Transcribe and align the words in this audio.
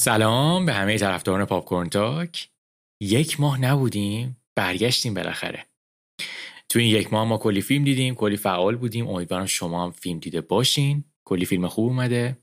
سلام 0.00 0.66
به 0.66 0.72
همه 0.72 0.98
طرفداران 0.98 1.44
پاپ 1.44 1.88
تاک. 1.88 2.50
یک 3.02 3.40
ماه 3.40 3.60
نبودیم 3.60 4.36
برگشتیم 4.56 5.14
بالاخره. 5.14 5.66
تو 6.68 6.78
این 6.78 6.88
یک 6.88 7.12
ماه 7.12 7.28
ما 7.28 7.38
کلی 7.38 7.60
فیلم 7.60 7.84
دیدیم 7.84 8.14
کلی 8.14 8.36
فعال 8.36 8.76
بودیم. 8.76 9.08
امیدوارم 9.08 9.46
شما 9.46 9.84
هم 9.84 9.90
فیلم 9.90 10.18
دیده 10.18 10.40
باشین. 10.40 11.04
کلی 11.24 11.44
فیلم 11.44 11.68
خوب 11.68 11.86
اومده. 11.86 12.38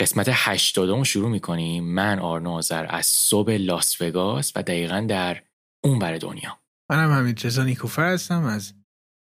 قسمت 0.00 0.26
هشتادم 0.32 1.02
شروع 1.02 1.28
می‌کنیم. 1.28 1.84
من 1.84 2.18
آرنا 2.18 2.52
آذر 2.52 2.86
از 2.88 3.06
صبح 3.06 3.52
لاس 3.52 4.00
وگاس 4.00 4.52
و 4.56 4.62
دقیقا 4.62 5.00
در 5.08 5.42
اون 5.84 5.98
بر 5.98 6.16
دنیا. 6.16 6.58
منم 6.90 7.12
همین 7.12 7.36
رضا 7.44 7.64
نیکوفر 7.64 8.12
هستم 8.12 8.42
از 8.42 8.74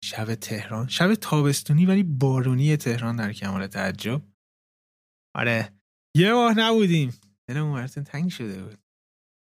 شب 0.05 0.35
تهران. 0.35 0.89
شب 0.89 1.15
تابستونی 1.15 1.87
ولی 1.87 2.03
بارونی 2.03 2.77
تهران 2.77 3.17
در 3.17 3.33
کمال 3.33 3.67
تعجب. 3.67 4.23
آره. 5.37 5.78
یه 6.19 6.33
ماه 6.33 6.59
نبودیم. 6.59 7.21
دلمون 7.49 7.75
براتون 7.75 8.05
تنگ 8.05 8.31
شده 8.31 8.63
بود. 8.63 8.79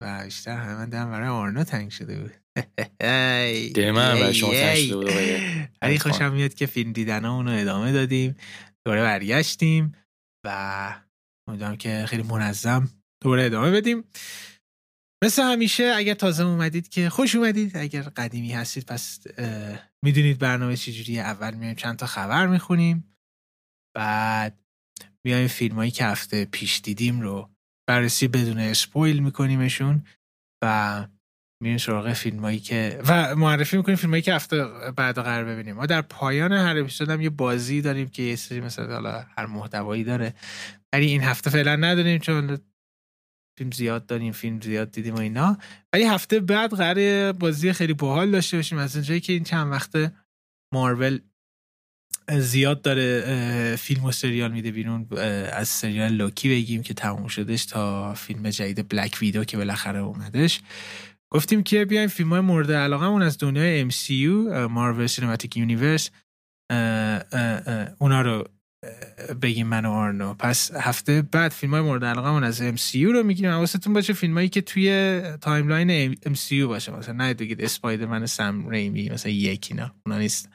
و 0.02 0.24
بیشتر 0.24 0.56
همه 0.56 0.86
دلم 0.86 1.10
برای 1.10 1.28
آرنا 1.28 1.64
تنگ 1.64 1.90
شده 1.90 2.20
بود. 2.20 2.32
دل 3.74 3.90
من 3.90 4.14
برای 4.14 4.34
شما 4.34 4.52
تنگ 4.52 4.78
شده 4.78 4.96
بود 4.96 5.06
ولی 5.82 5.98
خوشم 5.98 6.32
میاد 6.32 6.54
که 6.54 6.66
فیلم 6.66 6.92
دیدن 6.92 7.24
رو 7.24 7.48
ادامه 7.48 7.92
دادیم. 7.92 8.36
دوباره 8.86 9.02
برگشتیم 9.02 9.92
و 10.46 10.94
امیدوارم 11.48 11.76
که 11.76 12.04
خیلی 12.08 12.22
منظم 12.22 12.88
دوباره 13.22 13.44
ادامه 13.44 13.70
بدیم. 13.70 14.04
مثل 15.24 15.42
همیشه 15.42 15.92
اگر 15.96 16.14
تازه 16.14 16.44
اومدید 16.44 16.88
که 16.88 17.10
خوش 17.10 17.34
اومدید. 17.34 17.76
اگر 17.76 18.02
قدیمی 18.02 18.52
هستید 18.52 18.86
پس 18.86 19.20
می‌دونید 20.04 20.38
برنامه 20.38 20.76
چجوریه. 20.76 21.22
اول 21.22 21.54
میایم 21.54 21.74
چند 21.74 21.96
تا 21.96 22.06
خبر 22.06 22.46
می‌خونیم. 22.46 23.16
بعد 23.96 24.61
میایم 25.26 25.46
فیلم 25.46 25.76
هایی 25.76 25.90
که 25.90 26.04
هفته 26.04 26.44
پیش 26.44 26.80
دیدیم 26.80 27.20
رو 27.20 27.50
بررسی 27.88 28.28
بدون 28.28 28.58
اسپویل 28.58 29.18
میکنیمشون 29.18 30.04
و 30.64 31.06
میریم 31.62 31.78
سراغ 31.78 32.12
فیلم 32.12 32.40
هایی 32.40 32.58
که 32.58 33.00
و 33.08 33.36
معرفی 33.36 33.76
می‌کنیم 33.76 33.96
فیلم 33.96 34.10
هایی 34.10 34.22
که 34.22 34.34
هفته 34.34 34.64
بعد 34.96 35.18
قرار 35.18 35.44
ببینیم. 35.44 35.76
ما 35.76 35.86
در 35.86 36.02
پایان 36.02 36.52
هر 36.52 36.78
اپیزود 36.78 37.10
هم 37.10 37.20
یه 37.20 37.30
بازی 37.30 37.80
داریم 37.80 38.08
که 38.08 38.22
یه 38.22 38.36
سری 38.36 38.60
مثلا 38.60 38.94
حالا 38.94 39.26
هر 39.36 39.46
محتوایی 39.46 40.04
داره. 40.04 40.34
ولی 40.94 41.06
این 41.06 41.22
هفته 41.22 41.50
فعلا 41.50 41.76
نداریم 41.76 42.18
چون 42.18 42.58
فیلم 43.58 43.70
زیاد 43.70 44.06
داریم 44.06 44.32
فیلم 44.32 44.60
زیاد 44.60 44.90
دیدیم 44.90 45.14
و 45.14 45.20
اینا. 45.20 45.58
ولی 45.92 46.04
هفته 46.04 46.40
بعد 46.40 46.74
قرار 46.74 47.32
بازی 47.32 47.72
خیلی 47.72 47.94
باحال 47.94 48.30
داشته 48.30 48.56
باشیم 48.56 48.78
از 48.78 48.96
اونجایی 48.96 49.20
که 49.20 49.32
این 49.32 49.44
چند 49.44 49.72
وقته 49.72 50.12
مارول 50.74 51.20
زیاد 52.30 52.82
داره 52.82 53.76
فیلم 53.76 54.04
و 54.04 54.12
سریال 54.12 54.52
میده 54.52 54.70
بیرون 54.70 55.06
از 55.52 55.68
سریال 55.68 56.12
لوکی 56.12 56.48
بگیم 56.48 56.82
که 56.82 56.94
تموم 56.94 57.28
شدش 57.28 57.66
تا 57.66 58.14
فیلم 58.14 58.50
جدید 58.50 58.88
بلک 58.88 59.18
ویدو 59.20 59.44
که 59.44 59.56
بالاخره 59.56 59.98
اومدش. 59.98 60.60
گفتیم 61.30 61.62
که 61.62 61.84
بیایم 61.84 62.08
فیلم 62.08 62.30
های 62.30 62.40
مورد 62.40 62.72
علاقه 62.72 63.06
اون 63.06 63.22
از 63.22 63.38
دنیای 63.38 63.90
MCU 63.90 64.52
Marvel 64.70 65.06
Cinematic 65.06 65.56
Universe 65.56 66.10
اونا 67.98 68.22
رو 68.22 68.48
بگیم 69.42 69.66
من 69.66 69.84
و 69.84 69.90
آرنو. 69.90 70.34
پس 70.34 70.70
هفته 70.74 71.22
بعد 71.22 71.52
فیلم 71.52 71.72
های 71.74 71.82
مورد 71.82 72.04
علاقه 72.04 72.30
من 72.30 72.44
از 72.44 72.62
MCU 72.62 72.94
رو 72.94 73.22
میگیم 73.22 73.50
حواستون 73.50 73.92
باشه 73.92 74.12
فیلم 74.12 74.34
هایی 74.34 74.48
که 74.48 74.60
توی 74.60 75.20
timeline 75.40 76.14
MCU 76.14 76.52
باشه. 76.52 76.92
مثلا 76.92 77.14
نه 77.14 77.34
بگید 77.34 77.64
اسپایدرمن 77.64 78.26
سم 78.26 78.68
ریمی 78.68 79.10
مثلا 79.10 79.32
یکی 79.32 79.74
نه 79.74 79.92
اونا 80.06 80.18
نیست. 80.18 80.48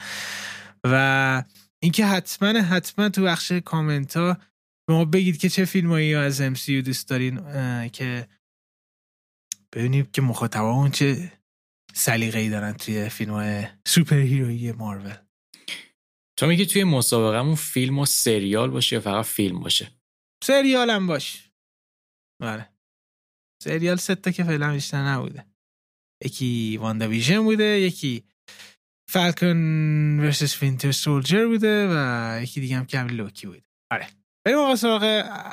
و 0.93 1.43
اینکه 1.83 2.05
حتما 2.05 2.61
حتما 2.61 3.09
تو 3.09 3.23
بخش 3.23 3.51
کامنت 3.51 4.17
ها 4.17 4.33
به 4.87 4.93
ما 4.93 5.05
بگید 5.05 5.37
که 5.37 5.49
چه 5.49 5.65
فیلمایی 5.65 6.15
از 6.15 6.41
MCU 6.41 6.69
دوست 6.69 7.09
دارین 7.09 7.39
که 7.89 8.27
ببینیم 9.73 10.05
که 10.05 10.21
مخاطبا 10.21 10.89
چه 10.89 11.31
سلیقه‌ای 11.93 12.49
دارن 12.49 12.73
توی 12.73 13.09
فیلم 13.09 13.33
های 13.33 13.67
سوپر 13.87 14.15
هیرویی 14.15 14.71
مارول. 14.71 15.15
تو 16.39 16.47
میگی 16.47 16.65
توی 16.65 16.83
مسابقهمون 16.83 17.55
فیلم 17.55 17.99
و 17.99 18.05
سریال 18.05 18.69
باشه 18.69 18.95
یا 18.95 19.01
فقط 19.01 19.25
فیلم 19.25 19.59
باشه؟ 19.59 19.91
سریال 20.43 20.89
هم 20.89 21.07
باش. 21.07 21.51
بله. 22.41 22.69
سریال 23.63 23.97
ستا 23.97 24.31
که 24.31 24.43
فعلا 24.43 24.73
بیشتر 24.73 25.05
نبوده. 25.05 25.45
یکی 26.25 26.77
WandaVision 26.77 27.43
بوده 27.43 27.63
یکی 27.63 28.23
Falcon 29.09 30.19
versus 30.19 30.63
Winter 30.63 30.91
Soldier 30.91 31.47
بوده 31.47 31.87
و 31.91 32.39
یکی 32.43 32.61
دیگه 32.61 32.77
هم 32.77 32.85
که 32.85 32.99
همین 32.99 33.15
لوکی 33.15 33.47
بوده 33.47 33.61
آره. 33.91 34.07
بریم 34.45 34.59
آقا 34.59 34.75
سراغ 34.75 35.03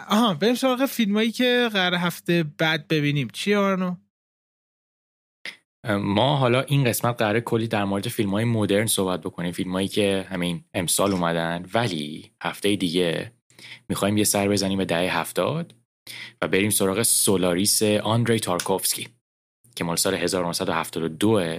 آها 0.09 0.35
بریم 0.35 0.55
سراغ 0.55 0.87
فیلمایی 0.87 1.33
که 1.33 1.71
قرار 1.73 1.95
هفته 1.95 2.45
بعد 2.59 2.89
ببینیم. 2.89 3.29
چی 3.33 3.55
آرنو؟ 3.55 3.97
ما 5.89 6.37
حالا 6.37 6.61
این 6.63 6.85
قسمت 6.85 7.19
قراره 7.19 7.41
کلی 7.41 7.69
در 7.69 7.85
مورد 7.85 8.09
فیلم 8.09 8.31
های 8.31 8.45
مدرن 8.45 8.87
صحبت 8.87 9.21
بکنیم. 9.21 9.53
فیلم 9.53 9.73
هایی 9.73 9.89
که 9.89 10.27
همین 10.29 10.65
امسال 10.75 11.13
اومدن 11.13 11.67
ولی 11.75 12.33
هفته 12.43 12.77
دیگه 12.77 13.33
می‌خوایم 13.89 14.17
یه 14.17 14.25
سر 14.25 14.49
بزنیم 14.49 14.79
به 14.79 14.85
دهه 14.85 15.19
هفتاد 15.19 15.75
و 16.43 16.49
بریم 16.49 16.71
سراغ 16.71 17.03
سولاریس 17.03 17.83
آندری 17.83 18.41
تارکوفسکی. 18.41 19.09
که 19.77 19.85
مال 19.85 19.97
سال 19.97 20.15
1972 20.15 21.59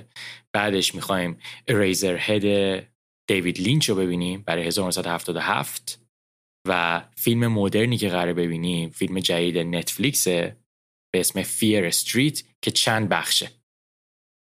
بعدش 0.54 0.96
می‌خوایم 0.96 1.38
Eraserhead 1.68 2.88
دیوید 3.30 3.60
لینچ 3.60 3.90
رو 3.90 3.96
ببینیم 3.96 4.42
برای 4.42 4.68
1977 4.68 6.02
و 6.68 7.04
فیلم 7.16 7.48
مدرنی 7.48 7.98
که 7.98 8.10
قراره 8.10 8.34
ببینیم 8.34 8.90
فیلم 8.90 9.20
جدید 9.20 9.58
نتفلیکس 9.58 10.28
به 10.28 10.56
اسم 11.20 11.44
Fear 11.44 11.86
Street 11.86 12.44
که 12.62 12.72
چند 12.72 13.10
بخشه. 13.10 13.52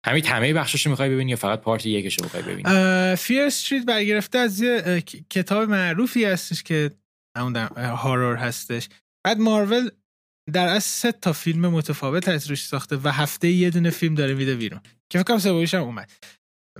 همین 0.06 0.26
همه 0.26 0.54
بخشش 0.54 0.88
می‌خوای 0.88 1.10
ببینی 1.10 1.32
یا 1.32 1.38
فقط 1.38 1.62
part 1.62 1.86
یکش 1.86 2.18
رو 2.18 2.24
می‌خوای 2.24 2.44
ببینی؟ 2.44 3.16
Fear 3.16 3.42
Street 3.42 3.86
برگرفته 3.86 4.38
از 4.38 4.62
یه 4.62 5.04
کتاب 5.30 5.70
معروفی 5.70 6.26
هستش 6.26 6.64
که 6.64 6.92
همون 7.38 7.56
هارور 7.78 8.36
هستش. 8.36 8.90
بعد 9.26 9.40
مارول 9.40 9.90
در 10.54 10.68
از 10.68 10.84
سه 10.84 11.12
تا 11.12 11.34
فیلم 11.34 11.68
متفاوت 11.68 12.30
از 12.30 12.50
روش 12.50 12.66
ساخته 12.66 12.98
و 12.98 13.10
هفته 13.10 13.50
یه 13.50 13.70
دونه 13.70 13.90
فیلم 13.90 14.16
داره 14.16 14.34
میده 14.34 14.56
بیرون. 14.56 14.82
که 15.10 15.20
فکر 15.20 15.38
کنم 15.38 15.66
هم 15.74 15.82
اومد. 15.82 16.12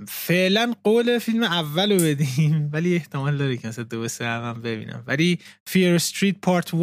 فعلا 0.08 0.74
قول 0.84 1.18
فیلم 1.18 1.42
اول 1.42 1.92
رو 1.92 1.98
بدیم 1.98 2.70
ولی 2.72 2.94
احتمال 2.94 3.36
داره 3.36 3.56
که 3.56 3.68
مثلا 3.68 3.84
دو 3.84 4.08
سه 4.08 4.26
هم 4.26 4.62
ببینم. 4.62 5.04
ولی 5.06 5.38
فیر 5.66 5.94
استریت 5.94 6.36
پارت 6.42 6.74
1 6.74 6.80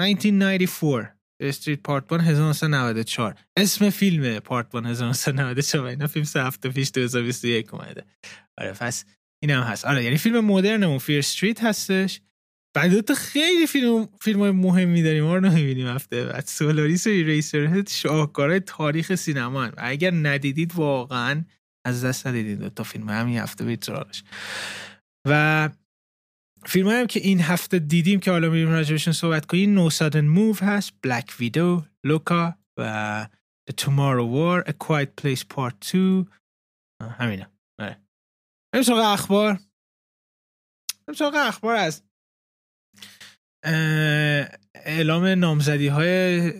1994 0.00 1.14
استریت 1.42 1.80
پارت 1.80 2.12
1 2.12 2.20
1994 2.20 3.34
اسم 3.56 3.90
فیلم 3.90 4.38
پارت 4.38 4.74
1 4.74 4.84
1994 4.84 5.86
اینا 5.86 6.06
فیلم 6.06 6.24
سه 6.24 6.42
هفته 6.42 6.68
پیش 6.68 6.90
2021 6.94 7.74
اومده. 7.74 8.04
آره 8.58 8.72
پس 8.72 9.04
این 9.42 9.50
هم 9.50 9.62
هست. 9.62 9.84
آره 9.84 10.04
یعنی 10.04 10.16
فیلم 10.16 10.44
مدرنمون 10.44 10.98
Fear 10.98 11.18
Street 11.18 11.64
هستش. 11.64 12.20
بعد 12.74 13.00
تو 13.00 13.14
خیلی 13.14 13.66
فیلم 13.66 14.08
فیلم 14.20 14.40
های 14.40 14.50
مهمی 14.50 15.02
داریم. 15.02 15.24
ما 15.24 15.34
رو 15.34 15.40
نمی‌بینیم 15.40 15.86
هفته 15.86 16.24
بعد. 16.24 16.44
سولاریس 16.46 17.06
و 17.06 17.10
Eraserhead 17.10 17.88
شاهکارهای 17.88 18.60
تاریخ 18.60 19.14
سینما 19.14 19.70
اگر 19.76 20.10
ندیدید 20.14 20.74
واقعا 20.74 21.44
از 21.86 22.04
دست 22.04 22.26
ندیدید. 22.26 22.68
تا 22.68 22.82
فیلم 22.82 23.08
همین 23.08 23.38
هفته 23.38 23.78
سراغش. 23.80 24.24
و 25.28 25.68
فیلم 26.66 26.88
هم 26.88 27.06
که 27.06 27.20
این 27.20 27.40
هفته 27.40 27.78
دیدیم 27.78 28.20
که 28.20 28.30
حالا 28.30 28.50
میریم 28.50 28.68
راجبشون 28.68 29.12
صحبت 29.12 29.46
کنیم. 29.46 29.74
No 29.74 29.90
Sudden 29.90 30.24
Move 30.24 30.56
هست 30.56 30.92
Black 31.02 31.36
Widow 31.40 31.84
لوکا 32.04 32.54
و 32.78 33.26
The 33.70 33.74
Tomorrow 33.74 34.26
War 34.34 34.70
A 34.70 34.72
Quiet 34.72 35.08
Place 35.22 35.44
Part 35.54 35.92
2 35.92 36.26
همینا. 37.02 37.46
بریم 38.72 38.82
سراغ 38.84 39.12
اخبار. 39.12 39.58
بریم 41.06 41.34
اخبار 41.34 41.76
از 41.76 42.02
اعلام 44.74 45.26
نامزدی 45.26 45.88
های 45.88 46.52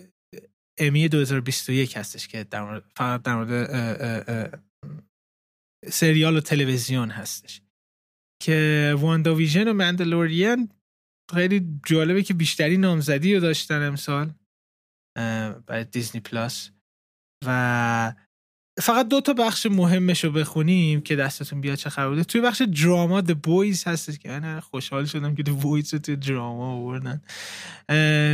امی 0.78 1.08
2021 1.08 1.96
هستش 1.96 2.28
که 2.28 2.44
در 2.44 2.62
مورد 2.62 2.84
فقط 2.96 3.22
در 3.22 3.34
مورد 3.34 4.64
سریال 5.88 6.36
و 6.36 6.40
تلویزیون 6.40 7.10
هستش. 7.10 7.62
که 8.42 8.94
واندا 8.98 9.34
ویژن 9.34 9.68
و 9.68 9.72
مندلوریان 9.72 10.68
خیلی 11.34 11.80
جالبه 11.86 12.22
که 12.22 12.34
بیشتری 12.34 12.76
نامزدی 12.76 13.34
رو 13.34 13.40
داشتن 13.40 13.82
امسال 13.82 14.34
برای 15.66 15.84
دیزنی 15.84 16.20
پلاس. 16.20 16.70
و 17.46 18.14
فقط 18.78 19.08
دو 19.08 19.20
تا 19.20 19.32
بخش 19.32 19.66
مهمش 19.66 20.24
رو 20.24 20.32
بخونیم 20.32 21.00
که 21.00 21.16
دستتون 21.16 21.60
بیاد 21.60 21.74
چه 21.74 21.90
خبر 21.90 22.08
بوده. 22.08 22.24
توی 22.24 22.40
بخش 22.40 22.62
دراما 22.62 23.22
The 23.22 23.34
Boys 23.46 23.86
هستش 23.86 24.18
که 24.18 24.28
من 24.28 24.60
خوشحال 24.60 25.06
شدم 25.06 25.34
که 25.34 25.42
The 25.42 25.62
Boys 25.62 25.92
رو 25.92 25.98
توی 25.98 26.16
دراما 26.16 26.72
آوردن. 26.72 27.22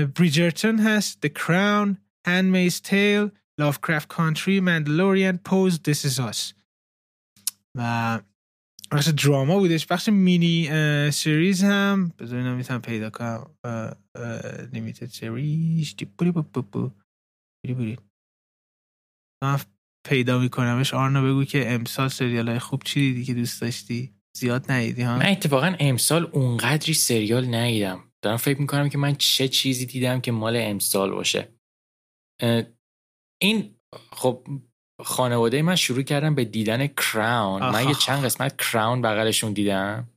بریجرتون 0.07 0.79
هست 0.79 1.27
The 1.27 1.31
Crown 1.31 1.97
Handmaid's 2.29 2.81
Tale 2.81 3.31
Lovecraft 3.61 4.09
Country 4.17 4.61
Mandalorian 4.61 5.37
Pose 5.49 5.79
This 5.89 6.05
Is 6.05 6.19
Us. 6.19 6.55
و 7.75 8.21
بخش 8.93 9.09
دراما 9.09 9.59
بودش. 9.59 9.87
بخش 9.87 10.09
مینی 10.09 10.69
سریز 11.11 11.65
هم 11.65 12.13
بذارینم 12.19 12.57
می‌تونم 12.57 12.83
پیدا 12.83 13.11
کنم. 13.11 13.51
لیمیتد 14.73 15.07
سریز 15.07 15.95
بوری 16.17 16.33
من 19.43 19.59
پیدا 20.09 20.39
میکنمش. 20.39 20.95
آرنا 20.95 21.23
بگو 21.23 21.45
که 21.45 21.73
امسال 21.73 22.09
سریال 22.09 22.49
های 22.49 22.59
خوب 22.59 22.83
چی 22.83 23.01
دیدی 23.01 23.25
که 23.25 23.35
دوست 23.35 23.61
داشتی؟ 23.61 24.13
زیاد 24.37 24.73
ندیدی 24.73 25.03
ها؟ 25.03 25.19
من 25.19 25.27
اتفاقا 25.27 25.77
امسال 25.81 26.31
اونقدری 26.33 26.95
سریال 26.95 27.55
ندیدم. 27.55 28.05
دارم 28.23 28.37
فکر 28.37 28.61
می‌کنم 28.61 28.89
که 28.89 28.99
من 28.99 29.15
چه 29.15 29.49
چیزی 29.49 29.87
دیدم 29.87 30.21
که 30.21 30.33
مال 30.33 30.57
امسال 30.57 31.11
باشه. 31.11 31.49
این 33.43 33.75
خب 34.11 34.47
خانواده 35.05 35.63
من 35.63 35.77
شروع 35.77 36.03
کردم 36.03 36.35
به 36.35 36.45
دیدن 36.45 36.87
کراون 36.87 37.71
من 37.71 37.89
یه 37.89 37.95
چند 37.95 38.25
قسمت 38.25 38.57
کراون 38.57 39.03
بغلشون 39.03 39.53
دیدم. 39.53 40.09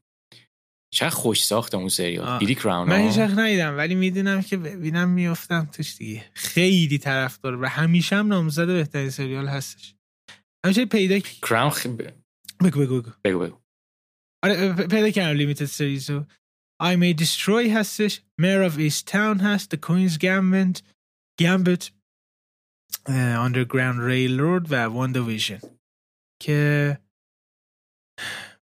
چه 0.94 1.10
خوش 1.10 1.44
ساخته 1.44 1.78
اون 1.78 1.90
سریال. 1.90 2.40
دیدی 2.40 2.56
کراون. 2.56 2.90
من 2.90 3.00
هیچ 3.00 3.18
ندیدم 3.18 3.78
ولی 3.78 3.96
می‌دونم 3.96 4.42
که 4.42 4.58
ببینم 4.58 5.10
میافتم 5.10 5.66
توش 5.66 5.96
دیگه. 5.98 6.26
خیلی 6.34 6.98
طرفدار 6.98 7.62
و 7.62 7.66
همیشه 7.66 8.16
هم 8.16 8.28
نامزد 8.28 8.68
بهترین 8.68 9.10
سریال 9.10 9.48
هستش. 9.48 9.96
همیشه 10.66 10.86
پیدا 10.86 11.20
کراون 11.20 11.70
خ... 11.70 11.88
بگو 11.88 12.80
بگو 12.80 13.02
بگو. 13.02 13.12
بگو 13.26 13.40
بگو. 13.40 13.58
آره 14.44 14.74
پیدا 14.74 15.10
کردم 15.10 15.38
لیمیتد 15.38 15.66
سریزو 15.66 16.26
I 16.84 16.96
May 16.96 17.22
Destroy 17.22 17.70
هستش. 17.76 18.22
Mayor 18.42 18.72
of 18.72 18.80
East 18.80 19.08
Town 19.08 19.42
هست. 19.42 19.76
The 19.76 19.80
Queen's 19.80 20.18
Gambit. 20.18 20.82
Gambit. 21.42 21.92
uh, 23.08 23.36
Underground 23.46 24.00
Railroad 24.10 24.66
و 24.70 24.90
One 25.08 25.14
Division 25.14 25.68
که 26.42 26.98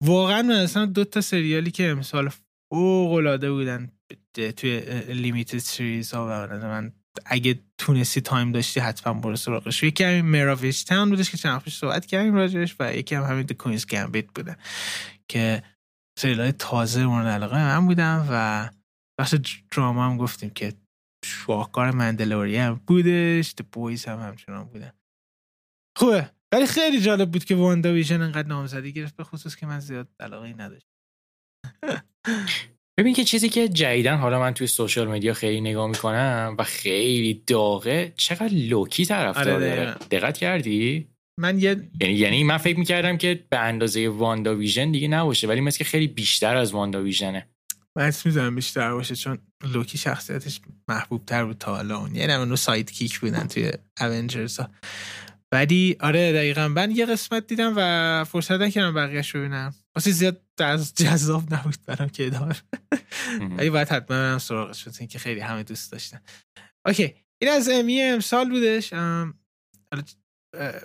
واقعا 0.01 0.41
من 0.41 0.51
اصلا 0.55 0.85
دو 0.85 1.03
تا 1.03 1.21
سریالی 1.21 1.71
که 1.71 1.89
امسال 1.89 2.29
فوق 2.69 3.11
العاده 3.11 3.51
بودن 3.51 3.91
توی 4.33 4.79
limited 5.13 5.57
series 5.57 6.11
ها 6.11 6.27
و 6.27 6.47
من 6.47 6.93
اگه 7.25 7.59
تونستی 7.77 8.21
time 8.21 8.51
داشتی 8.51 8.79
حتما 8.79 9.13
برو 9.13 9.35
سراغش. 9.35 9.83
یکی 9.83 10.03
همین 10.03 10.25
Mare 10.25 10.64
of 10.64 10.83
Easttown 10.83 11.09
بودش 11.09 11.31
که 11.31 11.37
چند 11.37 11.61
پیش 11.61 11.77
صحبت 11.77 12.05
کردیم 12.05 12.35
راجعش 12.35 12.75
و 12.79 12.93
یکی 12.93 13.15
هم 13.15 13.23
همین 13.23 13.47
Queen's 13.47 13.85
Gambit 13.85 14.27
بوده 14.35 14.57
که 15.27 15.63
سریال 16.19 16.51
تازه 16.51 17.05
مورد 17.05 17.27
علاقه 17.27 17.57
من 17.57 17.85
بودم 17.85 18.27
و 18.31 18.69
بخش 19.19 19.35
drama 19.71 20.05
هم 20.05 20.17
گفتیم 20.17 20.49
که 20.49 20.73
شاهکار 21.25 21.91
Mandalorian 21.91 22.57
هم 22.57 22.81
بودش 22.87 23.53
The 23.57 23.65
Boys 23.71 24.05
هم 24.05 24.19
همچنان 24.19 24.63
بودن. 24.63 24.91
خوبه. 25.97 26.31
ولی 26.53 26.65
خیلی 26.65 27.01
جالب 27.01 27.31
بود 27.31 27.45
که 27.45 27.55
WandaVision 27.55 28.21
انقدر 28.21 28.47
نامزدی 28.47 28.93
گرفت 28.93 29.15
به 29.15 29.23
خصوص 29.23 29.55
که 29.55 29.65
من 29.65 29.79
زیاد 29.79 30.07
علاقه 30.19 30.47
ای 30.47 30.53
نداشت 30.53 30.85
ببین 32.99 33.13
که 33.13 33.23
چیزی 33.23 33.49
که 33.49 33.69
جدیداً 33.69 34.17
حالا 34.17 34.39
من 34.39 34.53
توی 34.53 34.67
social 34.67 35.07
media 35.07 35.33
خیلی 35.33 35.61
نگاه 35.61 35.87
می‌کنم 35.87 36.55
و 36.59 36.63
خیلی 36.63 37.43
داغه 37.47 38.13
چقدر 38.17 38.53
لوکی 38.53 39.05
طرفدار 39.05 39.51
داره. 39.51 39.93
دقت 40.11 40.37
کردی؟ 40.37 41.07
من 41.39 41.59
یه 41.59 41.89
یعنی 42.01 42.13
یعنی 42.13 42.43
من 42.43 42.57
فکر 42.57 42.79
می‌کردم 42.79 43.17
که 43.17 43.45
به 43.49 43.59
اندازه 43.59 44.09
WandaVision 44.09 44.91
دیگه 44.91 45.07
نباشه 45.07 45.47
ولی 45.47 45.61
مثل 45.61 45.77
که 45.77 45.83
خیلی 45.83 46.07
بیشتر 46.07 46.55
از 46.55 46.71
WandaVision 46.71 47.01
ه 47.01 47.47
من 47.97 48.03
اسم 48.03 48.29
می‌زنم 48.29 48.55
بیشتر 48.55 48.93
باشه 48.93 49.15
چون 49.15 49.37
لوکی 49.73 49.97
شخصیتش 49.97 50.61
محبوب 50.87 51.25
تر 51.25 51.45
بود 51.45 51.57
تا 51.57 51.75
حالا. 51.75 51.97
اون 51.97 52.15
یعنی 52.15 52.33
اونو 52.33 52.55
sidekick 52.55 53.19
بودن 53.19 53.47
توی 53.47 53.71
Avengers 54.01 54.59
ها. 54.59 54.69
ولی 55.53 55.97
آره 55.99 56.33
دقیقا. 56.33 56.67
من 56.67 56.91
یه 56.91 57.05
قسمت 57.05 57.47
دیدم 57.47 57.73
و 57.77 58.23
فرصت 58.23 58.51
نکردم 58.51 58.93
بقیهش 58.93 59.35
ببینم. 59.35 59.73
واسه 59.95 60.11
زیاد 60.11 60.41
جذاب 60.95 61.53
نبود 61.53 61.77
برام 61.85 62.09
که 62.09 62.25
ادامه 62.25 62.55
ولی 63.57 63.69
باید 63.69 63.87
حتما 63.89 64.17
هم 64.17 64.37
سراغش 64.37 64.83
بود 64.83 65.07
که 65.07 65.19
خیلی 65.19 65.39
همه 65.39 65.63
دوست 65.63 65.91
داشتن. 65.91 66.21
اوکی 66.85 67.15
این 67.41 67.51
از 67.51 67.69
امی 67.69 68.01
امسال 68.01 68.49
بودش. 68.49 68.93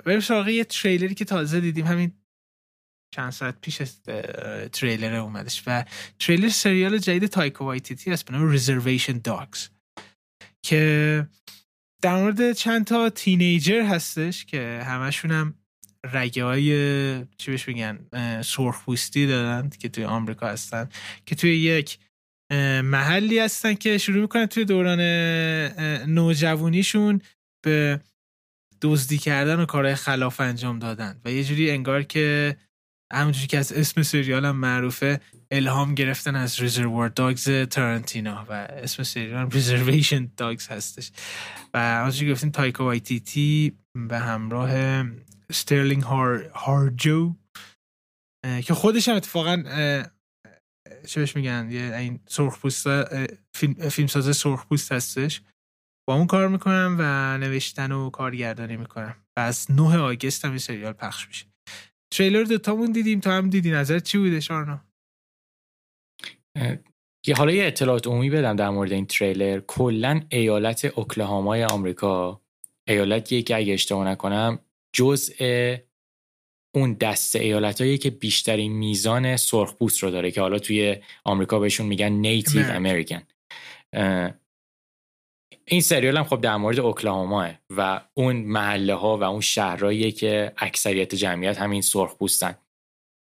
بریم 0.05 0.21
سراغ 0.21 0.49
یه 0.49 0.65
تریلری 0.65 1.15
که 1.15 1.25
تازه 1.25 1.61
دیدیم. 1.61 1.87
همین 1.87 2.13
چند 3.15 3.33
ساعت 3.33 3.61
پیش 3.61 3.83
تریلر 4.73 5.15
اومدش. 5.15 5.63
و 5.67 5.85
تریلر 6.19 6.49
سریال 6.49 6.99
جدید 6.99 7.27
تایکو 7.27 7.65
وایتیتی 7.65 8.11
هست 8.11 8.25
به 8.25 8.33
نام 8.33 8.51
Reservation 8.51 9.19
Dogs 9.19 9.69
که 10.63 11.27
در 12.07 12.17
مورد 12.17 12.53
چند 12.53 12.85
تا 12.85 13.11
تینیجر 13.11 13.83
هستش 13.83 14.45
که 14.45 14.83
همشون 14.87 15.31
هم 15.31 15.55
رگه 16.13 16.45
های 16.45 16.71
چی 17.39 17.51
بهش 17.51 17.65
بگن 17.65 17.99
سرخپوستی 18.43 19.27
دارن 19.27 19.71
که 19.79 19.89
توی 19.89 20.05
آمریکا 20.05 20.49
هستن 20.49 20.89
که 21.27 21.35
توی 21.35 21.57
یک 21.57 21.99
محلی 22.83 23.39
هستن 23.39 23.75
که 23.75 23.99
شروع 23.99 24.21
می‌کنن 24.21 24.47
توی 24.47 24.65
دوران 24.65 25.01
نوجوانیشون 26.07 27.21
به 27.65 28.01
دزدی 28.83 29.19
کردن 29.19 29.61
و 29.61 29.67
کارهای 29.67 29.95
خلاف 29.95 30.41
انجام 30.41 30.79
دادن. 30.79 31.21
و 31.25 31.33
یه 31.33 31.45
جوری 31.45 31.71
انگار 31.71 32.03
که 32.03 32.57
همونجوری 33.13 33.47
که 33.47 33.59
از 33.59 33.73
اسم 33.73 34.03
سریال 34.03 34.45
هم 34.45 34.57
معروفه 34.57 35.21
الهام 35.51 35.95
گرفتن 35.95 36.37
از 36.37 36.61
ریزروار 36.61 37.09
داگز 37.09 37.51
تارانتینا 37.51 38.47
و 38.49 38.53
اسم 38.53 39.03
سریال 39.03 39.51
ریزرویشن 39.51 40.31
داگز 40.37 40.69
هستش. 40.69 41.13
و 41.75 41.81
همونجوری 41.81 42.33
گفتیم 42.33 42.51
تایکو 42.51 42.85
وایتیتی 42.85 43.79
به 44.09 44.19
همراه 44.19 44.71
سترلینگ 45.53 46.03
هار 46.03 46.49
هارجو 46.49 47.35
که 48.65 48.75
خودش 48.75 49.09
هم 49.09 49.17
اتفاقا 49.17 49.63
چه 51.07 51.21
بهش 51.21 51.37
میگن؟ 51.37 51.69
یه 51.71 51.97
این 51.97 52.21
سرخپوست 52.29 52.87
فیلم, 53.55 53.75
فیلم 53.89 54.09
ساز 54.09 54.37
سرخپوست 54.37 54.93
هستش. 54.93 55.43
با 56.09 56.15
اون 56.15 56.27
کار 56.27 56.49
می‌کنم 56.49 56.97
و 56.99 57.39
نوشتن 57.39 57.93
و 57.93 58.11
کارگردانی 58.11 58.77
می‌کنم. 58.77 59.17
و 59.37 59.41
از 59.41 59.71
9 59.71 59.99
آگست 59.99 60.45
هم 60.45 60.51
این 60.51 60.59
سریال 60.59 60.93
پخش 60.93 61.29
میشه. 61.29 61.47
تریلر 62.15 62.45
دوتامون 62.45 62.93
دیدیم. 62.93 63.21
تا 63.21 63.33
هم 63.33 63.51
دیدی. 63.51 63.71
نظر 63.71 63.99
چی 63.99 64.19
بوده 64.19 64.41
شارنا 64.41 64.85
یه 67.27 67.35
حالا 67.37 67.53
یه 67.53 67.67
اطلاعات 67.67 68.07
عمومی 68.07 68.31
بدم 68.31 68.57
در 68.57 68.71
مورد 68.71 68.93
این 68.93 69.07
تریلر. 69.07 69.61
کلا 69.67 70.21
ایالت 70.31 70.85
اوکلاهامای 70.85 71.65
آمریکا. 71.65 72.41
ایالتیه 72.89 73.43
که 73.43 73.57
اگه 73.57 73.73
اشتباه 73.73 74.09
نکنم 74.09 74.59
جزء 74.93 75.77
اون 76.75 76.93
دسته 76.93 77.39
ایالت 77.39 78.01
که 78.01 78.11
بیشترین 78.11 78.73
میزان 78.73 79.37
سرخپوست 79.37 80.03
رو 80.03 80.11
داره 80.11 80.31
که 80.31 80.41
حالا 80.41 80.59
توی 80.59 80.97
آمریکا 81.25 81.59
بهشون 81.59 81.87
میگن 81.87 82.09
نیتیو 82.09 82.65
امریکن. 82.67 83.23
این 85.69 85.81
سریال 85.81 86.17
هم 86.17 86.25
خب 86.25 86.41
در 86.41 86.57
مورد 86.57 86.81
اوکلاهوما 86.81 87.49
و 87.71 88.01
اون 88.15 88.37
محله 88.37 88.95
ها 88.95 89.19
و 89.19 89.23
اون 89.23 89.41
شهرهایی 89.41 90.13
که 90.13 90.53
اکثریت 90.57 91.15
جمعیت 91.15 91.59
همین 91.59 91.83
سرخ 91.83 92.17
پوستن. 92.17 92.55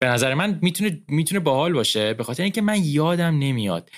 به 0.04 0.10
نظر 0.10 0.34
من 0.34 0.60
می‌تونه 0.62 1.04
می‌تونه 1.08 1.40
باحال 1.40 1.74
باشه. 1.74 2.14
به 2.14 2.24
خاطر 2.24 2.44
اینکه 2.44 2.62
من 2.62 2.84
یادم 2.84 3.40
نمیاد 3.40 3.92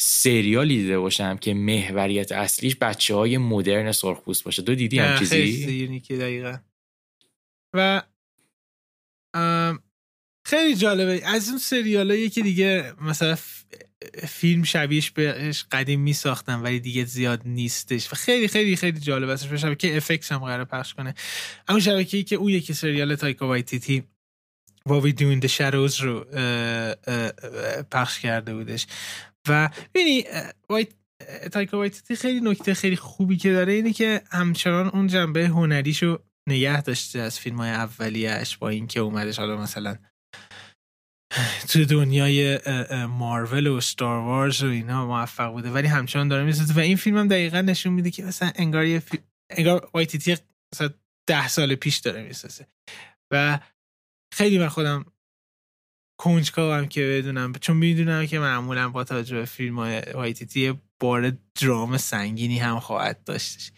سریالی 0.00 0.76
دیده 0.76 0.98
باشم 0.98 1.36
که 1.36 1.54
محوریت 1.54 2.32
اصلیش 2.32 2.76
بچه 2.76 3.14
های 3.14 3.38
مدرن 3.38 3.92
سرخپوست 3.92 4.44
باشه. 4.44 4.62
دو 4.62 4.74
دیدی 4.74 4.98
هم 4.98 5.18
چیزی؟ 5.18 6.00
دقیقا. 6.00 6.58
و 7.74 8.02
خیلی 10.46 10.74
جالبه. 10.76 11.20
از 11.24 11.48
اون 11.48 11.58
سریالایی 11.58 12.30
که 12.30 12.42
دیگه 12.42 12.92
مثلا 13.00 13.36
فیلم 14.28 14.62
شبیهش 14.62 15.10
بهش 15.10 15.64
قدیم 15.72 16.00
می 16.00 16.12
ساختن 16.12 16.60
ولی 16.60 16.80
دیگه 16.80 17.04
زیاد 17.04 17.42
نیستش. 17.44 18.12
و 18.12 18.16
خیلی 18.16 18.48
خیلی 18.48 18.76
خیلی 18.76 19.00
جالب 19.00 19.28
است 19.28 19.56
شبکه 19.56 19.96
افکس 19.96 20.32
هم 20.32 20.38
قرار 20.38 20.64
پخش 20.64 20.94
کنه. 20.94 21.14
همون 21.68 21.80
شبکه 21.80 22.16
ای 22.16 22.22
که 22.22 22.36
اون 22.36 22.48
یکی 22.48 22.74
سریال 22.74 23.14
تایکا 23.14 23.46
وایتیتی 23.46 24.04
What 24.88 25.02
We 25.02 25.12
Do 25.12 25.30
in 25.34 25.40
the 25.46 25.48
Shadows 25.48 26.00
رو 26.00 26.24
پخش 27.90 28.18
کرده 28.20 28.54
بودش. 28.54 28.86
و 29.48 29.70
ببینی 29.94 30.24
تایکا 31.52 31.76
وایتیتی 31.76 32.16
خیلی 32.16 32.40
نکته 32.40 32.74
خیلی 32.74 32.96
خوبی 32.96 33.36
که 33.36 33.52
داره 33.52 33.72
اینه 33.72 33.92
که 33.92 34.22
همچنان 34.30 34.88
اون 34.88 35.06
جنبه 35.06 35.46
هنریشو 35.46 36.18
نگه 36.48 36.82
داشته 36.82 37.18
از 37.18 37.38
فیلم 37.38 37.56
های 37.56 37.70
اولیهش 37.70 38.56
با 38.56 38.68
اینکه 38.68 39.00
اومدش 39.00 39.38
حالا 39.38 39.56
مثلا 39.56 39.96
تو 41.68 41.84
دنیای 41.84 42.58
مارول 43.06 43.66
و 43.66 43.80
Star 43.80 44.18
Wars 44.18 44.62
و 44.62 44.66
اینا 44.66 45.06
موفق 45.06 45.52
بوده. 45.52 45.70
ولی 45.70 45.88
همچنان 45.88 46.28
داره 46.28 46.44
می‌سازه 46.44 46.74
و 46.74 46.78
این 46.78 46.96
فیلم 46.96 47.18
هم 47.18 47.28
دقیقا 47.28 47.60
نشون 47.60 47.92
میده 47.92 48.10
که 48.10 48.22
مثلا 48.22 48.52
انگار 48.54 48.84
یه 48.84 48.98
فی... 48.98 49.18
انگار 49.50 49.90
وایتیتی 49.94 50.36
مثلا 50.74 50.90
ده 51.28 51.48
سال 51.48 51.74
پیش 51.74 51.96
داره 51.96 52.22
می‌سازه 52.22 52.66
و 53.30 53.58
خیلی 54.34 54.58
من 54.58 54.68
خودم 54.68 55.04
کنجکاوم 56.20 56.86
که 56.86 57.00
بدونم 57.06 57.52
چون 57.52 57.76
می‌دونم 57.76 58.26
که 58.26 58.38
معمولا 58.38 58.88
با 58.88 59.04
توجه 59.04 59.36
به 59.36 59.44
فیلم 59.44 59.78
های 59.78 60.00
وایتیتی 60.14 60.80
بار 61.00 61.32
درام 61.60 61.96
سنگینی 61.96 62.58
هم 62.58 62.80
خواهد 62.80 63.24
داشتش. 63.24 63.72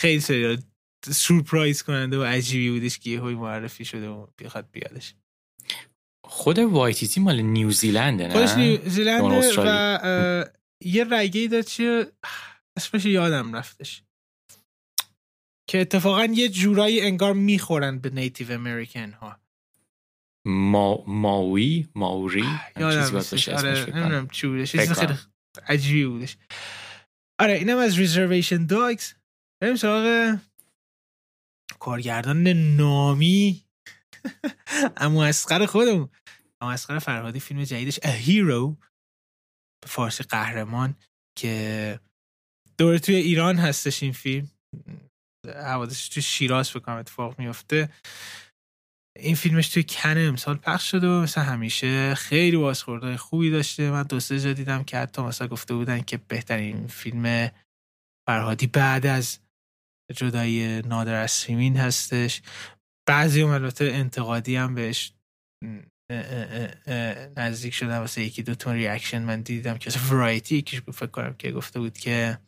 خیلی 0.00 0.20
سریال 0.20 0.62
سورپرایز 1.06 1.82
کننده 1.82 2.18
و 2.18 2.22
عجیبی 2.22 2.70
بودش 2.70 2.98
که 2.98 3.10
یه 3.10 3.20
معرفی 3.20 3.84
شده 3.84 4.08
و 4.08 4.26
بخواد 4.38 4.68
بیادش 4.72 5.14
خود 6.24 6.58
وایتیتی 6.58 7.20
مال 7.20 7.40
نیوزیلنده 7.40 8.26
نه؟ 8.26 8.32
خودش 8.32 8.54
نیوزیلنده 8.54 9.52
و 9.58 10.44
یه 10.84 11.06
رگه 11.10 11.48
داد 11.48 11.64
چیه 11.64 12.12
اسمش 12.76 13.04
یادم 13.04 13.56
رفتش. 13.56 14.02
که 15.68 15.80
اتفاقا 15.80 16.24
یه 16.24 16.48
جورایی 16.48 17.00
انگار 17.00 17.32
می‌خورن 17.32 17.98
به 17.98 18.10
نیتیو 18.10 18.52
امریکن 18.52 19.12
ها. 19.12 19.40
ما 20.46 21.04
ماوی 21.06 21.88
ماوری 21.94 22.44
یادم 22.76 23.10
باشه 23.10 23.56
آره 23.56 23.80
نمی‌دونم 23.80 24.28
چی 24.28 24.46
بودش. 24.46 24.76
خیلی 24.76 25.14
عجیبی 25.66 26.06
بودش. 26.06 26.36
آره 27.40 27.52
اینم 27.52 27.78
از 27.78 27.98
ریزرویشن 27.98 28.66
داگز 28.66 29.12
بریم 29.62 29.76
سراغ 29.76 30.38
کارگردان 31.78 32.48
نامی. 32.48 33.64
اما 34.96 35.24
اسقر 35.24 35.66
خودمون. 35.66 36.08
اما 36.60 36.72
اسقر 36.72 36.98
فرهادی 36.98 37.40
فیلم 37.40 37.64
جدیدش 37.64 37.98
A 37.98 38.26
Hero. 38.26 38.76
به 39.82 39.88
فارسی 39.88 40.24
قهرمان 40.24 40.96
که 41.38 42.00
دوره 42.78 42.98
توی 42.98 43.14
ایران 43.14 43.56
هستش 43.56 44.02
این 44.02 44.12
فیلم. 44.12 44.50
حوادثش 45.46 46.08
توی 46.08 46.22
شیراز 46.22 46.72
بکنم 46.72 46.96
اتفاق 46.96 47.38
میفته 47.38 47.90
این 49.18 49.34
فیلمش 49.34 49.68
توی 49.68 49.82
کن 49.88 50.18
امسال 50.18 50.56
پخش 50.56 50.90
شده 50.90 51.08
و 51.08 51.22
مثل 51.22 51.40
همیشه 51.40 52.14
خیلی 52.14 52.56
بازخورده 52.56 53.16
خوبی 53.16 53.50
داشته. 53.50 53.90
من 53.90 54.02
دو 54.02 54.20
سه 54.20 54.40
جا 54.40 54.52
دیدم 54.52 54.84
که 54.84 54.98
حتی 54.98 55.22
مثلا 55.22 55.48
گفته 55.48 55.74
بودن 55.74 56.00
که 56.00 56.16
بهترین 56.16 56.86
فیلم 56.86 57.50
فرهادی 58.28 58.66
بعد 58.66 59.06
از 59.06 59.38
جدایی 60.16 60.82
نادر 60.82 61.22
از 61.22 61.30
سیمین 61.30 61.76
هستش. 61.76 62.42
بعضی 63.08 63.42
هم 63.42 63.48
البته 63.48 63.84
انتقادی 63.84 64.56
هم 64.56 64.74
بهش 64.74 65.12
نزدیک 67.36 67.74
شدن. 67.74 67.98
واسه 67.98 68.22
یکی 68.22 68.42
دو 68.42 68.54
تون 68.54 68.74
ریاکشن 68.74 69.22
من 69.22 69.40
دیدم 69.42 69.78
که 69.78 69.90
ورایتی 70.10 70.56
یکیش 70.56 70.80
فکر 70.80 71.06
کنم 71.06 71.34
که 71.34 71.52
گفته 71.52 71.80
بود 71.80 71.98
که 71.98 72.38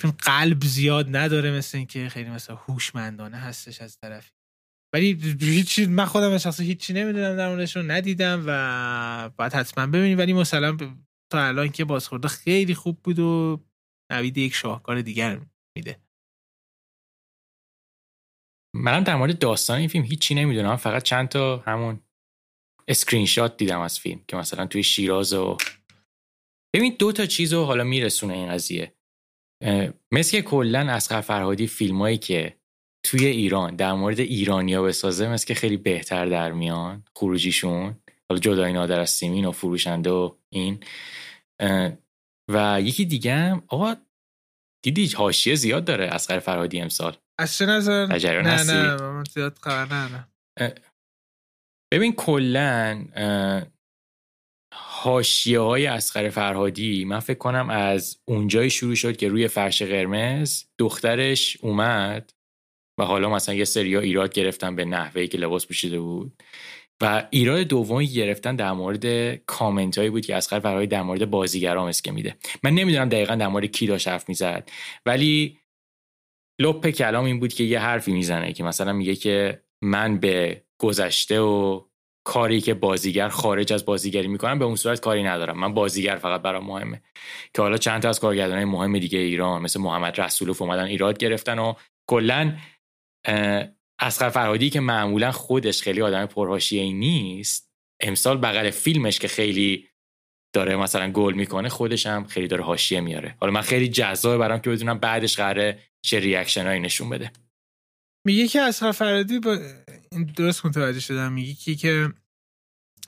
فیلم 0.00 0.16
قلب 0.18 0.64
زیاد 0.64 1.16
نداره 1.16 1.50
مثل 1.50 1.78
اینکه 1.78 2.08
خیلی 2.08 2.30
مثلا 2.30 2.56
هوشمندانه 2.56 3.36
هستش 3.36 3.80
از 3.80 3.98
طرفی. 3.98 4.33
ولی 4.94 5.36
هیچی 5.40 5.86
من 5.86 6.04
خودم 6.04 6.38
شخصا 6.38 6.62
هیچی 6.62 6.92
نمی‌دونم 6.92 7.36
در 7.36 7.48
موردش 7.48 7.76
رو 7.76 7.82
ندیدم 7.82 8.44
و 8.46 9.30
باید 9.36 9.52
حتما 9.52 9.86
ببینیم. 9.86 10.18
ولی 10.18 10.32
مثلا 10.32 10.76
تا 11.32 11.46
الان 11.46 11.68
که 11.68 11.84
بازخورده 11.84 12.28
خیلی 12.28 12.74
خوب 12.74 13.02
بود 13.02 13.18
و 13.18 13.60
نوید 14.12 14.38
یک 14.38 14.54
شاهکار 14.54 15.02
دیگر 15.02 15.40
میده. 15.76 16.00
منم 18.76 19.04
در 19.04 19.16
مورد 19.16 19.38
داستان 19.38 19.78
این 19.78 19.88
فیلم 19.88 20.04
هیچی 20.04 20.34
نمی‌دونم. 20.34 20.76
فقط 20.76 21.02
چند 21.02 21.28
تا 21.28 21.56
همون 21.56 22.00
اسکرین 22.88 23.26
شات 23.26 23.56
دیدم 23.56 23.80
از 23.80 24.00
فیلم 24.00 24.24
که 24.28 24.36
مثلا 24.36 24.66
توی 24.66 24.82
شیراز 24.82 25.32
و 25.32 25.56
ببین 26.74 26.96
دو 26.98 27.12
تا 27.12 27.26
چیز 27.26 27.52
رو 27.52 27.64
حالا 27.64 27.84
میرسونه 27.84 28.34
این 28.34 28.48
قضیه. 28.48 28.94
مثل 30.12 30.40
کلا 30.40 30.92
اصغر 30.92 31.20
فرهادی 31.20 31.66
فیلمایی 31.66 32.18
که 32.18 32.60
توی 33.04 33.26
ایران 33.26 33.76
در 33.76 33.92
مورد 33.92 34.20
ایرانیا 34.20 34.82
بسازه 34.82 35.28
مثل 35.28 35.46
که 35.46 35.54
خیلی 35.54 35.76
بهتر 35.76 36.26
در 36.26 36.52
میان 36.52 37.04
خروجیشون 37.16 37.96
حالا 38.28 38.40
جدای 38.40 38.72
نادر 38.72 39.00
از 39.00 39.10
سیمین 39.10 39.44
و 39.44 39.52
فروشنده 39.52 40.10
و 40.10 40.34
این. 40.50 40.84
و 42.50 42.80
یکی 42.80 43.04
دیگه 43.04 43.34
هم 43.34 43.62
آقا 43.68 43.94
دیدی 44.84 45.06
حاشیه 45.16 45.54
زیاد 45.54 45.84
داره 45.84 46.04
اسقر 46.04 46.38
فرهادی 46.38 46.80
امسال؟ 46.80 47.16
از 47.38 47.56
چه 47.56 47.66
نظر؟ 47.66 48.06
نه 48.06 48.72
نه 48.72 48.96
من 48.96 49.24
زیاد 49.34 49.58
خبر 49.58 50.08
نه 50.08 50.28
ببین 51.92 52.12
کلا 52.12 53.04
حاشیه 54.74 55.60
های 55.60 55.86
اسقر 55.86 56.28
فرهادی 56.28 57.04
من 57.04 57.20
فکر 57.20 57.38
کنم 57.38 57.70
از 57.70 58.18
اونجایی 58.24 58.70
شروع 58.70 58.94
شد 58.94 59.16
که 59.16 59.28
روی 59.28 59.48
فرش 59.48 59.82
قرمز 59.82 60.64
دخترش 60.78 61.56
اومد. 61.60 62.32
و 62.98 63.04
حالا 63.04 63.28
مثلا 63.28 63.54
یه 63.54 63.64
سریا 63.64 64.00
ایراد 64.00 64.32
گرفتن 64.32 64.76
به 64.76 64.84
نحوهی 64.84 65.28
که 65.28 65.38
لباس 65.38 65.66
پوشیده 65.66 66.00
بود. 66.00 66.32
و 67.00 67.26
ایراد 67.30 67.60
دومی 67.60 68.06
گرفتن 68.06 68.56
در 68.56 68.72
مورد 68.72 69.34
کامنت 69.34 69.98
هایی 69.98 70.10
بود 70.10 70.26
که 70.26 70.36
اسقر 70.36 70.60
فرهادی 70.60 70.86
در 70.86 71.02
مورد 71.02 71.30
بازیگرام 71.30 71.86
اسکه 71.86 72.12
میده. 72.12 72.36
من 72.62 72.70
نمی‌دونم 72.70 73.08
دقیقا 73.08 73.34
در 73.34 73.48
مورد 73.48 73.64
کی 73.64 73.86
داشت 73.86 74.08
حرف 74.08 74.28
می‌زد 74.28 74.70
ولی 75.06 75.58
لپ 76.60 76.90
کلام 76.90 77.24
این 77.24 77.40
بود 77.40 77.52
که 77.52 77.64
یه 77.64 77.80
حرفی 77.80 78.12
می‌زنه 78.12 78.52
که 78.52 78.64
مثلا 78.64 78.92
میگه 78.92 79.14
که 79.14 79.62
من 79.82 80.18
به 80.18 80.62
گذشته 80.78 81.40
و 81.40 81.80
کاری 82.26 82.60
که 82.60 82.74
بازیگر 82.74 83.28
خارج 83.28 83.72
از 83.72 83.84
بازیگری 83.84 84.28
می‌کنم 84.28 84.58
به 84.58 84.64
اون 84.64 84.76
صورت 84.76 85.00
کاری 85.00 85.22
ندارم. 85.22 85.60
من 85.60 85.74
بازیگر 85.74 86.16
فقط 86.16 86.42
برام 86.42 86.66
مهمه. 86.66 87.02
که 87.54 87.62
حالا 87.62 87.76
چند 87.76 88.02
تا 88.02 88.08
از 88.08 88.20
کارگردانای 88.20 88.64
مهم 88.64 88.98
دیگه 88.98 89.18
ایران 89.18 89.62
مثل 89.62 89.80
محمد 89.80 90.20
رسولوف 90.20 90.62
اومدن 90.62 90.84
ایراد 90.84 91.18
گرفتن 91.18 91.58
و 91.58 91.74
کلا 92.06 92.52
اسقر 93.98 94.28
فرهادی 94.30 94.70
که 94.70 94.80
معمولا 94.80 95.32
خودش 95.32 95.82
خیلی 95.82 96.02
آدم 96.02 96.26
پرهاشیه 96.26 96.92
نیست 96.92 97.70
امسال 98.00 98.36
بغل 98.36 98.70
فیلمش 98.70 99.18
که 99.18 99.28
خیلی 99.28 99.88
داره 100.54 100.76
مثلا 100.76 101.10
گل 101.10 101.34
می‌کنه 101.34 101.68
خودش 101.68 102.06
هم 102.06 102.24
خیلی 102.24 102.48
داره 102.48 102.64
حاشیه 102.64 103.00
میاره. 103.00 103.36
حالا 103.40 103.52
من 103.52 103.60
خیلی 103.60 103.88
جذابه 103.88 104.38
برام 104.38 104.58
که 104.58 104.70
بدونم 104.70 104.98
بعدش 104.98 105.36
قراره 105.36 105.78
چه 106.04 106.20
ریاکشن 106.20 106.66
هایی 106.66 106.80
نشون 106.80 107.10
بده. 107.10 107.32
میگه 108.26 108.48
که 108.48 108.60
از 108.60 108.78
فرادی 108.78 109.38
با 109.38 109.58
این 110.12 110.24
درست 110.24 110.66
متوجه 110.66 111.00
شدم. 111.00 111.32
میگه 111.32 111.54
کی 111.54 111.76
که 111.76 112.12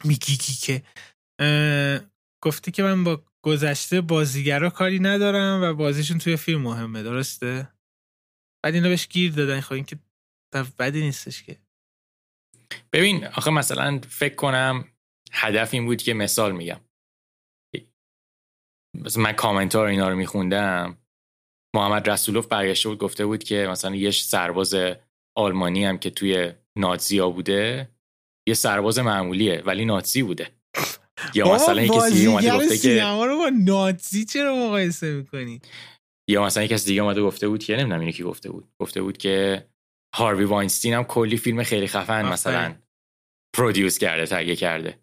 میگی 0.05 0.37
کی 0.37 0.53
که 0.53 0.83
گفتی 2.43 2.71
که 2.71 2.83
من 2.83 3.05
با 3.05 3.25
گذشته 3.45 4.01
بازیگرا 4.01 4.71
کاری 4.71 4.99
ندارم 4.99 5.63
و 5.63 5.75
بازیشون 5.75 6.19
توی 6.19 6.37
فیلم 6.37 6.63
مهمه. 6.63 7.03
درسته؟ 7.03 7.69
بعد 8.65 8.75
اینو 8.75 8.89
بهش 8.89 9.09
گیر 9.09 9.33
دادن. 9.33 9.61
خب 9.61 9.73
این 9.73 9.85
که 9.85 9.99
بدی 10.53 11.01
نیستش 11.01 11.43
که. 11.43 11.59
ببین 12.93 13.27
آخه 13.27 13.51
مثلا 13.51 14.01
فکر 14.09 14.35
کنم 14.35 14.85
هدف 15.33 15.75
این 15.75 15.87
بود 15.87 16.03
که 16.03 16.15
مثال 16.15 16.53
میگم. 16.53 16.81
مثلا 18.95 19.23
من 19.23 19.33
کامنتار 19.33 19.87
اینا 19.87 20.09
رو 20.09 20.17
میخوندم. 20.17 20.99
محمد 21.77 22.11
رسولوف 22.11 22.47
برگشته 22.47 22.89
بود 22.89 22.99
گفته 22.99 23.27
بود 23.27 23.45
که 23.45 23.67
مثلا 23.71 23.95
یه 23.95 24.11
سرباز 24.11 24.75
آلمانی 25.37 25.85
هم 25.85 25.99
که 25.99 26.11
توی 26.11 26.53
نازیا 26.79 27.31
بوده 27.31 27.91
یه 28.49 28.55
سرباز 28.55 28.99
معمولیه 28.99 29.63
ولی 29.67 29.85
نازی 29.85 30.23
بوده. 30.23 30.53
یا 31.35 31.55
مثلا 31.55 31.83
یه 31.83 31.89
کسی 31.89 32.15
دیگه 32.15 32.29
اومده 32.29 32.51
گفته 32.51 32.79
که 32.79 33.03
رو 33.05 33.39
با 33.39 33.51
نازی 33.65 34.25
چرا 34.25 34.57
مقایسه 34.57 35.13
می‌کنی؟ 35.13 35.61
یا 36.29 36.45
مثلا 36.45 36.63
یه 36.63 36.69
کسی 36.69 36.87
دیگه 36.87 37.03
اومده 37.03 37.23
گفته 37.23 37.49
بود 37.49 37.65
که 37.65 37.77
نمی‌دونم 37.77 38.01
اینو 38.01 38.13
کی 38.13 38.23
گفته 38.23 38.51
بود. 38.51 38.69
گفته 38.81 39.03
بود 39.03 39.19
که 39.19 39.67
هاروی 40.15 40.45
واینستین 40.45 40.95
هم 40.95 41.05
کلی 41.05 41.37
فیلم 41.37 41.63
خیلی 41.63 41.87
خفن 41.87 42.25
مثلا 42.25 42.77
پرودیوس 43.57 43.99
کرده 43.99 44.27
تگه 44.27 44.57
کرده. 44.57 44.99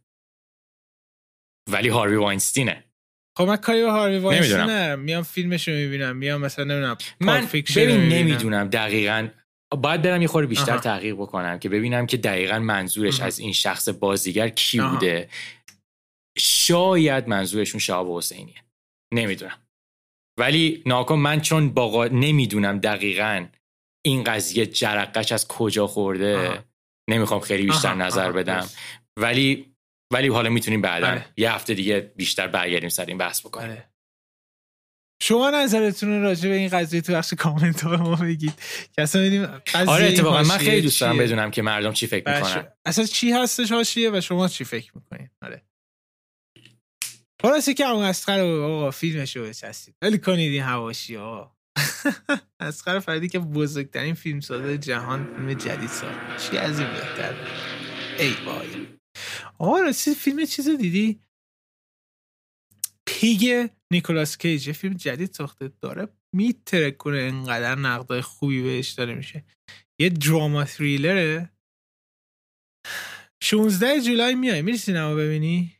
ولی 1.69 1.89
هاروی 1.89 2.15
واینستینه. 2.15 2.83
خب 3.37 3.43
من 3.43 3.55
کاری 3.55 3.83
به 3.83 3.91
هاروی 3.91 4.17
واینستین 4.17 4.95
میام 4.95 5.23
فیلمش 5.23 5.67
رو 5.67 5.73
می‌بینم 5.73 6.15
میام 6.15 6.41
مثلا 6.41 6.65
نمی‌دونم 6.65 6.97
من 7.19 7.47
ببین 7.75 8.01
نمی‌دونم 8.01 8.69
دقیقا. 8.69 9.29
باید 9.81 10.01
برم 10.01 10.21
یه 10.21 10.27
خورده 10.27 10.47
بیشتر 10.47 10.77
تحقیق 10.77 11.15
بکنم 11.15 11.59
که 11.59 11.69
ببینم 11.69 12.05
که 12.05 12.17
دقیقا 12.17 12.59
منظورش 12.59 13.19
از 13.19 13.39
این 13.39 13.53
شخص 13.53 13.89
بازیگر 13.89 14.49
کی 14.49 14.81
بوده. 14.81 15.29
شاید 16.37 17.27
منظورشون 17.27 17.79
شهاب 17.79 18.17
حسینیه. 18.17 18.63
نمی‌دونم. 19.13 19.59
ولی 20.39 20.83
ناکن 20.85 21.15
من 21.15 21.41
چون 21.41 21.73
باقا 21.73 22.07
نمی‌دونم 22.07 22.79
دقیقا 22.79 23.45
این 24.05 24.23
قضیه 24.23 24.65
جرقش 24.65 25.31
از 25.31 25.47
کجا 25.47 25.87
خورده؟ 25.87 26.63
نمی‌خوام 27.09 27.39
خیلی 27.39 27.65
بیشتر 27.65 27.93
نظر 27.93 28.31
بدم. 28.31 28.69
ولی 29.19 29.75
ولی 30.13 30.27
حالا 30.27 30.49
می‌تونیم 30.49 30.81
بعدا 30.81 31.07
بله. 31.07 31.25
یه 31.37 31.53
هفته 31.53 31.73
دیگه 31.73 31.99
بیشتر 32.15 32.47
برگردیم 32.47 32.89
سر 32.89 33.05
این 33.05 33.17
بحث 33.17 33.41
بکنیم. 33.41 33.67
بله. 33.67 33.89
شما 35.21 35.49
نظرتون 35.49 36.21
راجع 36.21 36.49
به 36.49 36.55
این 36.55 36.69
قضیه 36.69 37.01
تو 37.01 37.13
بخش 37.13 37.33
کامنت 37.33 37.81
ها 37.83 37.97
ما 37.97 38.15
بگید. 38.15 38.53
که 38.95 39.01
اصلا 39.01 39.21
ببینیم 39.21 39.61
آره 39.87 40.05
اتفاقا 40.05 40.43
من 40.43 40.57
خیلی 40.57 40.81
دوست 40.81 41.01
دارم 41.01 41.17
بدونم 41.17 41.51
که 41.51 41.61
مردم 41.61 41.93
چی 41.93 42.07
فکر 42.07 42.35
می‌کنن. 42.35 42.67
اصلا 42.85 43.05
چی 43.05 43.31
هستش 43.31 43.71
حاشیه 43.71 44.11
و 44.11 44.21
شما 44.21 44.47
چی 44.47 44.63
فکر 44.63 44.91
می‌کنید؟ 44.95 45.31
آره. 45.41 45.65
خلاصی 47.41 47.73
که 47.73 47.85
اون 47.85 48.05
اسخر 48.05 48.39
آقا 48.39 48.91
فیلمش 48.91 49.35
رو 49.35 49.43
بچستید 49.43 49.95
ولی 50.01 50.17
کنید 50.17 50.51
این 50.51 50.61
حواشی 50.61 51.15
ها 51.15 51.57
اسخر 52.59 52.99
فردی 52.99 53.29
که 53.29 53.39
بزرگترین 53.39 54.13
فیلم 54.13 54.39
ساده 54.39 54.77
جهان 54.77 55.25
فیلم 55.35 55.53
جدید 55.53 55.89
ساخت 55.89 56.37
چی 56.37 56.57
از 56.57 56.79
این 56.79 56.89
بهتر؟ 56.89 57.33
ای 58.19 58.33
وای. 58.45 58.87
آقا 59.59 59.79
راستی 59.79 60.15
فیلم 60.15 60.45
چیز 60.45 60.69
دیدی؟ 60.69 61.19
پیگ 63.07 63.69
نیکولاس 63.91 64.37
کیج. 64.37 64.71
فیلم 64.71 64.93
جدید 64.93 65.33
ساخته. 65.33 65.71
داره 65.81 66.07
میترک 66.35 66.97
کنه 66.97 67.17
انقدر 67.17 67.75
نقدای 67.75 68.21
خوبی 68.21 68.61
بهش 68.61 68.89
داره 68.89 69.13
میشه. 69.15 69.45
یه 69.99 70.09
دراما 70.09 70.63
تریلره. 70.63 71.49
16 73.43 74.01
جولای 74.01 74.35
میای. 74.35 74.61
میری 74.61 74.77
سینما 74.77 75.15
ببینی؟ 75.15 75.72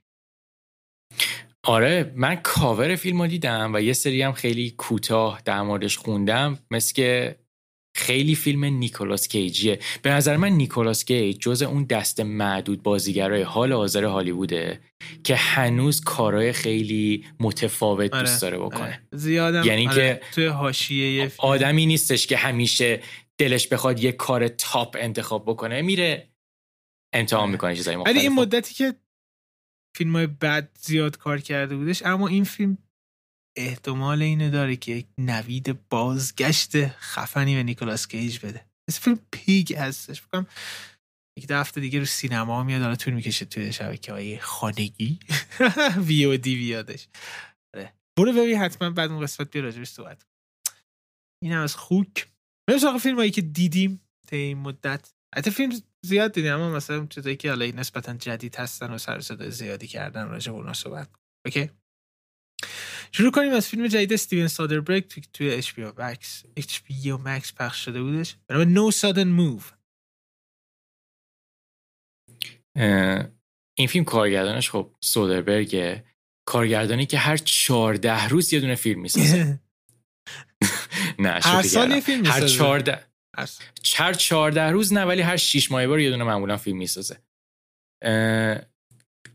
آره 1.66 2.14
من 2.16 2.36
کاور 2.36 2.96
فیلم 2.96 3.22
رو 3.22 3.28
دیدم 3.28 3.74
و 3.74 3.82
یه 3.82 3.94
سری 3.94 4.22
هم 4.22 4.32
خیلی 4.32 4.72
کوتاه 4.72 5.42
در 5.46 5.62
موردش 5.62 5.98
خوندم 5.98 6.60
مثل 6.72 6.94
که 6.94 7.36
خیلی 7.96 8.36
فیلم 8.36 8.66
نیکولاس 8.66 9.28
کیجیه. 9.28 9.80
به 10.02 10.12
نظر 10.12 10.38
من 10.38 10.50
نیکولاس 10.50 11.06
کیج 11.06 11.38
جز 11.38 11.62
اون 11.62 11.84
دست 11.84 12.20
معدود 12.20 12.84
بازیگرای 12.84 13.42
حال 13.42 13.74
حاضر 13.74 14.04
هالیووده 14.04 14.80
که 15.24 15.36
هنوز 15.36 16.02
کارهای 16.02 16.54
خیلی 16.54 17.26
متفاوت 17.40 18.14
آره، 18.14 18.24
دوست 18.24 18.42
داره 18.42 18.58
بکنه. 18.58 19.02
زیادم 19.12 19.64
یعنی 19.64 19.88
آره، 19.88 19.96
که 19.96 20.22
توی 20.32 20.46
حاشیه 20.46 21.32
آدمی 21.38 21.86
نیستش 21.86 22.28
که 22.28 22.38
همیشه 22.38 23.00
دلش 23.38 23.68
بخواد 23.68 24.04
یه 24.04 24.12
کار 24.12 24.48
تاپ 24.48 24.98
انتخاب 25.00 25.44
بکنه 25.46 25.82
میره 25.82 26.30
امتحان 27.14 27.50
می‌کنه 27.50 27.76
چیزای 27.76 27.96
ولی 27.96 28.20
این 28.20 28.30
مختلف. 28.30 28.48
مدتی 28.48 28.74
که 28.74 28.94
فیلم 29.96 30.16
های 30.16 30.28
بد 30.28 30.70
زیاد 30.80 31.18
کار 31.18 31.40
کرده 31.40 31.76
بودش 31.76 32.06
اما 32.06 32.28
این 32.28 32.44
فیلم 32.44 32.78
احتمال 33.58 34.22
اینو 34.22 34.50
داره 34.50 34.76
که 34.76 34.92
یک 34.92 35.08
نوید 35.18 35.90
بازگشت 35.90 36.88
خفنی 36.88 37.56
به 37.56 37.64
نیکولاس 37.64 38.08
کیج 38.08 38.40
بده. 38.40 38.66
مثل 38.90 39.02
فیلم 39.02 39.20
پیگ 39.32 39.76
هستش. 39.76 40.22
بکنم 40.22 40.48
یک 41.38 41.52
هفته 41.52 41.82
دیگه 41.82 42.00
رو 42.00 42.06
سینما 42.06 42.64
میاد 42.64 42.82
داره 42.82 42.96
طول 42.96 43.14
می‌کشه 43.14 43.46
توی 43.46 43.74
شبکه 43.74 44.12
های 44.12 44.40
خانگی. 44.40 45.20
وی 46.08 46.26
او 46.26 46.38
دی 46.38 46.56
بیادش. 46.56 47.08
آره. 47.76 47.94
برو 48.18 48.34
ببین 48.34 48.58
حتما 48.58 48.90
بعد 48.90 49.12
اون 49.12 49.24
قسمت 49.24 49.52
بیا 49.52 49.62
راجبش 49.62 49.90
صحبت. 49.90 50.26
این 51.44 51.52
هم 51.52 51.62
از 51.62 51.76
خوک. 51.76 52.28
بریم 52.68 52.98
فیلم 52.98 53.16
هایی 53.16 53.32
که 53.32 53.42
دیدیم 53.42 54.02
تا 54.28 54.36
این 54.36 54.58
مدت. 54.58 55.14
حتی 55.36 55.52
فیلم 55.52 55.82
زیاد 56.06 56.34
دیدیم 56.34 56.54
اما 56.54 56.72
مثلا 56.72 57.06
چیزایی 57.06 57.36
که 57.36 57.50
حالا 57.50 57.66
نسبتا 57.66 58.14
جدید 58.14 58.56
هستن 58.56 58.92
و 58.92 58.98
سر 58.98 59.20
صدای 59.20 59.52
زیادی 59.52 59.88
کردن 59.88 60.28
راجع 60.30 60.52
به 60.52 60.58
اونا 60.58 60.74
صحبت. 60.74 61.10
اوکی 61.46 61.70
شروع 63.12 63.32
کنیم 63.32 63.54
از 63.54 63.68
فیلم 63.68 63.88
جدید 63.88 64.14
استیون 64.14 64.48
سودربرگ 64.48 65.08
توی 65.08 65.24
توی 65.34 65.50
اچ 65.52 65.74
پی 65.74 65.84
او 65.84 65.94
مکس 66.02 66.44
اچ 66.58 66.82
پی 66.82 67.12
او 67.12 67.22
مکس 67.22 67.54
پخش 67.54 67.86
شده 67.86 68.02
بودش 68.02 68.36
به 68.48 68.56
نام 68.58 68.70
No 68.70 68.92
Sudden 68.92 69.28
Move 69.28 69.62
این 73.78 73.88
فیلم 73.88 74.06
کارگردانش 74.06 74.70
خب 74.70 74.96
سودربرگه 75.02 76.06
کارگردانی 76.48 77.06
که 77.06 77.18
هر 77.18 77.38
چهارده 77.38 78.28
روز 78.28 78.54
یه 78.54 78.60
دونه 78.60 78.76
فیلم 78.76 79.02
می‌سازه 79.02 79.60
نه 81.20 81.30
هر 81.30 81.62
سال. 81.62 81.92
یه 81.92 82.00
فیلم 82.00 82.26
هر 82.26 82.34
می‌سازه. 82.34 82.58
چهارده 82.58 83.13
هست. 83.38 83.62
هر 83.96 84.14
چهارده 84.14 84.62
روز 84.62 84.94
نه 84.94 85.04
ولی 85.04 85.22
هر 85.22 85.38
شیش 85.38 85.72
ماه 85.72 85.88
بار 85.88 86.00
یه 86.00 86.10
دونه 86.10 86.24
معمولا 86.24 86.58
فیلم 86.58 86.78
می‌سازه. 86.78 87.18
اه، 88.04 88.58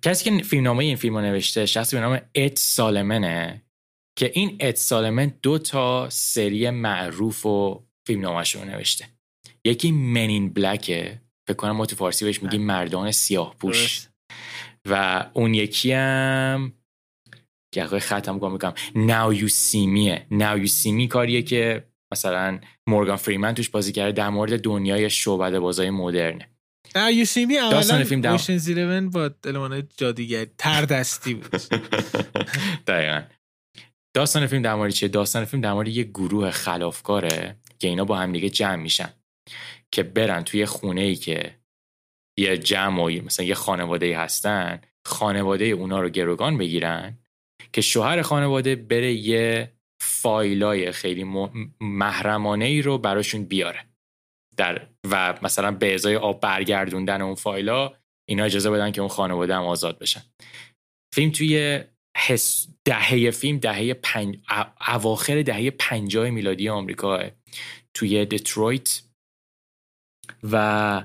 کسی 0.02 0.24
که 0.24 0.42
فیلمنامه 0.42 0.84
این 0.84 0.96
فیلم 0.96 1.16
رو 1.16 1.20
نوشته 1.20 1.66
شخصی 1.66 1.96
به 1.96 2.02
نام 2.02 2.20
اد 2.34 2.56
سالمنه 2.56 3.62
که 4.18 4.32
این 4.34 4.56
اد 4.60 4.74
سالمن 4.74 5.32
دو 5.42 5.58
تا 5.58 6.10
سری 6.10 6.70
معروف 6.70 7.46
و 7.46 7.84
فیلمنامه‌ش 8.06 8.54
رو 8.54 8.64
نوشته. 8.64 9.08
یکی 9.64 9.92
منین 9.92 10.52
بلکه 10.52 11.22
فکر 11.48 11.56
کنم 11.56 11.72
ما 11.72 11.86
تو 11.86 11.96
فارسی 11.96 12.24
بهش 12.24 12.42
میگیم 12.42 12.62
مردان 12.62 13.10
سیاه 13.10 13.56
پوش. 13.58 13.76
درست. 13.76 14.10
و 14.88 15.26
اون 15.34 15.54
یکی 15.54 15.92
هم 15.92 16.72
کنم 18.38 18.52
میگم 18.52 18.74
Now 18.94 19.38
You 19.38 19.48
See 19.48 19.86
Meه 19.96 20.38
Now 20.38 20.66
You 20.66 20.70
See 20.72 21.00
Me 21.00 21.08
کاریه 21.08 21.42
که 21.42 21.87
مثلا 22.12 22.60
مورگان 22.86 23.16
فریمن 23.16 23.54
توش 23.54 23.68
بازی 23.68 23.92
کرده 23.92 24.12
در 24.12 24.28
مورد 24.28 24.60
دنیای 24.60 25.10
شعبده 25.10 25.60
بازای 25.60 25.90
مدرنه. 25.90 26.48
داستان 27.70 27.96
اولا 27.96 28.08
فیلم 28.08 28.20
دم- 28.20 28.32
اوشنز 28.32 28.68
11 28.68 29.00
با 29.00 29.30
المان 29.44 29.88
جادوگری 29.96 30.46
تر 30.58 30.84
دستی 30.84 31.34
بود. 31.34 31.50
دقیقا. 32.86 33.22
داستان 34.14 34.46
فیلم 34.46 34.62
در 34.62 34.74
مورد 34.74 34.92
چیه؟ 34.92 35.08
داستان 35.08 35.44
فیلم 35.44 35.60
در 35.60 35.72
مورد 35.72 35.88
یه 35.88 36.04
گروه 36.04 36.50
خلافکاره 36.50 37.56
که 37.78 37.88
اینا 37.88 38.04
با 38.04 38.16
هم 38.16 38.32
دیگه 38.32 38.48
جمع 38.50 38.76
میشن 38.76 39.10
که 39.92 40.02
برن 40.02 40.44
توی 40.44 40.66
خونه 40.66 41.00
ای 41.00 41.16
که 41.16 41.58
یه 42.38 42.58
جمع 42.58 43.02
و 43.02 43.08
مثلا 43.24 43.46
یه 43.46 43.54
خانواده 43.54 44.06
ای 44.06 44.12
هستن 44.12 44.80
خانواده 45.04 45.64
اونا 45.64 46.00
رو 46.00 46.08
گروگان 46.08 46.58
بگیرن 46.58 47.18
که 47.72 47.80
شوهر 47.80 48.22
خانواده 48.22 48.76
بره 48.76 49.12
یه 49.12 49.72
فایلای 50.00 50.92
خیلی 50.92 51.24
محرمانه 51.80 52.64
ای 52.64 52.82
رو 52.82 52.98
براشون 52.98 53.44
بیاره. 53.44 53.84
در 54.56 54.88
و 55.10 55.38
مثلا 55.42 55.70
به 55.70 55.94
ازای 55.94 56.16
آب 56.16 56.40
برگردوندن 56.40 57.22
اون 57.22 57.34
فایلا 57.34 57.92
اینا 58.28 58.44
اجازه 58.44 58.70
بدن 58.70 58.92
که 58.92 59.00
اون 59.00 59.08
خانواده 59.08 59.54
هم 59.54 59.64
آزاد 59.64 59.98
بشن. 59.98 60.22
فیلم 61.14 61.30
توی 61.30 61.84
حس 62.16 62.68
دهه 62.84 63.30
فیلم 63.30 63.58
دهه 63.58 63.94
پنج... 63.94 64.38
اواخر 64.88 65.42
دهه 65.42 65.70
پنجاه 65.70 66.30
میلادی 66.30 66.68
آمریکا 66.68 67.30
توی 67.94 68.26
دترویت 68.26 69.02
و 70.42 71.04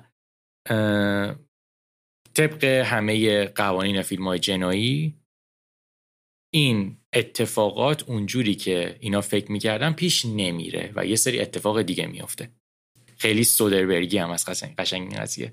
طبق 2.33 2.63
همه 2.63 3.45
قوانین 3.45 4.01
فیلم 4.01 4.27
های 4.27 4.39
جنایی 4.39 5.22
این 6.53 6.97
اتفاقات 7.13 8.03
اونجوری 8.03 8.55
که 8.55 8.97
اینا 8.99 9.21
فکر 9.21 9.51
می‌کردن 9.51 9.93
پیش 9.93 10.25
نمیره 10.25 10.91
و 10.95 11.05
یه 11.05 11.15
سری 11.15 11.41
اتفاق 11.41 11.81
دیگه 11.81 12.05
میافته. 12.05 12.49
خیلی 13.17 13.43
سودربرگی 13.43 14.17
هم 14.17 14.29
از 14.29 14.45
قشنگ 14.45 14.75
قشنگ 14.75 15.01
این 15.01 15.21
قضیه. 15.21 15.51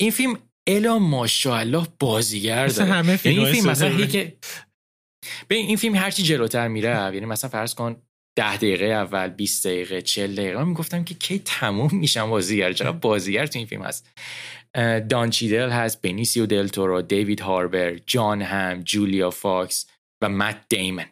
این 0.00 0.10
فیلم 0.10 0.38
الا 0.66 0.98
ماشاءالله 0.98 1.86
بازیگر 1.98 2.66
داره. 2.66 2.92
همه 2.92 3.06
یعنی 3.08 3.16
فیلم 3.16 3.44
این 3.44 3.52
فیلم 3.52 3.70
مثلا 3.70 4.06
که 4.06 4.36
به 5.48 5.54
این 5.54 5.76
فیلم 5.76 5.94
هرچی 5.94 6.22
جلوتر 6.22 6.68
میره 6.68 6.90
یعنی 6.90 7.26
مثلا 7.26 7.50
فرض 7.50 7.74
کن 7.74 8.02
ده 8.36 8.56
دقیقه 8.56 8.86
اول 8.86 9.28
20 9.28 9.66
دقیقه 9.66 10.02
40 10.02 10.34
دقیقه 10.34 10.58
من 10.58 10.68
می‌گفتم 10.68 11.04
که 11.04 11.14
کی 11.14 11.38
تموم 11.38 11.90
میشن 11.92 12.30
بازیگر 12.30 12.72
چقدر 12.72 12.92
بازیگر 12.92 13.46
تو 13.46 13.58
این 13.58 13.66
فیلم 13.68 13.82
هست. 13.82 14.10
دان 15.08 15.30
چیدل 15.30 15.70
هست 15.70 16.02
بنیسیو 16.02 16.46
دل 16.46 16.68
تورو 16.68 17.02
دیوید 17.02 17.40
هاربر 17.40 17.96
جان 17.96 18.42
هم 18.42 18.82
جولیا 18.82 19.30
فاکس 19.30 19.86
و 20.22 20.28
مت 20.28 20.68
دیمن. 20.68 21.06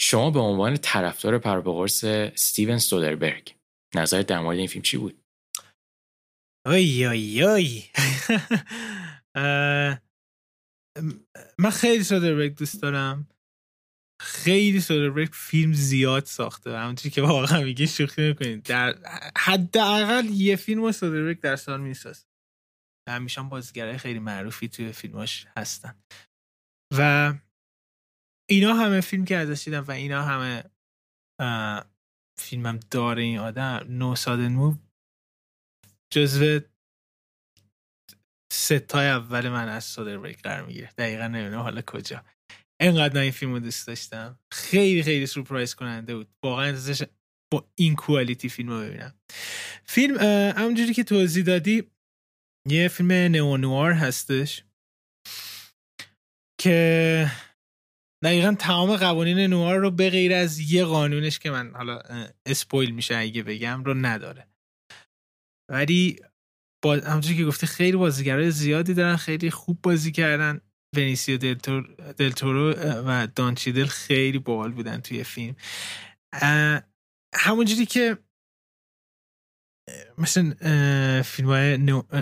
شما 0.00 0.30
به 0.30 0.40
عنوان 0.40 0.76
طرفدار 0.76 1.38
پر 1.38 1.57
و 1.57 1.66
پا 1.66 1.76
قرص 1.76 2.04
ستیون 2.34 2.78
سودربرگ 2.78 3.54
نظر 3.94 4.22
در 4.22 4.40
مورد 4.40 4.58
این 4.58 4.66
فیلم 4.66 4.82
چی 4.82 4.96
بود؟ 4.96 5.24
آی 6.66 7.06
آی 7.06 7.42
اه، 9.34 10.00
من 11.58 11.70
خیلی 11.70 12.04
سودربرگ 12.04 12.56
دوست 12.56 12.82
دارم. 12.82 13.28
خیلی 14.22 14.80
سودربرگ 14.80 15.30
فیلم 15.32 15.72
زیاد 15.72 16.24
ساخته. 16.24 16.78
همونجوری 16.78 17.10
که 17.10 17.22
واقعا 17.22 17.60
میگه 17.60 17.86
شوخی 17.86 18.28
می‌کنید 18.28 18.62
در 18.62 18.98
حداقل 19.38 20.24
یه 20.24 20.56
فیلم 20.56 20.92
سودربرگ 20.92 21.40
در 21.40 21.56
سال 21.56 21.80
میساز 21.80 22.26
همیشه 23.08 23.40
هم 23.40 23.48
بازیگرای 23.48 23.98
خیلی 23.98 24.18
معروفی 24.18 24.68
توی 24.68 24.92
فیلماش 24.92 25.46
هستن. 25.56 26.02
و 26.98 27.34
اینا 28.50 28.74
همه 28.74 29.00
فیلم 29.00 29.24
که 29.24 29.36
ازش 29.36 29.64
دیدم 29.64 29.84
و 29.84 29.90
اینا 29.90 30.22
همه 30.22 30.70
فیلمم 32.38 32.80
داره 32.90 33.22
این 33.22 33.38
آدم 33.38 33.86
نو 33.88 34.16
سادن 34.16 34.52
موو 34.52 34.76
جزو 36.12 36.60
ستای 38.52 39.06
اول 39.06 39.48
من 39.48 39.68
از 39.68 39.84
سودربرگ 39.84 40.40
قرار 40.40 40.66
می‌گیره. 40.66 40.92
دقیقا 40.98 41.26
نمی‌دونم 41.26 41.62
حالا 41.62 41.82
کجا. 41.82 42.24
انقدر 42.80 43.14
من 43.14 43.20
این 43.20 43.30
فیلم 43.30 43.52
رو 43.52 43.60
دوست 43.60 43.86
داشتم. 43.86 44.38
خیلی 44.52 45.02
خیلی 45.02 45.26
سورپرایز 45.26 45.74
کننده 45.74 46.16
بود. 46.16 46.28
واقعا 46.44 46.66
انتظارش 46.66 47.02
با 47.52 47.70
این 47.74 47.94
کوالیتی 47.94 48.48
فیلم 48.48 48.68
رو 48.68 48.80
ببینم. 48.80 49.14
فیلم 49.84 50.18
همونجوری 50.56 50.94
که 50.94 51.04
توضیح 51.04 51.44
دادی 51.44 51.90
یه 52.68 52.88
فیلم 52.88 53.12
نئونوار 53.12 53.92
هستش 53.92 54.64
که 56.60 57.30
دقیقا 58.24 58.54
تمام 58.58 58.96
قوانین 58.96 59.38
نوار 59.38 59.76
رو 59.76 59.90
به 59.90 60.10
غیر 60.10 60.34
از 60.34 60.60
یه 60.72 60.84
قانونش 60.84 61.38
که 61.38 61.50
من 61.50 61.74
حالا 61.74 62.02
اسپویل 62.46 62.90
میشه 62.90 63.16
اگه 63.16 63.42
بگم 63.42 63.84
رو 63.84 63.94
نداره. 63.94 64.46
ولی 65.70 66.20
با 66.84 66.94
همونجوری 66.94 67.36
که 67.36 67.44
گفته 67.44 67.66
خیلی 67.66 67.96
بازیگرای 67.96 68.50
زیادی 68.50 68.94
دارن 68.94 69.16
خیلی 69.16 69.50
خوب 69.50 69.82
بازی 69.82 70.12
کردن. 70.12 70.60
ونیسیو 70.96 71.38
دلتور، 71.38 71.82
دلتورو 72.18 72.72
و 73.06 73.26
دانچیدل 73.26 73.86
خیلی 73.86 74.38
باحال 74.38 74.72
بودن 74.72 75.00
توی 75.00 75.24
فیلم. 75.24 75.56
همونجوری 77.34 77.86
که 77.86 78.18
مثل 80.18 80.52
فیلم 81.22 81.48
های 81.48 81.76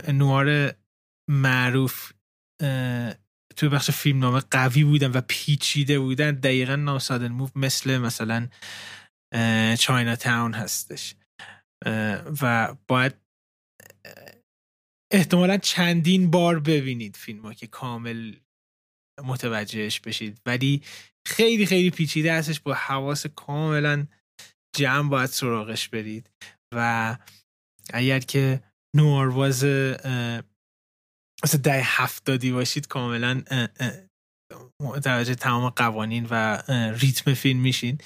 نوار 0.09 0.74
معروف 1.31 2.12
توی 3.57 3.68
بخش 3.72 3.90
فیلم 3.90 4.18
نامه 4.18 4.40
قوی 4.50 4.85
بودن 4.85 5.11
و 5.11 5.20
پیچیده 5.28 5.98
بودن 5.98 6.31
دقیقا 6.31 6.76
ناسادن 6.76 7.28
موو 7.28 7.48
مثل 7.54 7.98
مثلا 7.98 8.48
چاینا 9.78 10.16
تاون 10.16 10.54
هستش. 10.54 11.14
و 12.42 12.74
باید 12.88 13.14
احتمالا 15.12 15.57
چندین 15.57 16.31
بار 16.31 16.61
ببینید 16.61 17.16
فیلم 17.16 17.42
ها 17.42 17.54
که 17.54 17.66
کامل 17.66 18.37
متوجهش 19.24 20.00
بشید. 20.00 20.40
ولی 20.46 20.83
خیلی 21.26 21.66
خیلی 21.66 21.90
پیچیده 21.90 22.33
هستش 22.33 22.61
با 22.61 22.74
حواس 22.74 23.26
کاملا 23.26 24.07
جمع 24.76 25.11
باید 25.11 25.31
سراغش 25.31 25.88
برید. 25.88 26.31
و 26.74 27.16
اگر 27.92 28.20
که 28.20 28.62
نوارواز 28.96 29.64
مثل 31.44 31.59
ده 31.62 31.83
هفتادی 31.83 32.52
باشید 32.52 32.87
کاملا 32.87 33.42
متوجه 34.83 35.35
تمام 35.35 35.70
قوانین 35.70 36.26
و 36.31 36.62
ریتم 36.92 37.35
فیلم 37.35 37.61
میشین. 37.61 37.98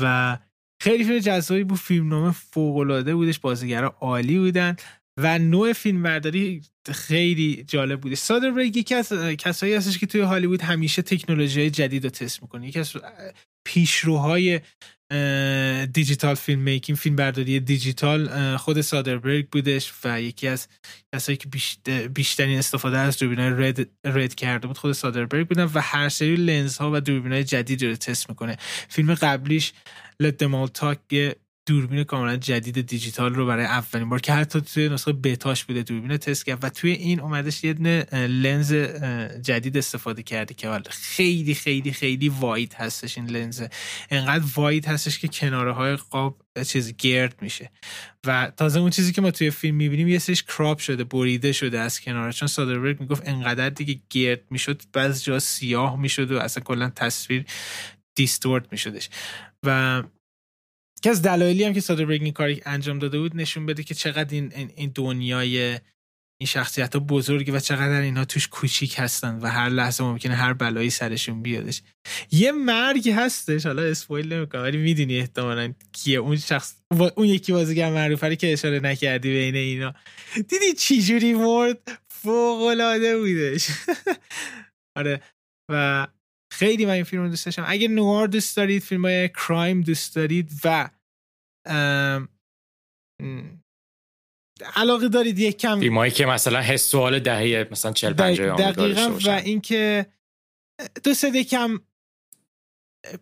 و 0.00 0.38
خیلی 0.82 1.04
فیلم 1.04 1.18
جذابی 1.18 1.64
بود. 1.64 1.78
فیلم 1.78 2.08
نامه 2.08 2.32
فوق 2.32 3.12
بودش. 3.12 3.38
بازیگرا 3.38 3.96
عالی 4.00 4.38
بودن. 4.38 4.76
و 5.18 5.38
نوع 5.38 5.72
فیلم 5.72 6.02
برداری 6.02 6.62
خیلی 6.92 7.64
جالب 7.68 8.00
بوده. 8.00 8.14
سادربرگ 8.14 8.76
یکی 8.76 8.94
از 8.94 9.12
کسایی 9.38 9.74
هستش 9.74 9.98
که 9.98 10.06
توی 10.06 10.20
هالیوود 10.20 10.62
همیشه 10.62 11.02
تکنولوژی 11.02 11.70
جدید 11.70 12.04
رو 12.04 12.10
تست 12.10 12.42
می‌کنه. 12.42 12.68
یکی 12.68 12.78
از 12.78 12.92
پیشروهای 13.66 14.60
دیجیتال 15.92 16.34
فیلم 16.34 16.60
میکینگ 16.60 16.98
فیلم 16.98 17.16
برداری 17.16 17.60
دیجیتال 17.60 18.56
خود 18.56 18.80
سادربرگ 18.80 19.48
بودش 19.48 19.92
و 20.04 20.22
یکی 20.22 20.48
از 20.48 20.68
کسایی 21.14 21.38
که 21.38 21.48
بیشترین 22.08 22.58
استفاده 22.58 22.98
از 22.98 23.18
دوربینای 23.18 23.68
رد, 23.68 23.88
رد 24.04 24.34
کرده 24.34 24.66
بود 24.66 24.78
خود 24.78 24.92
سادربرگ 24.92 25.48
بودن 25.48 25.64
و 25.64 25.80
هر 25.80 26.08
سری 26.08 26.36
لنز 26.36 26.78
ها 26.78 26.90
و 26.94 27.00
دوربینای 27.00 27.44
جدید 27.44 27.84
رو 27.84 27.96
تست 27.96 28.30
می‌کنه. 28.30 28.56
فیلم 28.88 29.14
قبلیش 29.14 29.72
لت 30.20 30.36
دمال 30.36 30.68
تاک 30.68 30.98
دوربین 31.66 32.04
کاملا 32.04 32.36
جدید 32.36 32.86
دیجیتال 32.86 33.34
رو 33.34 33.46
برای 33.46 33.64
اولین 33.64 34.08
بار 34.08 34.20
که 34.20 34.32
حتی 34.32 34.60
توی 34.60 34.88
نسخه 34.88 35.12
بتاش 35.12 35.64
بوده 35.64 35.82
دوربین 35.82 36.16
تست 36.16 36.46
کرد 36.46 36.64
و 36.64 36.68
توی 36.68 36.90
این 36.90 37.20
اومدش 37.20 37.64
یه 37.64 37.72
لنز 38.12 38.72
جدید 39.42 39.76
استفاده 39.76 40.22
کرده 40.22 40.54
که 40.54 40.80
خیلی 40.90 41.54
خیلی 41.54 41.92
خیلی 41.92 42.28
واید 42.28 42.74
هستش 42.74 43.18
این 43.18 43.30
لنز. 43.30 43.62
انقدر 44.10 44.44
واید 44.54 44.86
هستش 44.86 45.18
که 45.18 45.28
کناره 45.28 45.72
های 45.72 45.96
قاب 45.96 46.42
چیز 46.66 46.96
گرد 46.96 47.42
میشه. 47.42 47.70
و 48.26 48.52
تازه 48.56 48.80
اون 48.80 48.90
چیزی 48.90 49.12
که 49.12 49.20
ما 49.20 49.30
توی 49.30 49.50
فیلم 49.50 49.76
می‌بینیم 49.76 50.08
یه 50.08 50.18
سریش 50.18 50.42
کراپ 50.42 50.78
شده 50.78 51.04
بریده 51.04 51.52
شده 51.52 51.80
از 51.80 52.00
کنار 52.00 52.32
چون 52.32 52.48
سادربرگ 52.48 53.00
می‌گفت 53.00 53.28
انقدر 53.28 53.70
دیگه 53.70 54.00
گرد 54.10 54.40
می‌شد 54.50 54.82
بعض 54.92 55.24
جا 55.24 55.38
سیاه 55.38 56.00
می‌شد 56.00 56.32
و 56.32 56.38
اصلا 56.38 56.62
کلا 56.62 56.92
تصویر 56.96 57.44
دیستورت 58.14 58.64
میشدش. 58.72 59.08
و 59.62 60.02
که 61.04 61.10
از 61.10 61.22
دلایلی 61.22 61.64
هم 61.64 61.72
که 61.72 61.80
سادربرگ 61.80 62.22
این 62.22 62.32
کاری 62.32 62.62
انجام 62.66 62.98
داده 62.98 63.18
بود 63.18 63.36
نشون 63.36 63.66
بده 63.66 63.82
که 63.82 63.94
چقدر 63.94 64.34
این 64.34 64.52
این 64.76 64.92
دنیای 64.94 65.78
این 66.40 66.46
شخصیت 66.46 66.94
ها 66.94 67.00
بزرگی 67.00 67.50
و 67.50 67.60
چقدر 67.60 68.00
اینها 68.00 68.24
توش 68.24 68.48
کوچیک 68.48 68.94
هستن 68.98 69.38
و 69.38 69.46
هر 69.46 69.68
لحظه 69.68 70.04
ممکنه 70.04 70.34
هر 70.34 70.52
بلایی 70.52 70.90
سرشون 70.90 71.42
بیادش. 71.42 71.82
یه 72.30 72.52
مرگ 72.52 73.10
هستش 73.10 73.66
حالا 73.66 73.82
اسپویل 73.82 74.32
نمی‌کنم 74.32 74.62
ولی 74.62 74.76
می‌دونی 74.76 75.18
احتمالا 75.18 75.74
کیه. 75.92 76.18
اون 76.18 76.36
شخص 76.36 76.74
اون 77.16 77.26
یکی 77.26 77.52
بازیگر 77.52 77.90
معروفه 77.90 78.36
که 78.36 78.52
اشاره 78.52 78.80
نکردی 78.80 79.32
بین 79.32 79.54
اینا. 79.54 79.94
دیدی 80.34 80.72
چی 80.78 81.02
جوری 81.02 81.34
مرد 81.34 82.02
فوق 82.08 82.62
العاده 82.62 83.18
بودش. 83.18 83.68
آره. 84.98 85.20
و 85.70 86.06
خیلی 86.54 86.86
من 86.86 86.92
این 86.92 87.04
فیلم 87.04 87.22
رو 87.22 87.28
دوست 87.28 87.44
داشتم. 87.44 87.64
اگه 87.66 87.88
نوار 87.88 88.26
دوست 88.26 88.56
دارید 88.56 88.82
فیلم 88.82 89.04
های 89.04 89.28
کرایم 89.28 89.80
دوست 89.80 90.16
دارید 90.16 90.52
و 90.64 90.90
علاقه 94.76 95.08
دارید 95.08 95.38
یک 95.38 95.58
کم 95.58 95.80
فیلمایی 95.80 96.12
که 96.12 96.26
مثلا 96.26 96.60
حس 96.60 96.88
سوال 96.88 97.18
دهه 97.18 97.68
مثلا 97.70 97.92
40 97.92 98.12
50 98.12 98.72
دقیقاً 98.72 99.18
و 99.24 99.30
اینکه 99.30 100.06
دوست 101.04 101.22
دارید 101.22 101.48
کم 101.48 101.80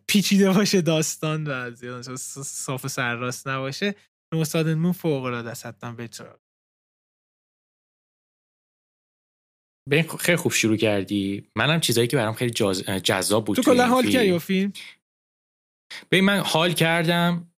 پیچیده 0.08 0.50
باشه 0.50 0.80
داستان 0.80 1.46
و 1.46 1.72
صاف 2.44 2.86
سرراست 2.86 3.48
نباشه. 3.48 3.94
نوستادنمون 4.34 4.92
فوق 4.92 5.24
العاده 5.24 5.50
است 5.50 5.66
حتما 5.66 5.96
ببین 9.90 10.02
خیلی 10.02 10.36
خوب 10.36 10.52
شروع 10.52 10.76
کردی. 10.76 11.44
منم 11.56 11.80
چیزایی 11.80 12.08
که 12.08 12.16
برام 12.16 12.34
خیلی. 12.34 12.52
جذاب 13.02 13.44
بود 13.44 13.56
تو 13.56 13.62
کلا 13.62 13.86
حال 13.86 14.10
کردی 14.10 14.38
فیلم؟ 14.38 14.72
ببین 16.10 16.24
من 16.24 16.38
حال 16.38 16.72
کردم 16.72 17.52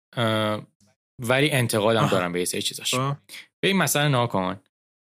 ولی 1.21 1.51
انتقادم 1.51 2.07
دارم 2.07 2.31
به 2.31 2.39
یه 2.39 2.45
سری 2.45 2.61
چیزاش 2.61 2.95
ببین 3.63 3.77
مثلا 3.77 4.07
ناکن 4.07 4.59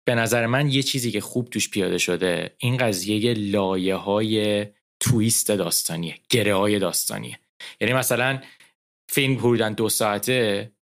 به 0.09 0.15
نظر 0.15 0.47
من 0.47 0.71
یه 0.71 0.83
چیزی 0.83 1.11
که 1.11 1.21
خوب 1.21 1.49
توش 1.49 1.71
پیاده 1.71 1.99
شده 1.99 2.55
این 2.59 2.77
قضیه 2.77 3.35
لایه 3.35 3.95
های 3.95 4.67
twist 5.01 5.51
داستانیه 5.51 6.19
گره 6.31 6.55
های 6.55 6.79
داستانیه. 6.79 7.39
یعنی 7.81 7.95
مثلا 7.95 8.43
فیلم 9.13 9.37
بودن 9.37 9.73
دو 9.73 9.89
ساعته 9.89 10.73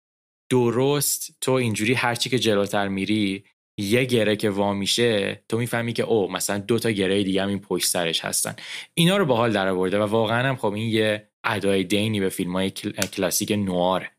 درست 0.50 1.36
تو 1.40 1.52
اینجوری 1.52 1.94
هرچی 1.94 2.30
که 2.30 2.38
جلوتر 2.38 2.88
میری 2.88 3.44
یه 3.78 4.04
گره 4.04 4.36
که 4.36 4.50
وا 4.50 4.74
میشه 4.74 5.42
تو 5.48 5.58
می‌فهمی 5.58 5.92
که 5.92 6.02
او 6.02 6.32
مثلا 6.32 6.58
دو 6.58 6.78
تا 6.78 6.90
گره 6.90 7.22
دیگه 7.22 7.42
هم 7.42 7.48
این 7.48 7.60
پشت 7.60 7.86
سرش 7.86 8.24
هستن. 8.24 8.56
اینا 8.94 9.16
رو 9.16 9.26
باحال 9.26 9.52
در 9.52 9.68
آورده 9.68 9.98
و 9.98 10.02
واقعا 10.02 10.48
هم 10.48 10.56
خب 10.56 10.72
این 10.72 10.88
یه 10.88 11.28
ادای 11.44 11.84
دینی 11.84 12.20
به 12.20 12.28
فیلم 12.28 12.52
های 12.52 12.70
کلاسیک 12.70 13.52
نوآره 13.52 14.10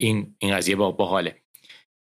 این 0.00 0.36
این 0.38 0.56
قضیه 0.56 0.76
با 0.76 0.90
باحاله. 0.90 1.36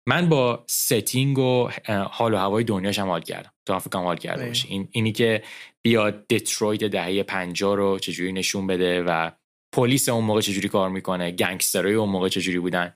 من 0.07 0.29
با 0.29 0.65
setting 0.67 1.39
و 1.39 1.69
حال 2.11 2.33
و 2.33 2.37
هوای 2.37 2.63
دنیاش 2.63 2.99
هم 2.99 3.07
حال 3.07 3.21
کردم. 3.21 3.51
تو 3.67 3.73
هم 3.73 3.79
فکرم 3.79 4.03
حال 4.03 4.17
کرده 4.17 4.47
باشه 4.47 4.67
این 4.69 4.87
اینی 4.91 5.11
که 5.11 5.43
بیاد 5.81 6.27
دترویت 6.27 6.83
دهه 6.83 7.23
50 7.23 7.75
رو 7.75 7.99
چجوری 7.99 8.31
نشون 8.31 8.67
بده 8.67 9.03
و 9.03 9.31
پلیس 9.75 10.09
اون 10.09 10.23
موقع 10.23 10.41
چجوری 10.41 10.69
کار 10.69 10.89
می‌کنه 10.89 11.31
گنگسترای 11.31 11.93
اون 11.93 12.09
موقع 12.09 12.29
چجوری 12.29 12.59
بودن. 12.59 12.93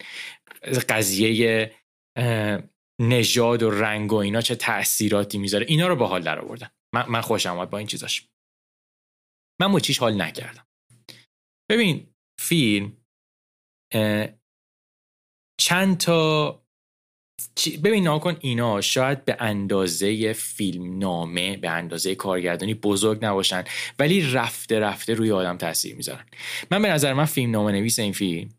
قضیه 0.89 1.71
نژاد 2.99 3.63
و 3.63 3.69
رنگ 3.69 4.13
و 4.13 4.15
اینا 4.15 4.41
چه 4.41 4.55
تاثیراتی 4.55 5.37
می‌ذاره؟ 5.37 5.65
اینا 5.69 5.87
رو 5.87 6.05
حال 6.05 6.23
در 6.23 6.39
آوردن 6.39 6.69
من, 6.95 7.09
من 7.09 7.21
خوشم 7.21 7.49
آمد 7.49 7.69
با 7.69 7.77
این 7.77 7.87
چیزاش. 7.87 8.27
من 9.61 9.67
مچیش 9.67 9.97
حال 9.99 10.21
نکردم. 10.21 10.67
ببین 11.71 12.07
فیلم 12.39 12.97
چند 15.61 15.97
تا 15.97 16.51
ببین 17.83 18.03
ناکن 18.03 18.37
اینا 18.39 18.81
شاید 18.81 19.25
به 19.25 19.37
اندازه 19.39 20.33
فیلم 20.33 20.99
نامه 20.99 21.57
به 21.57 21.69
اندازه 21.69 22.15
کارگردانی 22.15 22.73
بزرگ 22.73 23.25
نباشن 23.25 23.63
ولی 23.99 24.31
رفته 24.31 24.79
رفته 24.79 25.13
روی 25.13 25.31
آدم 25.31 25.57
تاثیر 25.57 25.95
می‌ذارن. 25.95 26.25
من 26.71 26.81
به 26.81 26.87
نظر 26.89 27.13
من 27.13 27.25
فیلم 27.25 27.51
نامه 27.51 27.71
نویس 27.71 27.99
این 27.99 28.13
فیلم 28.13 28.58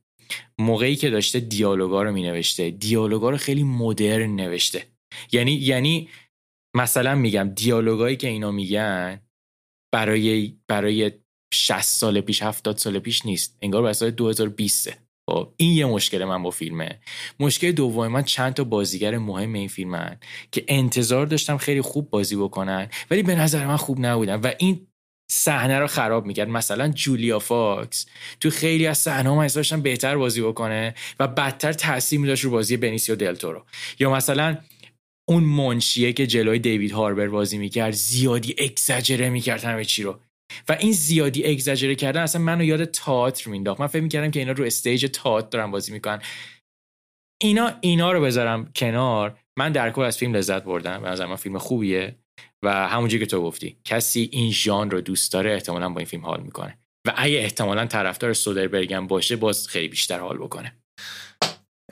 موقعی 0.59 0.97
که 0.97 1.11
داشته 1.11 1.41
دیالوگا 1.41 2.03
رو 2.03 2.13
می 2.13 2.23
نوشته 2.23 2.71
دیالوگا 2.71 3.31
رو 3.31 3.37
خیلی 3.37 3.63
مدرن 3.63 4.37
نوشته. 4.37 4.87
یعنی 5.33 5.53
یعنی 5.53 6.09
مثلا 6.77 7.15
میگم 7.15 7.53
دیالوگایی 7.57 8.17
که 8.17 8.29
اینا 8.29 8.51
میگن 8.51 9.21
برای 9.95 10.57
برای 10.69 11.11
60 11.55 11.81
سال 11.81 12.21
پیش 12.21 12.43
70 12.43 12.77
سال 12.77 12.99
پیش 12.99 13.27
نیست. 13.27 13.59
انگار 13.63 13.83
به 13.83 13.93
سال 13.93 14.11
2020 14.11 14.91
خب 15.31 15.55
این 15.57 15.73
یه 15.73 15.87
مشکل 15.87 16.25
من 16.25 16.43
با 16.43 16.51
فیلمه. 16.51 17.01
مشکل 17.41 17.73
دوم 17.73 18.09
من 18.09 18.23
چند 18.23 18.55
تا 18.55 18.65
بازیگر 18.65 19.19
مهم 19.19 19.53
این 19.53 19.69
فیلمن 19.69 20.17
که 20.53 20.65
انتظار 20.69 21.27
داشتم 21.27 21.57
خیلی 21.57 21.81
خوب 21.81 22.11
بازی 22.11 22.37
بکنن 22.37 22.89
ولی 23.11 23.23
به 23.23 23.35
نظر 23.35 23.67
من 23.67 23.77
خوب 23.77 24.01
نبودن. 24.01 24.35
و 24.41 24.53
این 24.59 24.87
صحنه 25.33 25.79
رو 25.79 25.87
خراب 25.87 26.27
می‌کرد. 26.27 26.49
مثلا 26.49 26.89
جولیا 26.89 27.39
فاکس 27.39 28.07
تو 28.41 28.51
خیلی 28.51 28.87
از 28.87 28.99
صحنه 28.99 29.31
ها 29.31 29.47
داشتن 29.47 29.83
بهتر 29.83 30.17
بازی 30.17 30.43
بکنه 30.43 30.95
و 31.21 31.29
بدتر 31.29 31.73
تاثیر 31.73 32.21
میذاشت 32.21 32.45
رو 32.45 32.51
بازی 32.51 32.77
بنیسیو 32.77 33.17
دلتورو 33.17 33.65
یا 33.99 34.11
مثلا 34.11 34.59
اون 35.29 35.45
منشیه 35.45 36.13
که 36.13 36.27
جلوی 36.27 36.59
دیوید 36.59 36.93
هاربر 36.93 37.29
بازی 37.29 37.59
می‌کرد 37.59 37.93
زیادی 37.93 38.55
اگزجره 38.59 39.31
می‌کرد 39.31 39.65
همه 39.65 39.85
چی 39.85 40.03
رو. 40.03 40.21
و 40.69 40.77
این 40.81 40.93
زیادی 40.93 41.45
اگزجره 41.45 41.95
کردن 41.95 42.23
اصلا 42.23 42.43
منو 42.43 42.65
یاد 42.65 42.85
تئاتر 42.85 43.51
مینداخت 43.51 43.81
من 43.81 43.87
فکر 43.87 44.03
می‌کردم 44.03 44.31
که 44.31 44.41
اینا 44.41 44.53
رو 44.53 44.65
stage 44.65 45.07
تئاتر 45.07 45.49
دارن 45.49 45.71
بازی 45.71 45.93
می‌کنن. 45.93 46.23
اینا 47.43 47.73
اینا 47.81 48.13
رو 48.13 48.21
بذارم 48.21 48.73
کنار. 48.77 49.39
من 49.59 49.73
در 49.73 49.91
کل 49.91 50.03
از 50.03 50.19
فیلم 50.19 50.35
لذت 50.35 50.65
بردم. 50.65 51.03
به 51.03 51.09
نظر 51.09 51.27
من 51.27 51.37
فیلم 51.37 51.59
خوبیه. 51.59 52.20
و 52.63 52.89
همونجوری 52.89 53.25
که 53.25 53.31
تو 53.31 53.43
گفتی 53.43 53.77
کسی 53.85 54.29
این 54.33 54.53
ژانر 54.53 54.93
رو 54.93 55.01
دوست 55.01 55.33
داره 55.33 55.53
احتمالا 55.53 55.89
با 55.89 55.99
این 55.99 56.07
فیلم 56.07 56.27
حال 56.27 56.43
می‌کنه. 56.43 56.79
و 57.07 57.13
اگه 57.17 57.39
احتمالا 57.39 57.87
طرفدار 57.87 58.33
سودربرگ 58.33 58.99
باشه 58.99 59.37
باز 59.37 59.69
خیلی 59.69 59.89
بیشتر 59.89 60.19
حال 60.19 60.39
بکنه. 60.39 60.77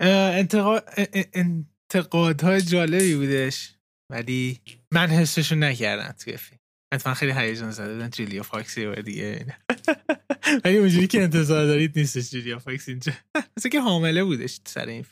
انتقاد 0.00 0.84
انتقادهای 1.32 2.62
جالبی 2.62 3.14
بودش. 3.14 3.74
ولی 4.12 4.60
من 4.92 5.08
حسشو 5.08 5.54
نکردم 5.54 6.12
توی 6.12 6.36
فیلم. 6.36 6.58
حتما 6.94 7.14
خیلی 7.14 7.32
هیجان 7.32 7.70
زده 7.70 7.94
بودن 7.94 8.10
جولیا 8.10 8.42
فاکس 8.42 8.78
و 8.78 8.94
دیگه. 8.94 9.46
ولی 10.64 10.76
اونجوری 10.76 11.06
که 11.06 11.22
انتظار 11.22 11.66
دارید 11.66 11.98
نیستش 11.98 12.30
جولیا 12.30 12.58
فاکس 12.58 12.88
اینجا. 12.88 13.12
مثل 13.56 13.68
که 13.68 13.80
حامله 13.80 14.24
بودش 14.24 14.60
سر 14.66 14.86
این 14.86 15.04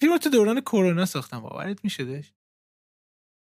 فیلم. 0.00 0.18
تو 0.18 0.30
دوران 0.30 0.60
کرونا 0.60 1.06
ساختم. 1.06 1.40
باورت 1.40 1.78
میشدش؟ 1.84 2.32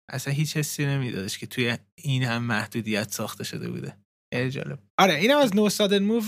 اصلا 0.08 0.34
هیچ 0.34 0.56
حسی 0.56 0.86
نمیدادش 0.86 1.38
که 1.38 1.46
توی 1.46 1.78
این 1.98 2.22
هم 2.22 2.42
محدودیت 2.42 3.10
ساخته 3.10 3.44
شده 3.44 3.70
بوده. 3.70 3.96
خیلی 4.34 4.50
جالب. 4.50 4.78
آره 4.98 5.14
اینم 5.14 5.38
از 5.38 5.56
نو 5.56 5.68
سادر 5.68 5.98
موو 5.98 6.22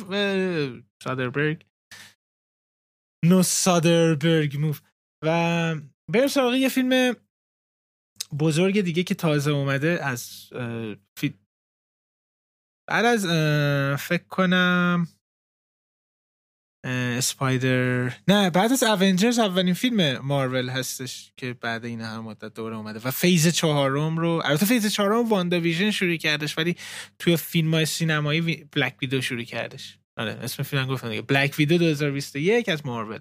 سادربرگ. 1.03 1.67
نو 3.25 3.43
سادربرگ 3.43 4.57
موو. 4.57 4.77
و 5.25 5.75
بریم 6.13 6.29
سراغ 6.29 6.55
یه 6.55 6.69
فیلم 6.69 7.17
بزرگ 8.39 8.81
دیگه 8.81 9.03
که 9.03 9.15
تازه 9.15 9.51
اومده 9.51 9.99
از 10.03 10.51
فی... 11.19 11.35
بعد 12.89 13.05
از 13.05 13.27
فکر 14.01 14.25
کنم 14.29 15.09
اسپایدر 16.85 18.13
نه 18.29 18.51
بعد 18.51 18.73
از 18.73 18.83
اونجرز 18.83 19.39
اولین 19.39 19.75
فیلم 19.75 20.19
مارول 20.19 20.69
هستش 20.69 21.33
که 21.37 21.53
بعد 21.53 21.85
این 21.85 22.01
هر 22.01 22.21
مدت 22.21 22.55
دوره 22.55 22.77
اومده. 22.77 23.01
و 23.05 23.11
phase 23.11 23.49
چهارم 23.49 24.17
رو 24.17 24.43
البته 24.45 24.67
phase 24.67 24.93
چهارم 24.93 25.29
واندا 25.29 25.61
ویژن 25.61 25.91
شروع 25.91 26.17
کردش 26.17 26.59
ولی 26.59 26.77
توی 27.19 27.37
فیلم 27.37 27.75
های 27.75 27.87
سینمایی 27.87 28.69
بلک 28.73 28.97
ویدو 29.03 29.21
شروع 29.21 29.43
کردش. 29.43 29.99
آره 30.17 30.33
اسم 30.33 30.63
فیلم 30.63 30.87
گفتم 30.87 31.09
دیگه. 31.09 31.23
بلک 31.23 31.55
ویدو 31.59 31.79
2021 31.79 32.69
از 32.69 32.87
مارول. 32.87 33.21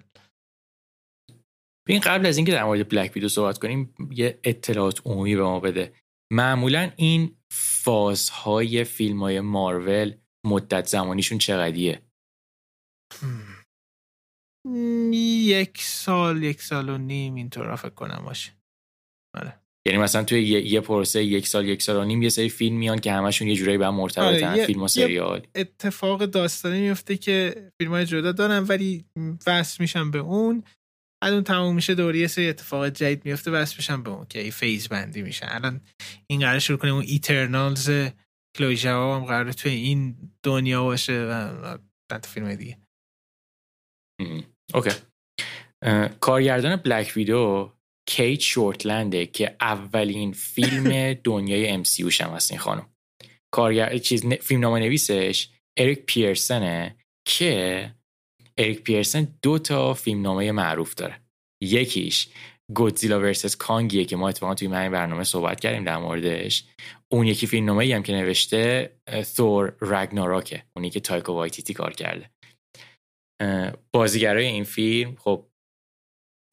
این 1.88 2.00
قبل 2.00 2.26
از 2.26 2.36
اینکه 2.36 2.52
در 2.52 2.64
مورد 2.64 2.88
بلک 2.88 3.12
ویدو 3.14 3.28
صحبت 3.28 3.58
کنیم 3.58 3.94
یه 4.10 4.38
اطلاعات 4.44 5.00
عمومی 5.04 5.36
به 5.36 5.42
ما 5.42 5.60
بده. 5.60 5.92
معمولا 6.32 6.90
این 6.96 7.36
فازهای 7.52 8.84
فیلم 8.84 9.20
های 9.20 9.40
مارول 9.40 10.14
مدت 10.46 10.86
زمانیشون 10.86 11.38
چقدیه 11.38 12.02
یک 15.14 15.82
سال 15.82 16.42
یک 16.42 16.62
سال 16.62 16.88
و 16.88 16.98
نیم 16.98 17.34
اینطور 17.34 17.76
فکر 17.76 17.90
کنم 17.90 18.22
باشه. 18.24 18.52
آره. 19.38 19.60
یعنی 19.86 19.98
مثلا 19.98 20.24
توی 20.24 20.42
یه, 20.42 20.66
یه 20.66 20.80
پروسه 20.80 21.24
یک 21.24 21.48
سال 21.48 21.68
یک 21.68 21.82
سال 21.82 21.96
و 21.96 22.04
نیم 22.04 22.22
یه 22.22 22.28
سری 22.28 22.48
فیلم 22.48 22.76
میان 22.76 22.98
که 22.98 23.12
همشون 23.12 23.48
یه 23.48 23.54
جورایی 23.54 23.78
به 23.78 23.86
هم 23.86 23.94
مرتبطن 23.94 24.44
آره 24.44 24.66
فیلم 24.66 24.82
و 24.82 24.88
سریال. 24.88 25.46
اتفاق 25.54 26.24
داستانی 26.24 26.80
میفته 26.80 27.16
که 27.16 27.54
فیلم 27.80 27.90
های 27.90 28.06
جدا 28.06 28.32
دارن 28.32 28.58
ولی 28.58 29.04
وصل 29.46 29.76
میشن 29.80 30.10
به 30.10 30.18
اون. 30.18 30.64
اون 31.22 31.44
تموم 31.44 31.74
میشه 31.74 31.94
دوری 31.94 32.18
یه 32.18 32.26
سری 32.26 32.48
اتفاق 32.48 32.88
جدید 32.88 33.24
میفته 33.24 33.50
وصل 33.50 33.76
میشن 33.76 34.02
به 34.02 34.10
اون 34.10 34.26
که 34.26 34.50
فیز 34.50 34.88
بندی 34.88 35.22
میشن 35.22 35.46
الان 35.50 35.80
این 36.26 36.40
قرار 36.40 36.58
شروع 36.58 36.78
کنیم 36.78 36.94
اون 36.94 37.04
ایترنالز 37.06 37.90
کلویی 38.56 38.76
ژائو 38.76 39.22
هم 39.22 39.26
قرار 39.28 39.52
توی 39.52 39.72
این 39.72 40.16
دنیا 40.42 40.84
باشه 40.84 41.24
و 41.24 41.78
فیلم 42.24 42.54
دیگه. 42.54 42.78
اوکی 44.74 44.90
کارگردان 46.20 46.76
بلک 46.76 47.12
ویدو 47.16 47.72
کیت 48.08 48.40
شورتلنده 48.40 49.26
که 49.26 49.56
اولین 49.60 50.32
فیلم 50.32 51.12
دنیای 51.24 51.68
MCU 51.68 52.02
هم 52.02 52.30
هست 52.30 52.50
این 52.50 52.60
خانم. 52.60 52.86
کارگر 53.54 53.98
چیز 53.98 54.26
فیلم 54.26 54.60
نامه 54.60 54.80
نویسش 54.80 55.48
اریک 55.78 56.06
پیرسنه 56.06 56.96
که 57.28 57.90
اریک 58.58 58.82
پیرسن 58.82 59.28
دو 59.42 59.58
تا 59.58 59.94
فیلم 59.94 60.22
نامه 60.22 60.52
معروف 60.52 60.94
داره. 60.94 61.20
یکیش 61.62 62.28
گودزیلا 62.74 63.20
versus 63.20 63.56
کانگیه 63.56 64.04
که 64.04 64.16
ما 64.16 64.28
اتفاقا 64.28 64.54
توی 64.54 64.68
همین 64.68 64.90
برنامه 64.90 65.24
صحبت 65.24 65.60
کردیم 65.60 65.84
در 65.84 65.96
موردش. 65.96 66.64
اون 67.08 67.26
یکی 67.26 67.46
فیلم 67.46 67.66
نامه 67.66 67.94
هم 67.94 68.02
که 68.02 68.12
نوشته 68.12 68.92
ثور 69.22 69.76
رگناراکه 69.80 70.62
اونی 70.76 70.90
که 70.90 71.00
تایکو 71.00 71.32
وایتیتی 71.32 71.74
کار 71.74 71.92
کرده. 71.92 72.30
بازیگرای 73.92 74.46
این 74.46 74.64
فیلم 74.64 75.16
خب 75.16 75.46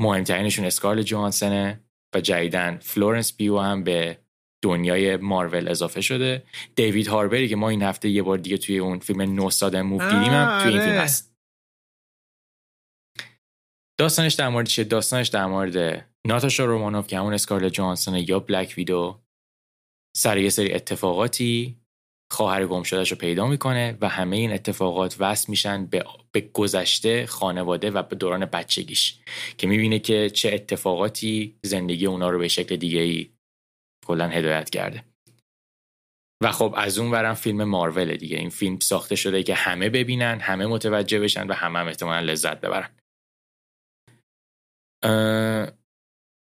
مهمترینشون 0.02 0.66
اسکارلت 0.66 1.02
جوهانسنه 1.02 1.84
و 2.16 2.22
جدیدا 2.22 2.78
فلورنس 2.78 3.38
پیو 3.38 3.58
هم 3.60 3.84
به 3.84 4.18
دنیای 4.64 5.18
مارول 5.18 5.68
اضافه 5.68 6.02
شده. 6.02 6.44
دیوید 6.76 7.08
هاربری 7.08 7.50
که 7.50 7.56
ما 7.56 7.70
این 7.70 7.82
هفته 7.82 8.10
یه 8.10 8.24
بار 8.24 8.38
دیگه 8.38 8.58
توی 8.58 8.78
اون 8.78 9.00
فیلم 9.00 9.22
نو 9.22 9.43
سادن 9.43 9.76
موو 9.76 10.02
دیدیم 10.02 10.34
هم 10.34 10.64
توی 10.64 10.72
این 10.72 10.82
فیلم 10.82 10.92
آره. 10.92 11.02
هست. 11.02 11.38
داستانش 14.00 14.34
در 14.34 14.50
مورد 14.50 14.66
چیه؟ 14.66 14.86
داستانش 14.86 15.28
در 15.28 15.46
مورد 15.46 16.08
ناتاشا 16.28 16.66
رومانوف 16.66 17.08
که 17.08 17.18
همون 17.20 17.34
اسکارل 17.34 17.70
جوانسن 17.70 18.16
یا 18.16 18.40
بلک 18.40 18.74
ویدو 18.78 19.22
سر 20.16 20.38
یه 20.38 20.50
سری 20.50 20.74
اتفاقاتی 20.74 21.82
خواهر 22.32 22.66
گم 22.66 22.84
شدهش 22.84 23.12
رو 23.12 23.18
پیدا 23.18 23.48
می‌کنه 23.48 23.98
و 24.02 24.10
همه 24.10 24.38
این 24.38 24.52
اتفاقات 24.52 25.16
وصل 25.20 25.46
میشن 25.50 25.86
به, 25.86 26.06
به 26.32 26.42
گذشته 26.42 27.26
خانواده 27.26 27.92
و 27.92 28.04
به 28.04 28.16
دوران 28.16 28.46
بچگیش 28.46 29.20
که 29.58 29.68
می‌بینه 29.68 30.00
که 30.00 30.30
چه 30.30 30.52
اتفاقاتی 30.54 31.60
زندگی 31.64 32.06
اونا 32.06 32.30
رو 32.30 32.40
به 32.40 32.48
شکل 32.48 32.76
دیگه 32.76 33.00
ای 33.00 33.32
کلا 34.06 34.28
هدایت 34.28 34.70
کرده. 34.70 35.04
و 36.44 36.52
خب 36.52 36.74
از 36.78 37.00
اون 37.00 37.12
برم 37.12 37.34
فیلم 37.34 37.64
مارول 37.64 38.16
دیگه. 38.16 38.38
این 38.38 38.50
فیلم 38.50 38.80
ساخته 38.80 39.16
شده 39.16 39.44
که 39.44 39.56
همه 39.56 39.90
ببینن 39.90 40.40
همه 40.40 40.66
متوجه 40.66 41.20
بشن 41.20 41.48
و 41.48 41.54
همه 41.54 41.80
هم 41.80 41.88
احتمالا 41.88 42.20
لذت 42.20 42.62
ببرن. 42.62 42.90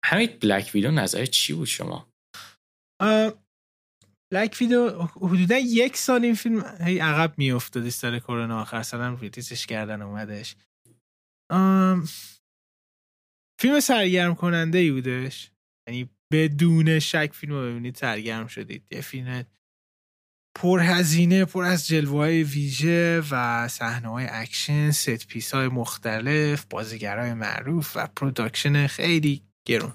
همین 0.06 0.38
بلک 0.42 0.72
ویدو 0.74 0.92
نظر 0.92 1.26
چی 1.26 1.54
بود 1.54 1.68
شما؟ 1.68 2.10
بلک 4.32 4.58
ویدو 4.62 5.02
حدودا 5.02 5.58
یک 5.58 5.98
سال 5.98 6.24
این 6.24 6.36
فیلم 6.36 6.66
هی 6.82 7.00
عقب 7.00 7.34
میافتاد 7.38 7.90
سر 7.90 8.20
کرونا 8.20 8.62
آخر. 8.62 8.84
سالم 8.84 9.16
release 9.16 9.55
ش 9.55 9.66
کردن 9.66 10.02
اومدش. 10.02 10.56
فیلم 13.60 13.80
سرگرم 13.80 14.36
کننده 14.36 14.78
ای 14.78 14.92
بودش. 14.92 15.52
یعنی 15.88 16.10
بدون 16.34 17.00
شک 17.00 17.32
فیلم 17.34 17.54
رو 17.54 17.62
ببینید 17.62 17.96
سرگرم 17.96 18.48
شدید. 18.48 18.84
یه 18.92 19.02
فیلم 19.02 19.46
پر 20.56 20.80
هزینه 20.80 21.46
پر 21.46 21.64
از 21.64 21.88
جلوه 21.88 22.18
های 22.18 22.44
ویژه 22.44 23.24
و 23.32 23.68
صحنه 23.68 24.08
های 24.08 24.28
اکشن 24.30 24.92
set 24.92 25.28
piece 25.28 25.54
های 25.54 25.68
مختلف 25.68 26.66
بازیگرای 26.70 27.34
معروف 27.34 27.92
و 27.96 28.08
production 28.08 28.88
خیلی 28.88 29.44
گرون. 29.68 29.94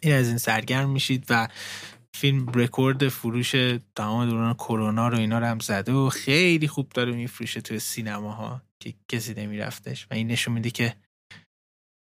این 0.00 0.14
از 0.14 0.28
این 0.28 0.38
سرگرم 0.38 0.90
میشید 0.90 1.26
و 1.28 1.48
فیلم 2.16 2.46
رکورد 2.54 3.08
فروش 3.08 3.54
تمام 3.96 4.30
دوران 4.30 4.54
کرونا 4.54 5.08
رو 5.08 5.18
اینا 5.18 5.38
رو 5.38 5.46
هم 5.46 5.58
زده 5.58 5.92
و 5.92 6.08
خیلی 6.08 6.68
خوب 6.68 6.88
داره 6.88 7.12
میفروشه 7.12 7.60
توی 7.60 7.78
سینماها 7.78 8.62
که 8.80 8.94
کسی 9.08 9.34
نمیرفتش. 9.34 10.06
و 10.10 10.14
این 10.14 10.28
نشون 10.28 10.54
میده 10.54 10.70
که 10.70 10.96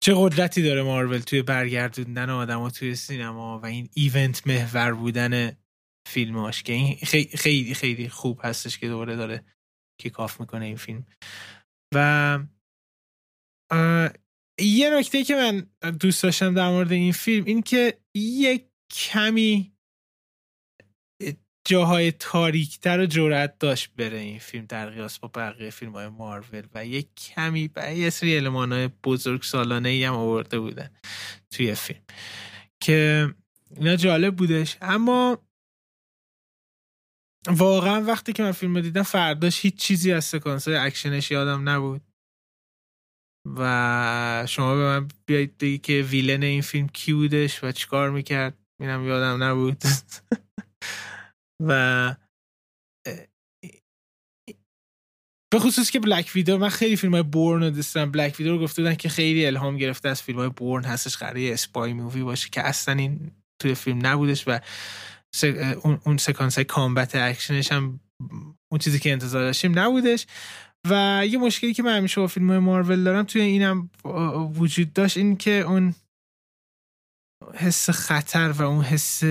چه 0.03 0.13
قدرتی 0.17 0.62
داره 0.62 0.84
مارول 0.84 1.17
توی 1.17 1.41
برگردوندن 1.41 2.29
آدما 2.29 2.69
توی 2.69 2.95
سینما 2.95 3.60
و 3.60 3.65
این 3.65 3.89
ایونت 3.93 4.47
محور 4.47 4.93
بودن 4.93 5.58
فیلماش 6.08 6.63
که 6.63 6.73
این 6.73 6.95
خیلی 7.36 7.73
خیلی 7.73 8.10
خوب 8.10 8.39
هستش 8.43 8.77
که 8.77 8.88
دوباره 8.88 9.15
داره 9.15 9.43
کیک 10.01 10.13
می‌کنه 10.39 10.65
این 10.65 10.75
فیلم. 10.75 11.05
و 11.95 12.39
یه 14.60 14.89
نکته 14.89 15.23
که 15.23 15.36
من 15.36 15.69
دوست 15.91 16.23
داشتم 16.23 16.53
در 16.53 16.69
مورد 16.69 16.91
این 16.91 17.12
فیلم 17.12 17.45
این 17.45 17.62
که 17.62 17.99
یک 18.15 18.65
کمی 18.91 19.74
جاهای 21.65 22.12
تاریکتر 22.12 22.99
و 22.99 23.06
جرأت 23.06 23.60
داشت 23.60 23.91
بره 23.97 24.17
این 24.17 24.39
فیلم 24.39 24.65
در 24.65 24.89
قیاس 24.89 25.19
با 25.19 25.32
بقیه 25.36 25.69
فیلم 25.69 25.91
های 25.91 26.08
مارول 26.08 26.63
و 26.73 26.86
یک 26.86 27.15
کمی 27.15 27.67
به 27.67 27.95
یه 27.95 28.10
سری 28.10 28.38
علمان 28.38 28.71
های 28.71 28.89
بزرگ 29.04 29.43
سالانه 29.43 29.89
ای 29.89 30.04
هم 30.04 30.13
آورده 30.13 30.60
بودن 30.60 30.89
توی 31.51 31.75
فیلم 31.75 32.01
که 32.82 33.30
اینا 33.75 33.95
جالب 33.95 34.36
بودش. 34.36 34.78
اما 34.82 35.38
واقعا 37.47 38.01
وقتی 38.01 38.34
که 38.34 38.43
من 38.43 38.51
فیلم 38.51 38.75
رو 38.75 38.82
دیدم 38.82 39.04
فرداش 39.04 39.62
هیچ 39.62 39.75
چیزی 39.75 40.12
از 40.12 40.25
سکانس 40.25 40.67
های 40.67 40.78
اکشنش 40.78 41.32
یادم 41.32 41.69
نبود. 41.69 42.01
و 43.58 44.45
شما 44.49 44.75
به 44.75 44.82
من 44.82 45.08
بیایید 45.25 45.58
بگی 45.58 45.78
که 45.78 45.93
villain 45.93 46.43
این 46.43 46.62
فیلم 46.62 46.88
کی 46.88 47.13
بودش 47.13 47.63
و 47.63 47.71
چیکار 47.71 48.10
می‌کرد؟ 48.10 48.58
اینم 48.80 49.08
یادم 49.08 49.43
نبود. 49.43 49.84
و 51.63 52.15
به 55.53 55.59
خصوص 55.59 55.91
که 55.91 55.99
بلک 55.99 56.31
ویدو 56.35 56.57
من 56.57 56.69
خیلی 56.69 56.95
فیلم 56.95 57.13
های 57.13 57.23
بورن 57.23 57.63
رو 57.63 57.69
دوستم 57.69 58.11
بلک 58.11 58.35
ویدو 58.39 58.51
رو 58.51 58.63
گفته 58.63 58.81
بودن 58.81 58.95
که 58.95 59.09
خیلی 59.09 59.45
الهام 59.45 59.77
گرفته 59.77 60.09
از 60.09 60.21
فیلم 60.21 60.39
های 60.39 60.49
بورن 60.49 60.85
هستش. 60.85 61.17
قراره 61.17 61.53
spy 61.53 61.93
movie 61.93 62.23
باشه 62.23 62.49
که 62.49 62.61
اصلا 62.61 62.95
این 62.95 63.31
توی 63.61 63.75
فیلم 63.75 64.05
نبودش 64.05 64.47
و 64.47 64.59
اون, 65.83 66.01
اون 66.05 66.17
سکانس 66.17 66.55
های 66.55 66.65
combat 66.65 67.15
اکشنش 67.15 67.71
هم 67.71 67.99
اون 68.71 68.79
چیزی 68.79 68.99
که 68.99 69.11
انتظار 69.11 69.41
داشتیم 69.41 69.79
نبودش. 69.79 70.27
و 70.89 71.23
یه 71.29 71.37
مشکلی 71.37 71.73
که 71.73 71.83
من 71.83 71.97
همیشه 71.97 72.21
با 72.21 72.27
فیلم 72.27 72.49
های 72.49 72.59
مارول 72.59 73.03
دارم 73.03 73.23
توی 73.23 73.41
اینم 73.41 73.89
وجود 74.55 74.93
داشت 74.93 75.17
این 75.17 75.37
که 75.37 75.51
اون 75.51 75.95
حس 77.53 77.89
خطر 77.89 78.51
و 78.51 78.61
اون 78.61 78.83
حس 78.83 79.23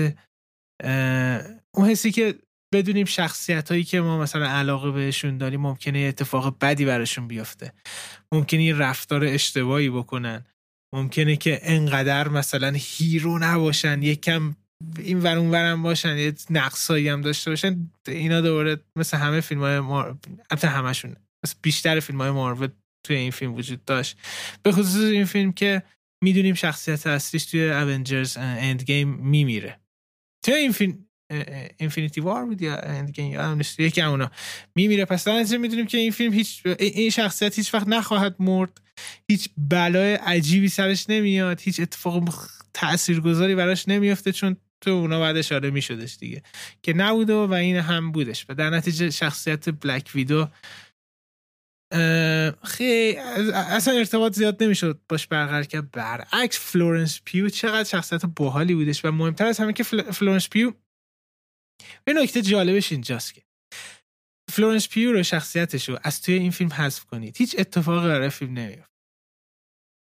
اون 1.73 1.89
حسی 1.89 2.11
که 2.11 2.35
بدونیم 2.73 3.05
شخصیت 3.05 3.71
هایی 3.71 3.83
که 3.83 4.01
ما 4.01 4.19
مثلا 4.19 4.47
علاقه 4.47 4.91
بهشون 4.91 5.37
داریم 5.37 5.61
ممکنه 5.61 5.99
اتفاق 5.99 6.57
بدی 6.61 6.85
براشون 6.85 7.27
بیفته. 7.27 7.73
ممکنه 8.31 8.63
یه 8.63 8.75
رفتار 8.75 9.25
اشتباهی 9.25 9.89
بکنن. 9.89 10.45
ممکنه 10.95 11.35
که 11.35 11.59
انقدر 11.63 12.27
مثلا 12.27 12.73
هیرو 12.75 13.39
نباشن 13.39 14.01
یکم 14.01 14.55
این 14.99 15.19
ور 15.19 15.35
اون 15.35 15.51
ورم 15.51 15.83
باشن 15.83 16.17
یه 16.17 16.33
نقصایی 16.49 17.09
هم 17.09 17.21
داشته 17.21 17.51
باشن. 17.51 17.91
اینا 18.07 18.41
دوباره 18.41 18.77
مثل 18.95 19.17
همه 19.17 19.41
فیلم 19.41 19.61
های 19.61 19.79
مار... 19.79 20.17
همشون 20.63 21.15
مثل 21.45 21.55
بیشتر 21.61 21.99
فیلم 21.99 22.21
های 22.21 22.31
مارول 22.31 22.67
توی 23.07 23.15
این 23.15 23.31
فیلم 23.31 23.53
وجود 23.53 23.85
داشت. 23.85 24.17
به 24.63 24.71
خصوص 24.71 24.95
این 24.95 25.25
فیلم 25.25 25.51
که 25.51 25.83
می‌دونیم 26.23 26.53
شخصیت 26.53 27.07
اصلیش 27.07 27.45
توی 27.45 27.71
اونجرز 27.71 28.37
اند 28.37 28.83
گیم 28.83 29.07
میمیره. 29.09 29.79
توی 30.45 30.53
این 30.53 31.05
اینفینیتی 31.77 32.21
وار 32.21 32.45
بود 32.45 32.61
یا 32.61 33.05
گیم 33.13 33.31
یا 33.31 33.57
یکی 33.77 34.01
اونا. 34.01 34.31
میمیره. 34.75 35.05
پس 35.05 35.27
در 35.27 35.57
می‌دونیم 35.57 35.85
که 35.85 35.97
این 35.97 36.11
فیلم 36.11 36.33
هیچ 36.33 36.61
این 36.79 37.09
شخصیت 37.09 37.57
هیچ 37.57 37.73
وقت 37.73 37.87
نخواهد 37.87 38.35
مرد. 38.39 38.81
هیچ 39.29 39.49
بلای 39.57 40.13
عجیبی 40.13 40.69
سرش 40.69 41.09
نمیاد. 41.09 41.61
هیچ 41.61 41.79
اتفاق 41.79 42.23
تاثیرگذاری 42.73 43.55
براش 43.55 43.87
نمیافته 43.87 44.31
چون 44.31 44.57
تو 44.81 44.91
اونا 44.91 45.19
بعد 45.19 45.37
اشاره 45.37 45.69
میشدش 45.69 46.17
دیگه. 46.19 46.41
که 46.83 46.93
نبوده 46.93 47.33
و 47.33 47.53
این 47.53 47.75
هم 47.75 48.11
بودش. 48.11 48.45
و 48.49 48.55
در 48.55 48.69
نتیجه 48.69 49.09
شخصیت 49.09 49.69
بلک 49.69 50.11
ویدو 50.15 50.47
خیلی 52.63 53.17
اصلا 53.53 53.93
ارتباط 53.93 54.33
زیاد 54.33 54.63
نمی‌شد 54.63 55.01
باش 55.09 55.27
برقرار 55.27 55.63
کرد. 55.63 55.91
برعکس 55.91 56.59
فلورنس 56.59 57.21
پیو 57.25 57.49
چقدر 57.49 57.89
شخصیت 57.89 58.25
باحالی 58.25 58.75
بودش 58.75 59.05
و 59.05 59.11
مهمتر 59.11 59.45
از 59.45 59.57
همه 59.57 59.73
که 59.73 59.83
فلورنس 59.83 60.49
پیو. 60.49 60.73
به 62.03 62.13
نکته 62.13 62.41
جالبش 62.41 62.91
اینجاست 62.91 63.33
که 63.33 63.41
فلورنس 64.51 64.89
پیو 64.89 65.11
رو 65.11 65.23
شخصیتش 65.23 65.89
رو 65.89 65.99
از 66.03 66.21
توی 66.21 66.33
این 66.33 66.51
فیلم 66.51 66.73
حذف 66.73 67.05
کنید. 67.05 67.37
هیچ 67.37 67.55
اتفاقی 67.59 68.07
برای 68.07 68.29
فیلم 68.29 68.53
نمیفته. 68.53 68.95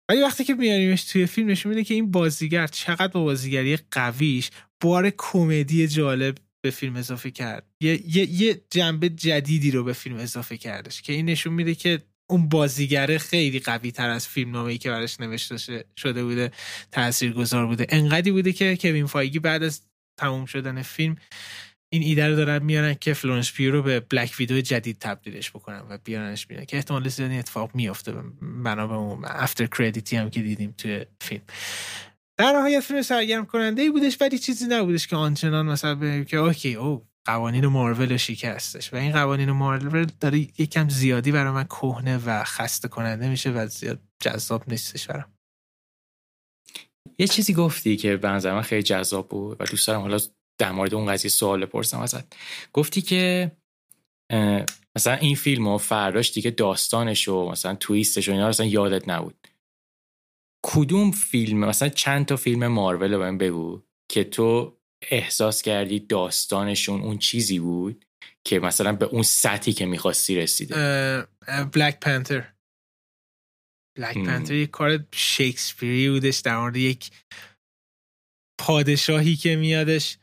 ولی 0.09 0.21
وقتی 0.21 0.43
که 0.43 0.53
میاریمش 0.53 1.03
توی 1.03 1.25
فیلم 1.25 1.49
نشون 1.49 1.69
میده 1.69 1.83
که 1.83 1.93
این 1.93 2.11
بازیگر 2.11 2.67
چقدر 2.67 3.07
با 3.07 3.23
بازیگری 3.23 3.77
قویش 3.91 4.51
بار 4.81 5.09
کمدی 5.09 5.87
جالب 5.87 6.37
به 6.63 6.69
فیلم 6.69 6.95
اضافه 6.95 7.31
کرد. 7.31 7.65
یه, 7.81 8.17
یه،, 8.17 8.29
یه 8.29 8.61
جنبه 8.69 9.09
جدیدی 9.09 9.71
رو 9.71 9.83
به 9.83 9.93
فیلم 9.93 10.17
اضافه 10.17 10.57
کردش 10.57 11.01
که 11.01 11.13
این 11.13 11.25
نشون 11.25 11.53
میده 11.53 11.75
که 11.75 12.03
اون 12.29 12.49
بازیگره 12.49 13.17
خیلی 13.17 13.59
قوی 13.59 13.91
تر 13.91 14.09
از 14.09 14.27
فیلم 14.27 14.51
نامه 14.51 14.71
ای 14.71 14.77
که 14.77 14.89
براش 14.89 15.19
نوشته 15.19 15.85
شده 15.97 16.23
بوده 16.23 16.51
گذار 17.35 17.65
بوده. 17.65 17.85
انقدی 17.89 18.31
بوده 18.31 18.53
که 18.53 18.77
کوین 18.77 19.05
فایگی 19.05 19.39
بعد 19.39 19.63
از 19.63 19.81
تموم 20.19 20.45
شدن 20.45 20.81
فیلم 20.81 21.15
این 21.93 22.03
ایده 22.03 22.27
رو 22.27 22.35
دارن 22.35 22.63
میارن 22.63 22.93
که 22.93 23.13
فلورنس 23.13 23.51
پیو 23.51 23.71
رو 23.71 23.81
به 23.81 23.99
بلک 23.99 24.35
ویدو 24.39 24.61
جدید 24.61 24.97
تبدیلش 24.99 25.51
بکنن 25.51 25.83
و 25.89 25.97
بیارنش 26.03 26.47
بیارن 26.47 26.65
که 26.65 26.77
احتمال 26.77 27.09
زیادی 27.09 27.37
اتفاق 27.37 27.75
میافته. 27.75 28.13
بنا 28.63 28.87
به 28.87 28.93
اون 28.93 29.25
افتر 29.25 29.65
کردیتی 29.65 30.15
هم 30.15 30.29
که 30.29 30.41
دیدیم 30.41 30.73
توی 30.77 31.05
فیلم. 31.21 31.41
در 32.37 32.51
نهایت 32.51 32.79
فیلم 32.79 33.01
سرگرم 33.01 33.45
کننده 33.45 33.81
ای 33.81 33.89
بودش 33.89 34.17
ولی 34.21 34.39
چیزی 34.39 34.65
نبودش 34.67 35.07
که 35.07 35.15
آنچنان 35.15 35.65
مثلا 35.65 35.95
بگیم 35.95 36.25
که 36.25 36.37
اوکی 36.37 36.73
او 36.73 37.07
قوانین 37.25 37.65
مارول 37.65 38.11
رو 38.11 38.17
شکستش 38.17 38.93
و 38.93 38.95
این 38.95 39.11
قوانین 39.11 39.51
مارول 39.51 40.07
داره 40.19 40.39
یکم 40.39 40.89
زیادی 40.89 41.31
برای 41.31 41.51
من 41.51 41.63
کهنه 41.63 42.17
و 42.17 42.43
خسته 42.43 42.87
کننده 42.87 43.29
میشه 43.29 43.51
و 43.51 43.67
زیاد 43.67 43.99
جذاب 44.19 44.63
نیستش 44.67 45.07
برام. 45.07 45.33
یه 47.19 47.27
چیزی 47.27 47.53
گفتی 47.53 47.97
که 47.97 48.17
به 48.17 48.27
نظر 48.27 48.53
من 48.53 48.61
خیلی 48.61 48.83
جذاب 48.83 49.29
بود 49.29 49.57
و 49.61 49.65
دوست 49.65 49.87
دارم 49.87 50.01
حالا 50.01 50.19
در 50.57 50.71
مورد 50.71 50.93
اون 50.93 51.05
قضیه 51.05 51.31
سوال 51.31 51.65
بپرسم 51.65 51.99
ازت. 51.99 52.35
گفتی 52.73 53.01
که 53.01 53.51
مثلا 54.95 55.13
این 55.13 55.35
فیلم 55.35 55.67
و 55.67 55.77
فرداش 55.77 56.31
دیگه 56.31 56.51
داستانش 56.51 57.27
و 57.27 57.49
مثلا 57.49 57.75
تویستش 57.75 58.29
و 58.29 58.31
اینا 58.31 58.49
مثلا 58.49 58.65
یادت 58.65 59.09
نبود. 59.09 59.42
کدوم 60.63 61.11
فیلم 61.11 61.57
مثلا 61.57 61.89
چند 61.89 62.25
تا 62.25 62.35
فیلم 62.35 62.67
مارول 62.67 63.13
رو 63.13 63.19
من 63.19 63.37
بگو 63.37 63.83
که 64.11 64.23
تو 64.23 64.77
احساس 65.11 65.61
کردی 65.61 65.99
داستانشون 65.99 67.01
اون 67.01 67.17
چیزی 67.17 67.59
بود 67.59 68.05
که 68.43 68.59
مثلا 68.59 68.93
به 68.93 69.05
اون 69.05 69.23
سطحی 69.23 69.73
که 69.73 69.85
می‌خواستی 69.85 70.35
رسیده؟ 70.35 70.75
بلک 71.73 71.99
پنتر 71.99 72.53
بلک 73.97 74.17
پنتر 74.17 74.53
یک 74.53 74.69
کار 74.69 75.05
شکسپیری 75.13 76.09
بودش 76.09 76.39
در 76.39 76.57
مورد 76.57 76.77
یک 76.77 77.11
پادشاهی 78.59 79.35
که 79.35 79.55
میادش. 79.55 80.17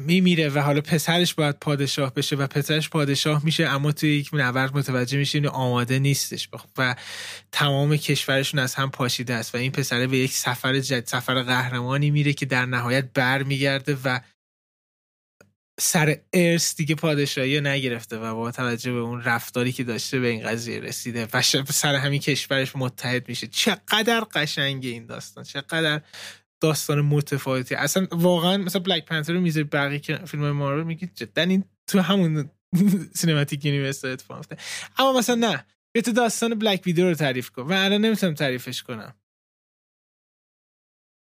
میمیره 0.00 0.48
و 0.48 0.58
حالا 0.58 0.80
پسرش 0.80 1.34
باید 1.34 1.56
پادشاه 1.60 2.14
بشه 2.14 2.36
و 2.36 2.46
پسرش 2.46 2.88
پادشاه 2.88 3.44
میشه 3.44 3.68
اما 3.68 3.92
توی 3.92 4.16
یک 4.16 4.30
نبرد 4.32 4.76
متوجه 4.76 5.18
میشه 5.18 5.38
اینو 5.38 5.50
آماده 5.50 5.98
نیستش. 5.98 6.48
و 6.78 6.96
تمام 7.52 7.96
کشورشون 7.96 8.60
از 8.60 8.74
هم 8.74 8.90
پاشیده 8.90 9.34
است 9.34 9.54
و 9.54 9.58
این 9.58 9.72
پسره 9.72 10.06
به 10.06 10.18
یک 10.18 10.32
سفر 10.32 10.78
جد 10.78 11.06
سفر 11.06 11.42
قهرمانی 11.42 12.10
میره 12.10 12.32
که 12.32 12.46
در 12.46 12.66
نهایت 12.66 13.04
بر 13.14 13.42
میگرده 13.42 13.96
و 14.04 14.20
سر 15.80 16.20
ارث 16.32 16.76
دیگه 16.76 16.94
پادشاهی 16.94 17.60
نگرفته 17.60 18.18
و 18.18 18.34
با 18.34 18.50
توجه 18.50 18.92
به 18.92 18.98
اون 18.98 19.22
رفتاری 19.22 19.72
که 19.72 19.84
داشته 19.84 20.20
به 20.20 20.26
این 20.28 20.42
قضیه 20.42 20.80
رسیده 20.80 21.28
و 21.32 21.42
سر 21.42 21.94
همین 21.94 22.20
کشورش 22.20 22.76
متحد 22.76 23.28
میشه. 23.28 23.46
چقدر 23.46 24.20
قشنگه 24.20 24.88
این 24.88 25.06
داستان. 25.06 25.44
چقدر 25.44 26.00
داستان 26.60 27.00
متفاوتی. 27.00 27.74
اصلا 27.74 28.06
واقعا 28.10 28.56
مثلا 28.56 28.82
بلک 28.82 29.04
پنتر 29.04 29.32
رو 29.32 29.40
می‌ذاری 29.40 29.64
بقیه 29.64 29.98
که 29.98 30.16
فیلم 30.16 30.50
مارول 30.50 30.84
میگی 30.84 31.10
جدا 31.14 31.42
این 31.42 31.64
تو 31.86 32.00
همون 32.00 32.50
cinematic 33.14 33.64
universe 33.64 34.04
اتفاق 34.04 34.38
افتاده 34.38 34.62
اما 34.98 35.18
مثلا 35.18 35.34
نه. 35.34 35.66
بیا 35.92 36.02
تو 36.02 36.12
داستان 36.12 36.54
بلک 36.54 36.82
ویدو 36.86 37.08
رو 37.08 37.14
تعریف 37.14 37.50
کن. 37.50 37.62
و 37.62 37.72
الان 37.72 38.00
نمی‌تونم 38.00 38.34
تعریفش 38.34 38.82
کنم. 38.82 39.14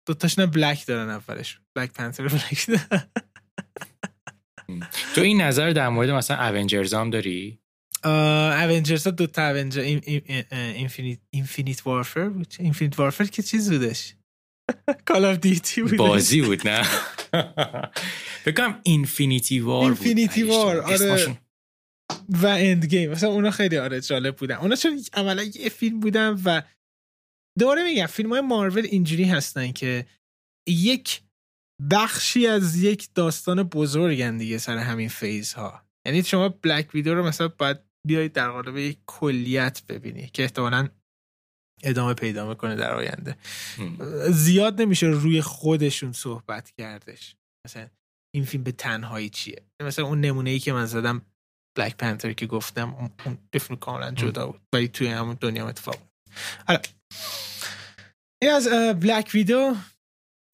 دوتاشون 0.06 0.46
بلک 0.46 0.86
دارن 0.86 1.10
اولش. 1.10 1.60
بلک 1.74 1.92
پنتر 1.92 2.26
و 2.26 2.28
بلک 2.28 2.70
تو 5.14 5.20
این 5.20 5.40
نظر 5.42 5.70
در 5.70 5.88
مورد 5.88 6.10
مثلا 6.10 6.48
اونجرز 6.48 6.94
هم 6.94 7.10
داری؟ 7.10 7.60
اونجرز 8.04 9.04
ها 9.04 9.10
دوتا 9.10 9.48
اونجر 9.48 9.82
اینفینیت 11.30 11.86
وارفر 11.86 12.28
بود 12.28 12.54
اینفینیت 12.58 12.98
وارفر 12.98 13.24
که 13.24 13.42
چیز 13.42 13.72
بودش؟ 13.72 14.14
کال 15.06 15.24
آف 15.24 15.36
دیتی 15.36 15.82
بود. 15.82 15.96
بازی 15.96 16.42
بود 16.42 16.68
نه؟ 16.68 16.82
فکرم 18.44 18.80
اینفینیتی 18.82 19.60
وار 19.60 19.84
اینفینیتی 19.84 20.42
وار 20.42 20.80
آره. 20.80 21.38
و 22.28 22.46
اند 22.46 22.86
گیم 22.86 23.10
مثلا 23.10 23.30
اونا 23.30 23.50
خیلی 23.50 23.78
آره 23.78 24.00
جالب 24.00 24.36
بودن. 24.36 24.54
اونا 24.54 24.76
چون 24.76 25.00
عملا 25.14 25.42
یه 25.42 25.68
فیلم 25.68 26.00
بودن 26.00 26.40
و 26.44 26.62
دوباره 27.58 27.84
میگم 27.84 28.06
فیلم 28.06 28.30
های 28.30 28.40
مارول 28.40 28.86
اینجوری 28.90 29.24
هستن 29.24 29.72
که 29.72 30.06
یک 30.68 31.22
بخشی 31.90 32.46
از 32.46 32.82
یک 32.82 33.08
داستان 33.14 33.62
بزرگن 33.62 34.36
دیگه 34.36 34.58
سر 34.58 34.78
همین 34.78 35.08
phase 35.08 35.52
ها 35.52 35.82
یعنی 36.06 36.22
شما 36.22 36.48
بلک 36.48 36.94
ویدو 36.94 37.14
رو 37.14 37.26
مثلا 37.26 37.48
باید 37.48 37.78
بیایید 38.06 38.32
در 38.32 38.50
قالب 38.50 38.76
یک 38.76 38.98
کلیت 39.06 39.82
ببینی 39.88 40.30
که 40.32 40.42
احتمالا 40.42 40.88
ادامه 41.82 42.14
پیدا 42.14 42.48
می‌کنه 42.48 42.76
در 42.76 42.94
آینده. 42.94 43.36
زیاد 44.30 44.82
نمیشه 44.82 45.06
روی 45.06 45.40
خودشون 45.40 46.12
صحبت 46.12 46.72
کردش. 46.78 47.36
مثلا 47.66 47.86
این 48.34 48.44
فیلم 48.44 48.64
به 48.64 48.72
تنهایی 48.72 49.28
چیه؟ 49.28 49.62
مثلا 49.82 50.04
اون 50.06 50.20
نمونه 50.20 50.50
ای 50.50 50.58
که 50.58 50.72
من 50.72 50.86
زدم 50.86 51.22
بلک 51.78 51.96
پنتر 51.96 52.32
که 52.32 52.46
گفتم 52.46 53.10
اون 53.24 53.38
فیلم 53.60 53.78
کاملا 53.78 54.10
جدا 54.10 54.46
بود. 54.46 54.60
ولی 54.72 54.88
توی 54.88 55.06
همون 55.06 55.36
دنیا 55.40 55.68
اتفاق 55.68 55.96
حالا 56.66 56.80
این 58.42 58.50
از 58.52 58.68
بلک 59.00 59.30
ویدو 59.34 59.76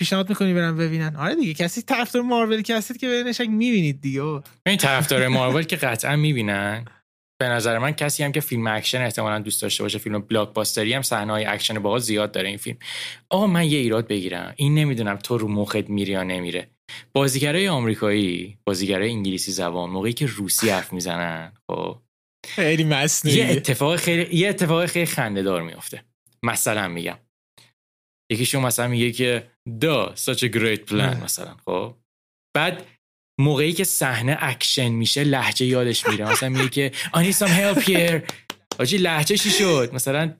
پیشنهاد 0.00 0.28
می‌کنی 0.28 0.54
برم 0.54 0.76
ببینن؟ 0.76 1.16
آره 1.16 1.34
دیگه 1.34 1.54
کسی 1.54 1.82
طرفدار 1.82 2.22
مارول 2.22 2.62
که 2.62 2.76
هستید 2.76 2.96
که 2.96 3.08
ببینش 3.08 3.40
می‌بینید 3.40 4.00
دیگه 4.00 4.22
این 4.66 4.76
طرفدار 4.78 5.28
مارول 5.28 5.62
که 5.62 5.76
قطعا 5.76 6.16
می‌بینن. 6.16 6.84
به 7.40 7.48
نظر 7.48 7.78
من 7.78 7.92
کسی 7.92 8.22
هم 8.22 8.32
که 8.32 8.40
فیلم 8.40 8.66
اکشن 8.66 9.02
احتمالا 9.02 9.38
دوست 9.38 9.62
داشته 9.62 9.82
باشه 9.82 9.98
فیلم 9.98 10.20
blockbuster 10.20 10.86
ی 10.86 10.92
هم 10.92 11.02
صحنه 11.02 11.32
های 11.32 11.44
اکشن 11.44 11.78
باحال 11.78 11.98
زیاد 11.98 12.32
داره 12.32 12.48
این 12.48 12.58
فیلم. 12.58 12.78
آقا 13.30 13.46
من 13.46 13.64
یه 13.64 13.78
ایراد 13.78 14.06
بگیرم. 14.06 14.54
این 14.56 14.74
نمی‌دونم 14.74 15.16
تو 15.16 15.38
رو 15.38 15.48
مخت 15.48 15.88
میره 15.90 16.12
یا 16.12 16.22
نمیره. 16.22 16.70
بازیگرای 17.12 17.68
آمریکایی 17.68 18.58
بازیگرای 18.64 19.10
انگلیسی 19.10 19.52
زبان 19.52 19.90
موقعی 19.90 20.12
که 20.12 20.26
روسی 20.26 20.70
حرف 20.70 20.92
می‌زنن 20.92 21.52
خب. 21.70 21.98
خیلی 22.46 22.84
مصنوعی 22.84 23.36
یه 23.36 23.46
اتفاق 23.46 23.96
خیلی 23.96 24.36
یه 24.36 24.48
اتفاق 24.48 24.86
خیلی 24.86 25.06
خنده 25.06 25.42
دار 25.42 25.62
میفته 25.62 26.04
مثلا 26.44 26.88
میگم. 26.88 27.18
یکیشون 28.32 28.62
مثلا 28.62 28.88
میگه 28.88 29.12
که 29.12 29.50
da 29.80 30.14
such 30.16 30.38
a 30.38 30.52
great 30.54 30.90
plan 30.90 31.22
مثلا 31.24 31.56
خب. 31.64 31.94
بعد 32.56 32.86
موقعی 33.40 33.72
که 33.72 33.84
صحنه 33.84 34.36
اکشن 34.40 34.88
میشه 34.88 35.24
لهجه 35.24 35.66
یادش 35.66 36.06
میره. 36.08 36.30
مثلا 36.30 36.48
میگه 36.48 36.68
که 36.68 36.92
I 37.06 37.18
need 37.18 37.36
some 37.36 37.48
help 37.48 37.84
here. 37.84 38.32
حاجی 38.78 38.96
لهجه 38.96 39.36
چی 39.36 39.50
شد؟ 39.50 39.90
مثلا 39.94 40.34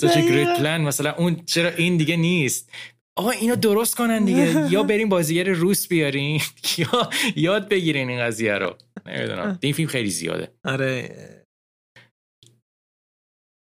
such 0.00 0.12
a 0.12 0.22
great 0.30 0.60
plan. 0.60 0.80
مثلا 0.80 1.12
اون 1.12 1.44
چرا 1.44 1.70
این 1.70 1.96
دیگه 1.96 2.16
نیست. 2.16 2.70
آقا 3.18 3.30
اینو 3.30 3.56
درست 3.56 3.96
کنن 3.96 4.24
دیگه. 4.24 4.72
یا 4.72 4.82
بریم 4.82 5.08
بازیگر 5.08 5.44
روس 5.44 5.88
بیارین 5.88 6.40
یا 6.78 7.10
یاد 7.36 7.68
بگیرین 7.68 8.10
این 8.10 8.20
قضیه 8.20 8.54
رو. 8.54 8.78
نمی‌دونم. 9.06 9.58
این 9.62 9.72
فیلم 9.72 9.88
خیلی 9.88 10.10
زیاده. 10.10 10.52
آره. 10.64 11.16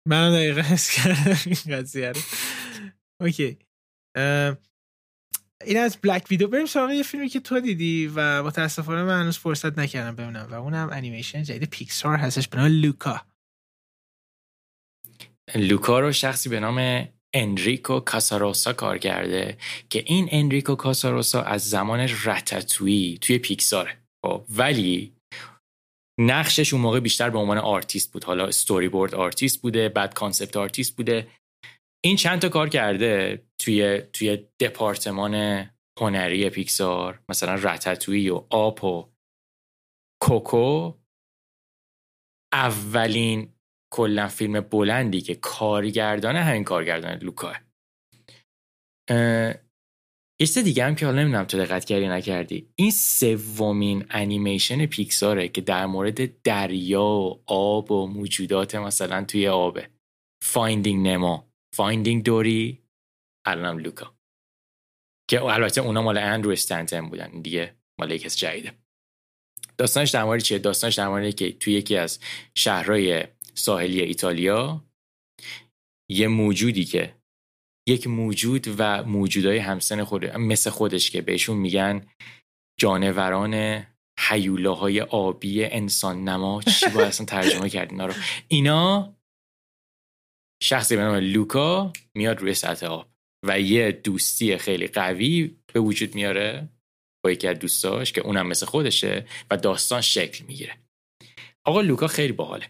من 0.08 0.32
دقیقا 0.32 0.60
حس 0.60 0.90
کردم 0.90 1.38
این 1.46 1.78
قضیه 1.78 2.12
رو. 2.12 2.20
okay. 3.20 3.58
این 5.64 5.78
از 5.78 5.96
بلک 5.96 6.26
ویدو 6.30 6.48
بریم 6.48 6.66
سراغ 6.66 6.90
یه 6.90 7.02
فیلمی 7.02 7.28
که 7.28 7.40
تو 7.40 7.60
دیدی 7.60 8.12
و 8.14 8.42
متاسفانه 8.42 9.02
من 9.02 9.20
هنوز 9.20 9.38
فرصت 9.38 9.78
نکردم 9.78 10.16
ببینم 10.16 10.48
و 10.50 10.54
اونم 10.54 10.90
انیمیشن 10.92 11.42
جدید 11.42 11.70
پیکسار 11.70 12.16
هستش 12.16 12.48
به 12.48 12.56
نام 12.56 12.66
لوکا 12.66 13.22
لوکا 15.54 16.00
رو 16.00 16.12
شخصی 16.12 16.48
به 16.48 16.60
نام 16.60 17.08
انریکو 17.34 18.00
کاساروسا 18.00 18.72
کار 18.72 18.98
کرده 18.98 19.58
که 19.90 20.04
این 20.06 20.28
انریکو 20.30 20.74
کاساروسا 20.74 21.42
از 21.42 21.70
زمان 21.70 22.00
رتتوی 22.24 23.18
توی 23.20 23.38
پیکساره 23.38 23.98
خب 24.24 24.44
ولی 24.56 25.12
نقشش 26.20 26.72
اون 26.72 26.82
موقع 26.82 27.00
بیشتر 27.00 27.30
به 27.30 27.38
عنوان 27.38 27.58
آرتیست 27.58 28.12
بود. 28.12 28.24
حالا 28.24 28.50
storyboard 28.50 29.14
artist 29.14 29.62
بوده 29.62 29.88
بعد 29.88 30.14
concept 30.14 30.56
artist 30.56 30.96
بوده. 30.96 31.28
این 32.04 32.16
چند 32.16 32.38
تا 32.40 32.48
کار 32.48 32.68
کرده 32.68 33.42
توی 33.58 34.00
توی 34.12 34.36
دپارتمان 34.60 35.66
هنری 36.00 36.50
پیکسار 36.50 37.22
مثلا 37.28 37.54
رتتوی 37.54 38.30
و 38.30 38.46
آپ 38.50 38.84
و 38.84 39.12
کوکو. 40.22 40.94
اولین 42.52 43.54
کلا 43.92 44.28
فیلم 44.28 44.60
بلندی 44.60 45.20
که 45.20 45.34
کارگردانه 45.34 46.40
همین 46.40 46.64
کارگردان 46.64 47.18
لوکا. 47.18 47.52
یه 50.40 50.62
دیگه 50.64 50.84
هم 50.84 50.94
که 50.94 51.06
حالا 51.06 51.22
نمی‌دونم 51.22 51.44
تو 51.44 51.58
دقت 51.58 51.84
کردی 51.84 52.08
نکردی. 52.08 52.72
این 52.74 52.90
سومین 52.90 54.06
انیمیشن 54.10 54.86
پیکساره 54.86 55.48
که 55.48 55.60
در 55.60 55.86
مورد 55.86 56.42
دریا 56.42 57.04
و 57.04 57.42
آب 57.46 57.92
و 57.92 58.06
موجودات 58.06 58.74
مثلا 58.74 59.24
توی 59.24 59.48
آبه 59.48 59.90
فایندینگ 60.44 61.08
نمو 61.08 61.51
فایندینگ 61.74 62.24
دوری. 62.24 62.82
الانم 63.46 63.78
لوکا. 63.78 64.14
که 65.30 65.42
البته 65.42 65.80
اونا 65.80 66.02
مال 66.02 66.18
اندرو 66.18 66.50
استنتن 66.50 67.08
بودن. 67.08 67.42
دیگه 67.42 67.76
مال 68.00 68.12
از 68.24 68.38
جدیده. 68.38 68.72
داستانش 69.78 70.10
در 70.10 70.24
مورد 70.24 70.40
چیه؟ 70.40 70.58
داستانش 70.58 70.94
در 70.94 71.08
مورد 71.08 71.34
که 71.34 71.52
توی 71.52 71.72
یکی 71.72 71.96
از 71.96 72.18
شهرهای 72.54 73.24
ساحلی 73.54 74.00
ایتالیا 74.00 74.84
یه 76.10 76.28
موجودی 76.28 76.84
که 76.84 77.16
یک 77.88 78.06
موجود 78.06 78.66
و 78.78 79.04
موجودای 79.04 79.58
همسن 79.58 80.04
خود 80.04 80.24
مثل 80.24 80.70
خودش 80.70 81.10
که 81.10 81.22
بهشون 81.22 81.56
میگن 81.56 82.06
جانوران 82.80 83.86
هیولاهای 84.20 85.00
آبی 85.00 85.64
انسان 85.64 86.24
نما 86.24 86.62
چی 86.62 86.86
باید 86.94 87.08
اصلا 87.08 87.26
ترجمه 87.26 87.68
کرد 87.68 87.90
اینا 87.90 88.06
رو 88.06 88.14
اینا 88.48 89.16
شخصی 90.62 90.96
به 90.96 91.02
نام 91.02 91.14
لوکا 91.14 91.92
میاد 92.14 92.40
روی 92.40 92.54
سطح 92.54 92.86
آب 92.86 93.08
و 93.46 93.60
یه 93.60 93.92
دوستی 93.92 94.56
خیلی 94.56 94.86
قوی 94.86 95.56
به 95.72 95.80
وجود 95.80 96.14
میاره 96.14 96.68
با 97.24 97.30
یکی 97.30 97.48
از 97.48 97.58
دوستاش 97.58 98.12
که 98.12 98.20
اونم 98.20 98.46
مثل 98.46 98.66
خودشه 98.66 99.26
و 99.50 99.56
داستان 99.56 100.00
شکل 100.00 100.44
می‌گیره. 100.44 100.78
آقا 101.66 101.80
لوکا 101.80 102.06
خیلی 102.06 102.32
باحاله 102.32 102.66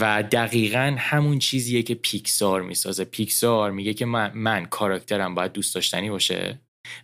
و 0.00 0.22
دقیقا 0.22 0.96
همون 0.98 1.38
چیزیه 1.38 1.82
که 1.82 1.94
پیکسار 1.94 2.62
می‌سازه. 2.62 3.04
پیکسار 3.04 3.70
میگه 3.70 3.94
که 3.94 4.06
من, 4.06 4.32
من 4.34 4.66
کاراکترم 4.66 5.34
باید 5.34 5.52
دوست 5.52 5.74
داشتنی 5.74 6.10
باشه 6.10 6.60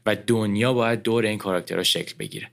و 0.07 0.17
دنیا 0.17 0.73
باید 0.73 1.03
دور 1.03 1.27
این 1.27 1.39
کاراکترها 1.39 1.83
شکل 1.83 2.15
بگیره. 2.19 2.51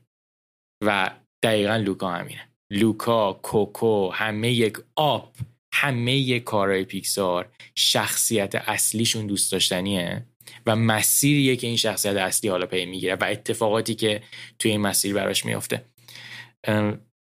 و 0.83 1.11
دقیقا 1.43 1.75
لوکا 1.75 2.11
همینه. 2.11 2.49
لوکا 2.71 3.33
کوکو 3.33 4.09
همه 4.09 4.51
یک 4.51 4.77
آپ 4.95 5.36
همه 5.78 6.39
کارهای 6.39 6.84
پیکسار 6.84 7.51
شخصیت 7.76 8.55
اصلیشون 8.55 9.28
دوست 9.28 9.51
داشتنیه 9.51 10.26
و 10.65 10.76
مسیریه 10.76 11.55
که 11.55 11.67
این 11.67 11.78
شخصیت 11.78 12.15
اصلی 12.15 12.49
حالا 12.49 12.65
پی 12.65 12.86
می‌گیره 12.86 13.15
و 13.15 13.23
اتفاقاتی 13.23 13.95
که 13.95 14.21
توی 14.59 14.71
این 14.71 14.82
مسیر 14.82 15.13
براش 15.13 15.45
میافته. 15.45 15.86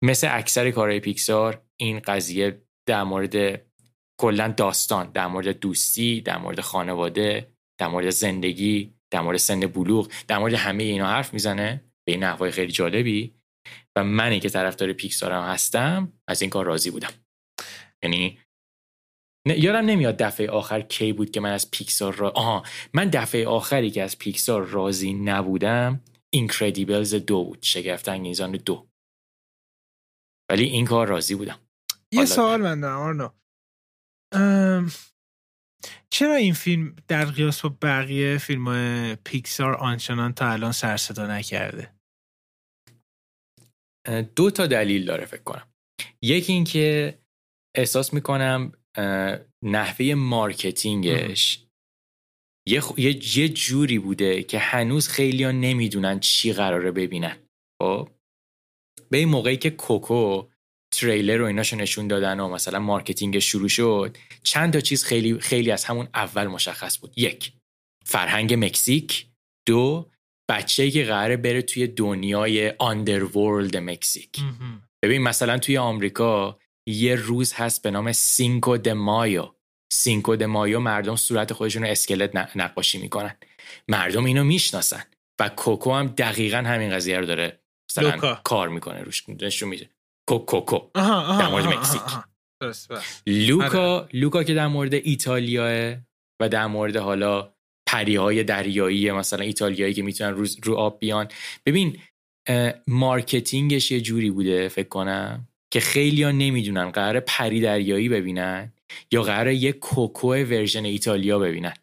مثل 0.05 0.28
اکثر 0.30 0.70
کارهای 0.70 1.00
پیکسار 1.00 1.62
این 1.80 2.00
قضیه 2.00 2.62
در 2.88 3.02
مورد 3.02 3.62
کلا 4.20 4.48
داستان 4.48 5.11
در 5.12 5.26
مورد 5.26 5.48
دوستی 5.61 6.20
در 6.20 6.38
مورد 6.38 6.61
خانواده 6.61 7.48
در 7.80 7.88
مورد 7.88 8.11
زندگی 8.11 8.94
در 9.12 9.20
مورد 9.20 9.36
سن 9.36 9.61
بلوغ 9.61 10.12
در 10.28 10.38
مورد 10.38 10.55
همه 10.55 10.82
اینا 10.82 11.07
حرف 11.07 11.32
می‌زنه 11.32 11.84
به 12.07 12.12
این 12.12 12.24
نحوه‌ای 12.24 12.50
خیلی 12.50 12.72
جالبی 12.72 13.34
و 13.96 14.05
منی 14.05 14.40
که 14.40 14.48
طرفدار 14.48 14.92
پیکسار 14.92 15.32
هستم 15.32 16.12
از 16.28 16.42
این 16.42 16.50
کار 16.50 16.64
راضی 16.64 16.90
بودم. 16.90 17.12
یعنی 18.02 18.38
یادم 19.47 19.86
نمیاد 19.86 20.16
دفعه 20.16 20.51
آخر 20.51 20.80
کی 20.80 21.12
بود 21.12 21.30
که 21.30 21.40
من 21.40 21.53
از 21.53 21.70
پیکسار 21.70 22.14
را 22.14 22.30
آها 22.30 22.62
من 22.95 23.09
دفعه 23.09 23.47
آخری 23.47 23.90
که 23.90 24.03
از 24.03 24.18
پیکسار 24.18 24.64
راضی 24.64 25.14
نبودم 25.14 26.01
اینکردیبلز 26.34 27.14
دو 27.14 27.45
بود 27.45 27.62
شگفت 27.62 28.09
انگیزان 28.09 28.53
دو. 28.53 28.88
ولی 30.51 30.64
این 30.64 30.84
کار 30.84 31.09
راضی 31.09 31.34
بودم. 31.34 31.61
یه 32.12 32.24
سوال 32.24 32.61
من 32.61 32.80
دارم 32.80 32.99
آرنو. 32.99 33.28
چرا 36.11 36.34
این 36.34 36.55
فیلم 36.55 36.97
در 37.09 37.24
قیاس 37.24 37.61
با 37.61 37.76
بقیه 37.82 38.38
فیلم 38.38 38.68
های 38.68 39.16
پیکسار 39.16 39.74
آنچنان 39.74 40.32
تا 40.32 40.51
الان 40.51 40.72
سر 40.72 40.97
صدا 40.97 41.26
نکرده؟ 41.26 41.95
دو 44.36 44.51
تا 44.51 44.66
دلیل 44.66 45.05
داره 45.05 45.24
فکر 45.24 45.42
کنم. 45.42 45.68
یکی 46.22 46.53
اینکه 46.53 47.18
احساس 47.76 48.14
می‌کنم 48.14 48.72
نحوه 49.62 50.14
marketing 50.14 51.24
ش. 51.24 51.61
یه, 52.68 52.82
یه 53.36 53.49
جوری 53.49 53.99
بوده 53.99 54.42
که 54.42 54.59
هنوز 54.59 55.09
خیلی 55.09 55.45
ها 55.45 55.51
نمی‌دونن 55.51 56.20
چی 56.20 56.53
قراره 56.53 56.90
ببینن. 56.90 57.36
خب؟ 57.82 58.09
به 59.11 59.18
این 59.18 59.28
موقعی 59.28 59.57
که 59.57 59.70
کوکو 59.70 60.49
تریلر 60.95 61.36
رو 61.36 61.47
ایناشو 61.47 61.76
نشون 61.76 62.09
دادن 62.09 62.40
و 62.40 62.49
مثلا 62.49 62.78
marketing 62.78 63.38
شروع 63.38 63.68
شد 63.68 64.16
چند 64.42 64.72
تا 64.72 64.80
چیز 64.80 65.05
خیلی 65.05 65.40
خیلی 65.40 65.70
از 65.70 65.84
همون 65.84 66.09
اول 66.14 66.47
مشخص 66.47 66.99
بود. 66.99 67.18
یک 67.18 67.53
فرهنگ 68.05 68.64
مکزیک. 68.64 69.26
دو 69.66 70.11
بچه‌ای 70.51 70.90
که 70.90 71.05
قراره 71.05 71.36
بره 71.36 71.62
توی 71.62 71.86
دنیای 71.86 72.70
underworld 72.78 73.76
مکزیک. 73.76 74.40
ببین 75.03 75.22
مثلا 75.22 75.59
توی 75.59 75.78
آمریکا 75.78 76.59
یه 76.87 77.14
روز 77.14 77.53
هست 77.53 77.82
به 77.82 77.91
نام 77.91 78.12
سینکو 78.12 78.76
د 78.76 78.89
مایو. 78.89 79.55
سینکو 79.93 80.37
د 80.37 80.43
مایو 80.43 80.80
مردم 80.80 81.16
صورت 81.16 81.53
خودشون 81.53 81.82
رو 81.82 81.89
اسکلت 81.89 82.57
نقاشی 82.57 82.99
می‌کنن. 82.99 83.37
مردم 83.89 84.24
اینو 84.24 84.45
می‌شناسن 84.45 85.03
و 85.41 85.49
کوکو 85.49 85.93
هم 85.93 86.07
دقیقا 86.07 86.57
همین 86.57 86.91
قضیه 86.91 87.18
رو 87.18 87.26
داره 87.26 87.61
مثلا 87.91 88.35
کار 88.35 88.68
می‌کنه 88.68 89.03
روش. 89.03 89.28
نشون 89.28 89.68
میده. 89.68 89.91
کوکو 90.28 90.62
که 90.62 90.78
در 90.95 91.49
مورد 91.49 91.66
مکزیک. 91.66 92.03
لوکا 93.26 93.99
آره. 93.99 94.09
لوکا 94.12 94.45
که 94.45 94.55
در 94.55 94.66
مورد 94.66 94.95
ایتالیاه 94.95 95.97
و 96.41 96.49
در 96.49 96.66
مورد 96.66 96.97
حالا 96.97 97.55
پریهای 97.89 98.45
دریایی 98.45 99.12
مثلا 99.12 99.45
ایتالیایی 99.45 99.95
که 99.95 100.03
می‌تونن 100.03 100.30
رو, 100.30 100.47
رو 100.62 100.74
آب 100.74 100.99
بیان. 100.99 101.28
ببین 101.66 101.99
marketing 102.86 103.72
ش 103.72 103.90
یه 103.91 104.01
جوری 104.01 104.30
بوده 104.30 104.68
فکر 104.68 104.89
کنم. 104.89 105.49
که 105.74 105.80
خیلی 105.80 106.22
ها 106.22 106.30
نمی‌دونن 106.30 106.90
قرار 106.90 107.20
پری 107.20 107.60
دریایی 107.60 108.08
ببینن 108.08 108.72
یا 109.12 109.22
قرار 109.22 109.52
یه 109.52 109.72
کوکو 109.72 110.28
version 110.28 110.84
ایتالیا 110.84 111.38
ببینن. 111.38 111.74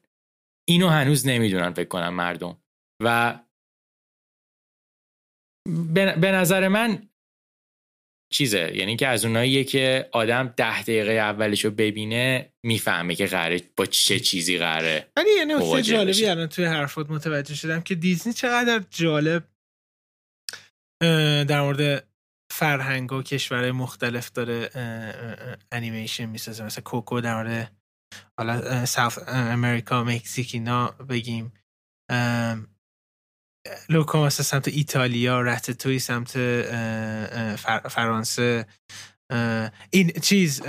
اینو 0.70 0.90
هنوز 0.90 1.28
نمی‌دونن 1.28 1.74
فکر 1.74 1.88
کنم 1.88 2.14
مردم. 2.14 2.58
و 3.04 3.40
به 6.22 6.32
نظر 6.32 6.68
من 6.68 7.10
چیزه 8.34 8.72
یعنی 8.76 8.96
که 8.96 9.08
از 9.08 9.26
اوناییه 9.26 9.64
که 9.64 10.10
آدم 10.12 10.54
ده 10.58 10.82
دقیقه 10.82 11.12
اولش 11.12 11.66
رو 11.66 11.72
ببینه 11.72 12.54
می‌فهمه 12.64 13.16
که 13.16 13.26
قراره 13.26 13.62
با 13.78 13.86
چه 13.86 14.20
چیزی 14.20 14.58
قراره 14.58 15.12
ولی 15.16 15.30
یه 15.38 15.46
نکته 15.46 15.82
جالبی 15.82 16.26
الان 16.26 16.48
توی 16.48 16.66
حرفات 16.66 17.10
متوجه 17.10 17.56
شدم 17.56 17.82
که 17.82 17.96
دیزنی 17.96 18.34
چقدر 18.34 18.84
جالب 18.90 19.44
در 21.48 21.62
مورد 21.62 22.11
فرهنگ 22.62 23.14
و 23.14 23.24
کشورهای 23.24 23.72
مختلف 23.72 24.32
داره 24.32 24.70
انیمیشن 25.72 26.26
می‌سازه. 26.26 26.64
مثلا 26.64 26.84
کوکو 26.84 27.22
در 27.22 27.36
مورد 27.36 27.76
حالا 28.40 28.86
ساوت 28.86 29.24
امریکا 29.28 30.04
مکزیک 30.04 30.50
اینا 30.54 30.88
بگیم. 30.88 31.54
لوکا 33.90 34.26
مثلا 34.26 34.44
سمت 34.44 34.68
ایتالیا 34.68 35.42
رت 35.42 35.72
توی 35.72 36.00
سمت 36.00 36.32
فرانسه. 37.88 38.68
این 39.92 40.12
چیز 40.12 40.62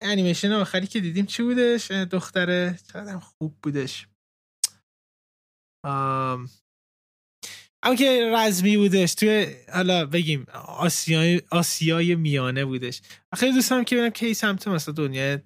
انیمیشن 0.00 0.52
آخری 0.52 0.86
که 0.86 1.00
دیدیم 1.00 1.26
چی 1.26 1.42
بودش؟ 1.42 1.90
دختره. 1.90 2.78
چقدر 2.92 3.18
خوب 3.18 3.58
بودش. 3.62 4.08
اما 7.82 7.94
که 7.94 8.30
رزمی 8.34 8.76
بودش 8.76 9.14
توی 9.14 9.46
حالا 9.72 10.06
بگیم 10.06 10.46
آسیای, 10.64 11.42
آسیای 11.50 12.14
میانه 12.14 12.64
بودش. 12.64 13.02
خیلی 13.34 13.52
دوست 13.52 13.70
دارم 13.70 13.84
که 13.84 13.96
ببینم 13.96 14.10
کی 14.10 14.34
سمت 14.34 14.68
مثلا 14.68 14.94
دنیا 14.94 15.38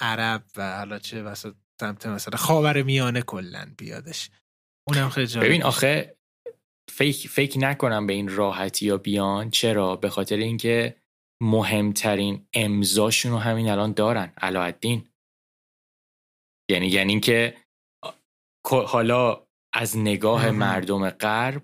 عرب 0.00 0.44
و 0.56 0.76
حالا 0.76 0.98
چه 0.98 1.22
مثلا 1.22 1.54
سمت 1.80 2.06
مثلا 2.06 2.38
خاور 2.38 2.82
میانه 2.82 3.22
کلا 3.22 3.74
بیادش. 3.78 4.30
اونم 4.88 5.08
خیلی 5.08 5.26
جالب 5.26 5.46
ببین 5.46 5.62
آخه 5.62 6.16
فکر 6.90 7.28
فکر 7.28 7.58
نکنم 7.58 8.06
به 8.06 8.12
این 8.12 8.28
راحتی 8.28 8.86
یا 8.86 8.96
بیان. 8.96 9.50
چرا؟ 9.50 9.96
به 9.96 10.10
خاطر 10.10 10.36
اینکه 10.36 10.96
مهمترین 11.42 12.46
امضاشون 12.54 13.32
رو 13.32 13.38
همین 13.38 13.68
الان 13.68 13.92
دارن 13.92 14.32
علاءالدین. 14.36 15.08
یعنی 16.70 16.86
یعنی 16.86 17.12
اینکه 17.12 17.56
حالا 18.86 19.46
از 19.72 19.98
نگاه 19.98 20.50
مردم 20.50 21.10
غرب 21.10 21.62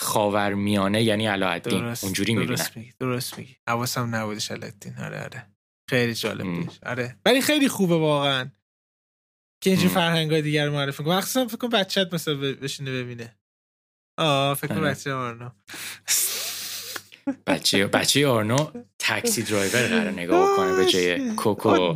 خاورمیانه 0.00 1.02
یعنی 1.02 1.26
علاءالدین 1.26 1.94
اونجوری 2.02 2.34
می‌بینن 2.34 2.54
درست 2.54 2.76
میگی 2.76 2.92
درست 3.00 3.38
میگی. 3.38 3.56
حواسم 3.68 4.14
نبودش 4.14 4.50
علاءالدین 4.50 4.94
آره 4.98 5.22
آره. 5.22 5.46
خیلی 5.90 6.14
جالب 6.14 6.44
بود. 6.44 6.72
آره. 6.86 7.16
ولی 7.26 7.42
خیلی 7.42 7.68
خوبه 7.68 7.96
واقعا. 7.96 8.50
که 9.62 9.70
اینجور 9.70 9.88
فرهنگ 9.90 10.30
های 10.30 10.42
دیگر 10.42 10.68
معرفی 10.68 11.04
کنم 11.04 11.14
مخصوصا 11.16 11.46
فکر 11.48 11.56
کنم 11.56 11.70
بچت 11.70 12.14
مثلا 12.14 12.34
بشینه 12.34 12.90
ببینه. 12.90 13.36
آه 14.18 14.54
فکر 14.54 14.68
کنم 14.68 14.78
آره. 14.78 14.90
بچه 14.90 15.12
آرنو 15.12 15.50
بچه 17.46 17.86
بچه 17.86 18.26
آرنو 18.26 18.70
تاکسی 18.98 19.42
درایور 19.42 19.86
قرار 19.88 20.10
نگاه 20.10 20.56
کنه 20.56 20.76
به 20.76 20.92
جای 20.92 21.30
کوکو. 21.34 21.94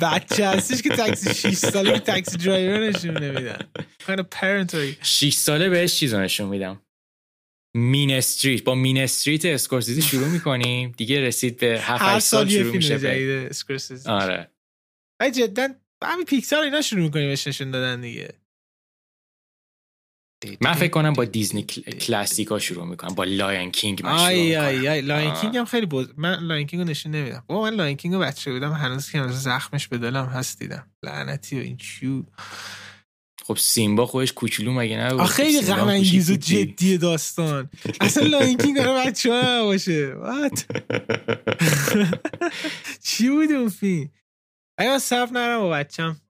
بچه 0.00 0.46
هستیش 0.46 0.82
که 0.82 0.88
تاکسی 0.88 1.34
6 1.34 1.54
ساله 1.54 1.92
که 1.92 1.98
تاکسی 1.98 2.36
درایور 2.38 2.88
نشون 2.88 3.18
نمیدن. 3.18 3.58
Kind 4.06 4.18
of 4.18 4.24
parentary 4.40 4.94
6 5.02 5.34
ساله 5.34 5.68
بهش 5.68 5.94
چیزا 5.94 6.22
نشون 6.22 6.48
میدم. 6.48 6.80
مین 7.76 8.12
استریت. 8.12 8.64
با 8.64 8.74
مین 8.74 8.98
استریت 8.98 9.44
اسکورسیزی 9.44 10.02
شروع 10.02 10.28
می‌کنیم. 10.28 10.94
دیگه 10.96 11.20
رسید 11.20 11.56
به 11.56 11.80
7 11.80 12.18
سال 12.18 12.48
شروع 12.48 12.76
میشه 12.76 12.98
به 12.98 13.50
آره. 14.06 14.50
جدا 15.34 15.68
همین 16.02 16.24
پیکسار 16.24 16.62
اینا 16.62 16.80
شروع 16.80 17.02
می‌کنیم 17.02 17.28
بهش 17.28 17.46
نشون 17.46 17.70
دادن 17.70 18.00
دیگه. 18.00 18.34
من 20.60 20.72
فکر 20.72 20.90
کنم 20.90 21.12
با 21.12 21.24
دیزنی 21.24 21.62
کلاسیکا 21.62 22.58
شروع 22.58 22.86
می‌کنم. 22.86 23.14
با 23.14 23.24
Lion 23.24 23.70
King 23.70 24.04
من 24.04 24.12
آی 24.12 24.56
آی 24.56 24.88
آی 24.88 25.00
Lion 25.00 25.34
King 25.34 25.56
هم 25.56 25.64
خیلی 25.64 25.86
بود 25.86 26.14
من 26.16 26.38
Lion 26.38 26.66
King 26.66 26.82
رو 26.82 26.88
نشون 26.88 27.12
نمیدم. 27.12 27.44
با 27.46 27.62
من 27.62 27.74
Lion 27.74 27.96
King 27.96 28.14
رو 28.14 28.20
بچه 28.20 28.52
بودم. 28.52 28.72
هنوز 28.72 29.10
که 29.10 29.28
زخمش 29.28 29.88
به 29.88 29.98
دلم 29.98 30.26
هست 30.26 30.58
دیدم. 30.58 30.90
لعنتی 31.02 31.58
و 31.58 31.62
این 31.62 31.76
چیو. 31.76 32.22
خب 33.44 33.56
سیمبا 33.56 34.06
خودش 34.06 34.32
کوچولو 34.32 34.72
مگه 34.72 34.96
نه 34.96 35.26
خیلی 35.26 35.60
غم 35.60 35.88
انگیز 35.88 36.30
و 36.30 36.36
جدی 36.36 36.98
داستان. 36.98 37.70
اصلا 38.00 38.26
Lion 38.26 38.58
King 38.58 38.78
برای 38.78 39.06
بچه 39.06 39.32
ها 39.32 39.64
باشه 39.64 40.14
چی 43.04 43.28
بود 43.28 43.52
اون 43.52 43.68
فیلم؟ 43.68 44.10
اگه 44.78 44.98
صف 44.98 45.32
نرم 45.32 45.60
با 45.60 45.68
بچم 45.70 46.20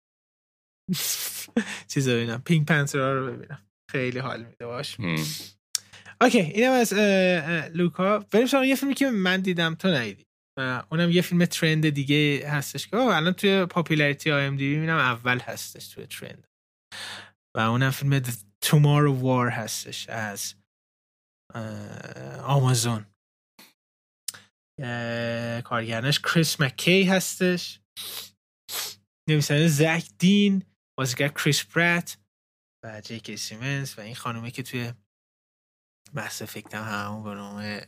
چیز 1.88 2.08
ببینم. 2.08 2.42
Pink 2.44 2.66
Panther 2.66 3.12
رو 3.12 3.32
ببینم. 3.32 3.58
خیلی 3.92 4.18
حال 4.18 4.44
میده 4.44 4.66
باش. 4.66 4.96
اوکی 6.20 6.40
اینم 6.40 6.72
از 6.72 6.92
لوکا. 7.74 8.18
بریم 8.18 8.46
سراغ 8.46 8.64
یه 8.64 8.76
فیلمی 8.76 8.94
که 8.94 9.10
من 9.10 9.40
دیدم 9.40 9.74
تو 9.74 9.88
ندیدی. 9.88 10.26
اونم 10.90 11.10
یه 11.10 11.22
فیلم 11.22 11.44
trend 11.44 11.88
دیگه 11.88 12.48
هستش 12.48 12.86
که 12.86 12.96
الان 12.96 13.32
توی 13.32 13.66
popularity 13.66 14.32
IMDb 14.32 14.74
می‌بینم 14.74 14.96
اول 14.96 15.38
هستش 15.38 15.88
توی 15.88 16.06
trend. 16.06 16.48
و 17.56 17.60
اونم 17.60 17.90
فیلم 17.90 18.22
Tomorrow 18.64 19.22
War 19.22 19.52
هستش 19.52 20.08
از 20.08 20.54
آمازون. 22.42 23.06
کارگردانش 25.64 26.20
کریس 26.20 26.60
مکی 26.60 27.02
هستش. 27.02 27.80
نویسنده 29.28 29.68
زک 29.68 30.04
دین 30.18 30.62
بازیگر 30.98 31.28
کریس 31.28 31.64
برات 31.64 32.18
و 32.84 33.00
جیکی 33.00 33.36
سیمنز 33.36 33.98
و 33.98 34.00
این 34.00 34.14
خانومه 34.14 34.50
که 34.50 34.62
توی 34.62 34.92
بحث 36.14 36.42
فکرم 36.42 36.84
همون 36.84 37.22
به 37.56 37.86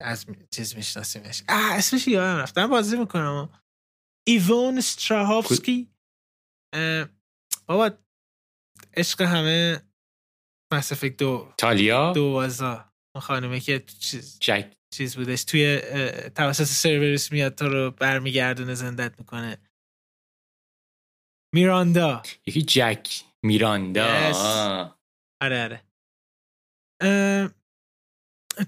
از 0.00 0.26
چیز 0.50 0.76
میشناسیمش. 0.76 1.42
اسمش 1.48 2.08
یادم 2.08 2.40
رفتم 2.40 2.66
بازی 2.66 2.96
می‌کنم. 2.96 3.60
ایوون 4.26 4.78
استراهافسکی 4.78 5.90
بابا 7.66 7.90
عشق 8.96 9.22
همه 9.22 9.82
مس 10.72 10.92
افکت 10.92 11.16
دو 11.16 11.54
تالیا؟ 11.58 12.12
دو 12.12 12.24
وازا 12.24 12.92
اون 13.14 13.22
خانومه 13.22 13.60
که 13.60 13.84
چیز 14.00 14.38
جک. 14.40 14.76
چیز 14.94 15.16
بودش. 15.16 15.44
توی 15.44 15.80
توسط 16.34 16.64
Cerberus 16.64 17.32
میاد 17.32 17.54
تو 17.54 17.68
رو 17.68 17.90
برمیگردونه 17.90 18.74
زندت 18.74 19.18
می‌کنه. 19.18 19.58
میراندا. 21.54 22.22
یکی 22.46 22.62
جک. 22.62 23.24
میراندا 23.44 24.32
آره 25.42 25.62
آره. 25.64 25.84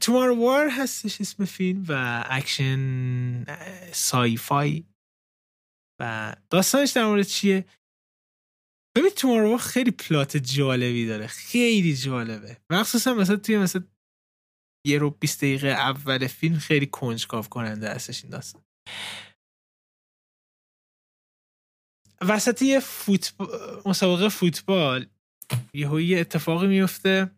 Tomorrow 0.00 0.30
War 0.30 0.68
هستش 0.68 1.20
اسم 1.20 1.44
فیلم 1.44 1.84
و 1.88 2.24
اکشن 2.26 3.44
sci-fi 3.92 4.84
و 6.00 6.36
داستانش 6.50 6.90
در 6.90 7.04
مورد 7.06 7.26
چیه؟ 7.26 7.64
ببین 8.96 9.10
Tomorrow 9.10 9.56
خیلی 9.56 9.90
plot 9.90 10.36
جالبی 10.36 11.06
داره. 11.06 11.26
خیلی 11.26 11.96
جالبه. 11.96 12.56
مخصوصا 12.70 13.14
مثلا 13.14 13.36
توی 13.36 13.58
مثلا 13.58 13.84
یه 14.86 14.98
رو 14.98 15.10
20 15.10 15.38
دقیقه 15.38 15.68
اول 15.68 16.26
فیلم 16.26 16.58
خیلی 16.58 16.86
کنجکاو 16.86 17.44
کننده 17.44 17.90
هستش 17.90 18.24
این 18.24 18.30
داستان. 18.30 18.64
وسط 22.20 22.62
یه 22.62 22.80
فوتبال 22.80 23.82
مسابقه 23.86 24.28
فوتبال 24.28 25.06
یه 25.74 26.02
یه 26.02 26.20
اتفاقی 26.20 26.66
میفته. 26.66 27.30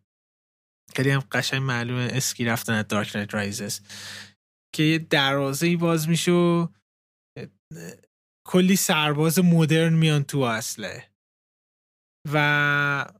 خیلی 0.96 1.10
هم 1.10 1.20
قشنگ 1.32 1.62
معلومه 1.62 2.08
اسکی 2.12 2.44
رفتن 2.44 2.72
از 2.72 2.88
دارک 2.88 3.16
نایت 3.16 3.34
رایزز 3.34 3.80
که 4.74 4.82
یه 4.82 4.98
دروازه 4.98 5.66
ای 5.66 5.76
باز 5.76 6.08
میشه 6.08 6.32
و 6.32 6.68
کلی 8.46 8.76
سرباز 8.76 9.38
مدرن 9.38 9.92
میان 9.92 10.24
تو 10.24 10.38
اصله. 10.38 11.10
و 12.32 13.12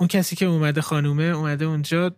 اون 0.00 0.08
کسی 0.08 0.36
که 0.36 0.46
اومده 0.46 0.80
خانومه 0.80 1.22
اومده 1.22 1.64
اونجا 1.64 2.10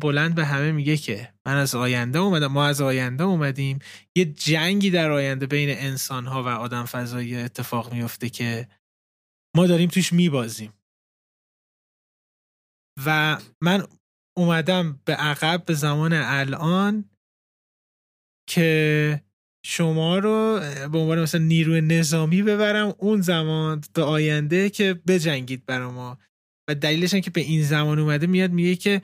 بلند 0.00 0.34
به 0.34 0.44
همه 0.44 0.72
میگه 0.72 0.96
که 0.96 1.34
من 1.46 1.56
از 1.56 1.74
آینده 1.74 2.18
اومدم 2.18 2.46
ما 2.46 2.66
از 2.66 2.80
آینده 2.80 3.24
اومدیم. 3.24 3.78
یه 4.16 4.24
جنگی 4.24 4.90
در 4.90 5.10
آینده 5.10 5.46
بین 5.46 5.78
انسان 5.78 6.26
ها 6.26 6.42
و 6.42 6.48
آدم 6.48 6.84
فضایی 6.84 7.36
اتفاق 7.36 7.92
میفته 7.92 8.28
که 8.28 8.68
ما 9.56 9.66
داریم 9.66 9.88
توش 9.88 10.12
میبازیم. 10.12 10.72
و 13.06 13.40
من 13.60 13.86
اومدم 14.36 15.00
به 15.04 15.14
عقب 15.14 15.64
به 15.64 15.74
زمان 15.74 16.12
الان 16.12 17.10
که 18.48 19.22
شما 19.64 20.18
رو 20.18 20.60
به 20.92 20.98
عنوان 20.98 21.22
مثلا 21.22 21.40
نیروی 21.40 21.80
نظامی 21.80 22.42
ببرم 22.42 22.94
اون 22.98 23.20
زمان 23.20 23.80
به 23.94 24.02
آینده 24.02 24.70
که 24.70 24.94
بجنگید 24.94 25.66
برا 25.66 25.90
ما. 25.90 26.18
و 26.68 26.74
دلیلش 26.74 27.14
که 27.14 27.30
به 27.30 27.40
این 27.40 27.62
زمان 27.62 27.98
اومده 27.98 28.26
میاد 28.26 28.50
میگه 28.50 28.76
که 28.76 29.02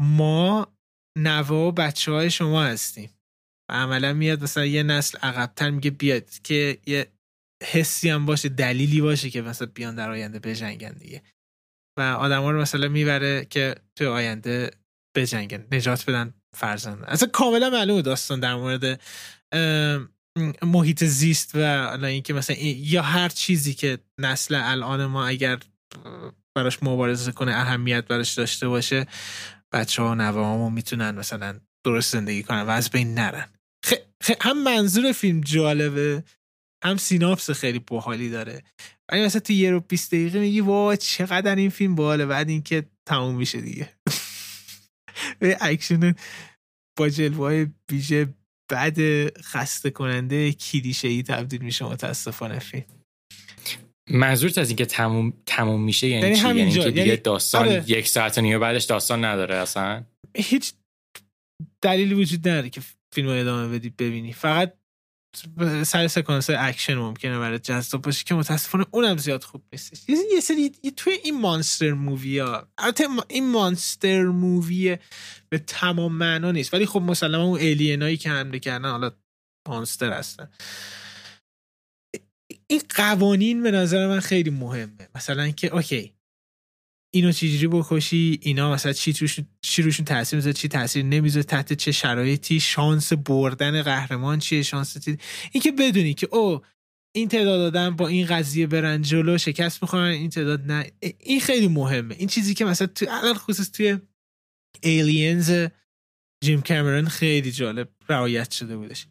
ما 0.00 0.76
نوه 1.18 1.48
و 1.48 1.72
بچه 1.72 2.12
های 2.12 2.30
شما 2.30 2.64
هستیم. 2.64 3.10
و 3.70 3.74
عملا 3.74 4.12
میاد 4.12 4.42
مثلا 4.42 4.66
یه 4.66 4.82
نسل 4.82 5.18
عقبتر 5.18 5.70
میگه 5.70 5.90
بیاد 5.90 6.30
که 6.30 6.78
یه 6.86 7.12
حسی 7.64 8.08
هم 8.08 8.26
باشه 8.26 8.48
دلیلی 8.48 9.00
باشه 9.00 9.30
که 9.30 9.42
مثلا 9.42 9.68
بیان 9.74 9.94
در 9.94 10.10
آینده 10.10 10.38
بجنگن 10.38 10.92
دیگه. 10.92 11.22
و 11.98 12.02
آدما 12.02 12.50
رو 12.50 12.60
مثلا 12.60 12.88
می‌بره 12.88 13.44
که 13.44 13.74
توی 13.96 14.06
آینده 14.06 14.70
بجنگن 15.16 15.66
نجات 15.72 16.10
بدن 16.10 16.34
فرزند. 16.56 17.04
اصلا 17.04 17.28
کاملا 17.28 17.70
معلومه 17.70 18.02
داستان 18.02 18.40
در 18.40 18.54
مورد 18.54 19.00
محیط 20.62 21.04
زیست 21.04 21.54
و 21.54 21.58
اینکه 22.04 22.34
مثلا 22.34 22.56
یا 22.60 23.02
هر 23.02 23.28
چیزی 23.28 23.74
که 23.74 23.98
نسل 24.20 24.54
الان 24.54 25.06
ما 25.06 25.26
اگر 25.26 25.58
براش 26.54 26.82
مبارزه 26.82 27.32
کنه 27.32 27.52
اهمیت 27.52 28.06
براش 28.06 28.34
داشته 28.34 28.68
باشه. 28.68 29.06
بچه 29.72 30.02
ها 30.02 30.10
و 30.10 30.14
نوه 30.14 30.72
می‌تونن 30.72 31.10
مثلا 31.10 31.60
درست 31.84 32.12
زندگی 32.12 32.42
کنن 32.42 32.62
و 32.62 32.70
از 32.70 32.90
بین 32.90 33.14
نرن. 33.14 33.48
هم 34.40 34.62
منظور 34.62 35.12
فیلم 35.12 35.40
جالبه 35.40 36.24
هم 36.84 36.96
synopsis 36.96 37.50
خیلی 37.50 37.78
باحالی 37.78 38.30
داره. 38.30 38.62
ولی 39.12 39.24
مثلا 39.24 39.40
تو 39.40 39.52
یه 39.52 39.70
رو 39.70 39.80
20 39.80 40.10
دقیقه 40.10 40.40
میگی 40.40 40.60
وا 40.60 40.96
چقدر 40.96 41.56
این 41.56 41.70
فیلم 41.70 41.94
باحاله 41.94 42.26
بعد 42.26 42.48
اینکه 42.48 42.86
تموم 43.06 43.36
میشه 43.36 43.60
دیگه. 43.60 43.92
به 45.38 45.58
اکشن 45.60 46.14
با 46.98 47.08
جلوه 47.08 47.66
ویژه 47.86 48.34
بعد 48.70 48.98
خسته 49.40 49.90
کننده 49.90 50.52
کلیشه 50.52 51.08
ای 51.08 51.22
تبدیل 51.22 51.62
میشه 51.62 51.84
متاسفانه 51.84 52.58
فیلم. 52.58 53.01
منظورت 54.10 54.58
از 54.58 54.68
اینکه 54.68 54.86
تموم 54.86 55.32
تموم 55.46 55.82
میشه 55.82 56.06
یعنی, 56.06 56.26
یعنی 56.26 56.40
چی؟ 56.40 56.46
یعنی 56.46 56.72
که 56.72 56.90
دیگه 56.90 57.06
یعنی 57.06 57.16
داستان 57.16 57.68
آره. 57.68 57.84
یک 57.86 58.08
ساعت 58.08 58.38
و 58.38 58.40
نیمه 58.40 58.58
بعدش 58.58 58.84
داستان 58.84 59.24
نداره 59.24 59.54
اصلا؟ 59.54 60.04
هیچ 60.36 60.72
دلیلی 61.82 62.14
وجود 62.14 62.48
نداره 62.48 62.70
که 62.70 62.80
فیلم 63.14 63.28
رو 63.28 63.34
ادامه 63.34 63.78
بدی 63.78 63.90
ببینی. 63.90 64.32
فقط 64.32 64.74
سر 65.82 66.08
سکانس 66.08 66.50
اکشن 66.50 66.94
ممکنه 66.94 67.38
برای 67.38 67.58
جذاب 67.58 68.02
باشه 68.02 68.24
که 68.24 68.34
متاسفانه 68.34 68.86
اونم 68.90 69.16
زیاد 69.16 69.44
خوب 69.44 69.62
نیستش. 69.72 69.98
یه 70.08 70.40
سری 70.40 70.70
توی 70.96 71.12
این 71.24 71.40
monster 71.40 71.92
movie 71.92 72.38
ها 72.38 72.68
البته 72.78 73.06
این 73.28 73.50
monster 73.50 74.24
movie 74.24 74.98
به 75.48 75.58
تمام 75.58 76.12
معنا 76.12 76.52
نیست. 76.52 76.74
ولی 76.74 76.86
خب 76.86 77.00
مسلما 77.00 77.42
اون 77.42 77.60
alien 77.60 78.00
ایی 78.00 78.16
که 78.16 78.30
حمله 78.30 78.58
کردن 78.58 78.90
حالا 78.90 79.10
مانستر 79.68 80.12
هستن. 80.12 80.50
این 82.72 82.82
قوانین 82.96 83.62
به 83.62 83.70
نظر 83.70 84.08
من 84.08 84.20
خیلی 84.20 84.50
مهمه. 84.50 85.08
مثلا 85.14 85.50
که 85.50 85.74
اوکی 85.74 86.12
اینو 87.14 87.32
چجوری 87.32 87.66
بکشی؟ 87.66 88.38
اینا 88.42 88.72
مثلا 88.72 88.92
چی 88.92 89.12
روشون 89.12 89.46
چی 89.62 89.82
روشون 89.82 90.04
تاثیر 90.04 90.36
می‌ذاره؟ 90.36 90.52
چی 90.52 90.68
تاثیر 90.68 91.04
نمی‌ذاره؟ 91.04 91.44
تحت 91.44 91.72
چه 91.72 91.92
شرایطی؟ 91.92 92.60
شانس 92.60 93.12
بردن 93.12 93.82
قهرمان 93.82 94.38
چیه؟ 94.38 94.62
شانس 94.62 95.08
این 95.52 95.62
که 95.62 95.72
بدونی 95.72 96.14
که 96.14 96.28
او 96.32 96.60
این 97.14 97.28
تعداد 97.28 97.60
آدم 97.60 97.96
با 97.96 98.08
این 98.08 98.26
قضیه 98.26 98.66
برن 98.66 99.02
جلو 99.02 99.38
شکست 99.38 99.82
می‌خورن 99.82 100.10
این 100.10 100.30
تعداد 100.30 100.72
نه. 100.72 100.90
این 101.20 101.40
خیلی 101.40 101.68
مهمه. 101.68 102.14
این 102.14 102.28
چیزی 102.28 102.54
که 102.54 102.64
مثلا 102.64 102.86
تو 102.86 103.06
الان 103.08 103.34
خصوص 103.34 103.70
توی 103.70 103.98
Aliens 104.82 105.68
جیم 106.44 106.62
کامرون 106.62 107.08
خیلی 107.08 107.52
جالب 107.52 107.88
رعایت 108.08 108.50
شده 108.50 108.76
بودش. 108.76 109.06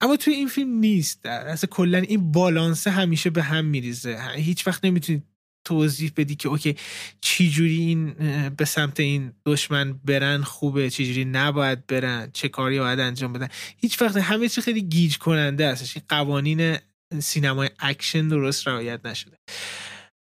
اما 0.00 0.16
توی 0.16 0.34
این 0.34 0.48
فیلم 0.48 0.78
نیست. 0.78 1.26
اصلا 1.26 1.68
کلا 1.70 1.98
این 1.98 2.32
بالانس 2.32 2.86
همیشه 2.86 3.30
به 3.30 3.42
هم 3.42 3.64
میریزه. 3.64 4.18
هیچ 4.36 4.66
وقت 4.66 4.84
نمی‌تونید 4.84 5.22
توضیح 5.64 6.12
بدی 6.16 6.36
که 6.36 6.48
اوکی 6.48 6.76
چی 7.20 7.50
جوری 7.50 7.78
این 7.78 8.14
به 8.48 8.64
سمت 8.64 9.00
این 9.00 9.32
دشمن 9.46 9.92
برن 9.92 10.42
خوبه 10.42 10.90
چی 10.90 11.06
جوری 11.06 11.24
نباید 11.24 11.86
برن 11.86 12.30
چه 12.32 12.48
کاری 12.48 12.78
باید 12.78 13.00
انجام 13.00 13.32
بدن. 13.32 13.48
هیچ 13.76 14.02
وقت 14.02 14.16
همه 14.16 14.48
چی 14.48 14.60
خیلی 14.60 14.82
گیج 14.82 15.18
کننده 15.18 15.66
است. 15.66 15.96
این 15.96 16.04
قوانین 16.08 16.76
سینمای 17.18 17.70
اکشن 17.78 18.28
درست 18.28 18.68
رعایت 18.68 19.06
نشده. 19.06 19.36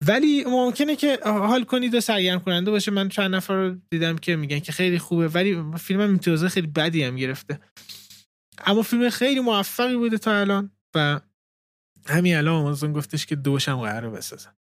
ولی 0.06 0.44
ممکنه 0.44 0.96
که 0.96 1.18
حال 1.24 1.64
کنید 1.64 1.94
و 1.94 2.00
سرگرم 2.00 2.40
کننده 2.40 2.70
باشه. 2.70 2.90
من 2.90 3.08
چند 3.08 3.34
نفر 3.34 3.54
رو 3.54 3.76
دیدم 3.90 4.18
که 4.18 4.36
میگن 4.36 4.58
که 4.58 4.72
خیلی 4.72 4.98
خوبه 4.98 5.28
ولی 5.28 5.62
فیلم 5.78 6.00
هم 6.00 6.08
امتیازه 6.08 6.48
خیلی 6.48 6.66
بدی 6.66 7.02
هم 7.02 7.16
گرفته. 7.16 7.60
اما 8.66 8.82
فیلم 8.82 9.10
خیلی 9.10 9.40
موفقی 9.40 9.96
بوده 9.96 10.18
تا 10.18 10.40
الان 10.40 10.70
و 10.94 11.20
همین 12.06 12.36
الان 12.36 12.54
آمازون 12.54 12.92
گفتش 12.92 13.26
که 13.26 13.36
دوشم 13.36 13.80
قراره 13.80 14.10
بسازن. 14.10 14.54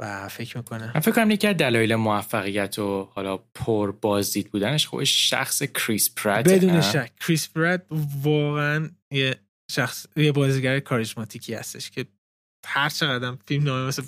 و 0.00 0.28
فکر 0.28 0.56
می‌کنه. 0.56 0.86
من 0.94 1.00
فکر 1.00 1.14
کنم 1.14 1.30
یکی 1.30 1.46
از 1.46 1.56
دلایل 1.56 1.94
موفقیت 1.94 2.78
و 2.78 3.04
حالا 3.04 3.36
پر 3.36 3.92
بازدید 3.92 4.50
بودنش 4.50 4.86
خودش 4.86 5.30
شخص 5.30 5.62
کریس 5.62 6.14
پرات 6.14 6.48
بدون 6.48 6.80
شک. 6.80 7.12
کریس 7.16 7.48
پرات 7.48 7.86
واقعا 8.22 8.90
یه 9.12 9.36
شخص 9.70 10.06
یه 10.16 10.32
بازیگر 10.32 10.80
کاریزماتیکی 10.80 11.54
هستش 11.54 11.90
که 11.90 12.06
هر 12.66 12.88
چقدر 12.88 13.36
فیلم 13.46 13.64
نامه 13.64 13.86
مثل 13.86 14.02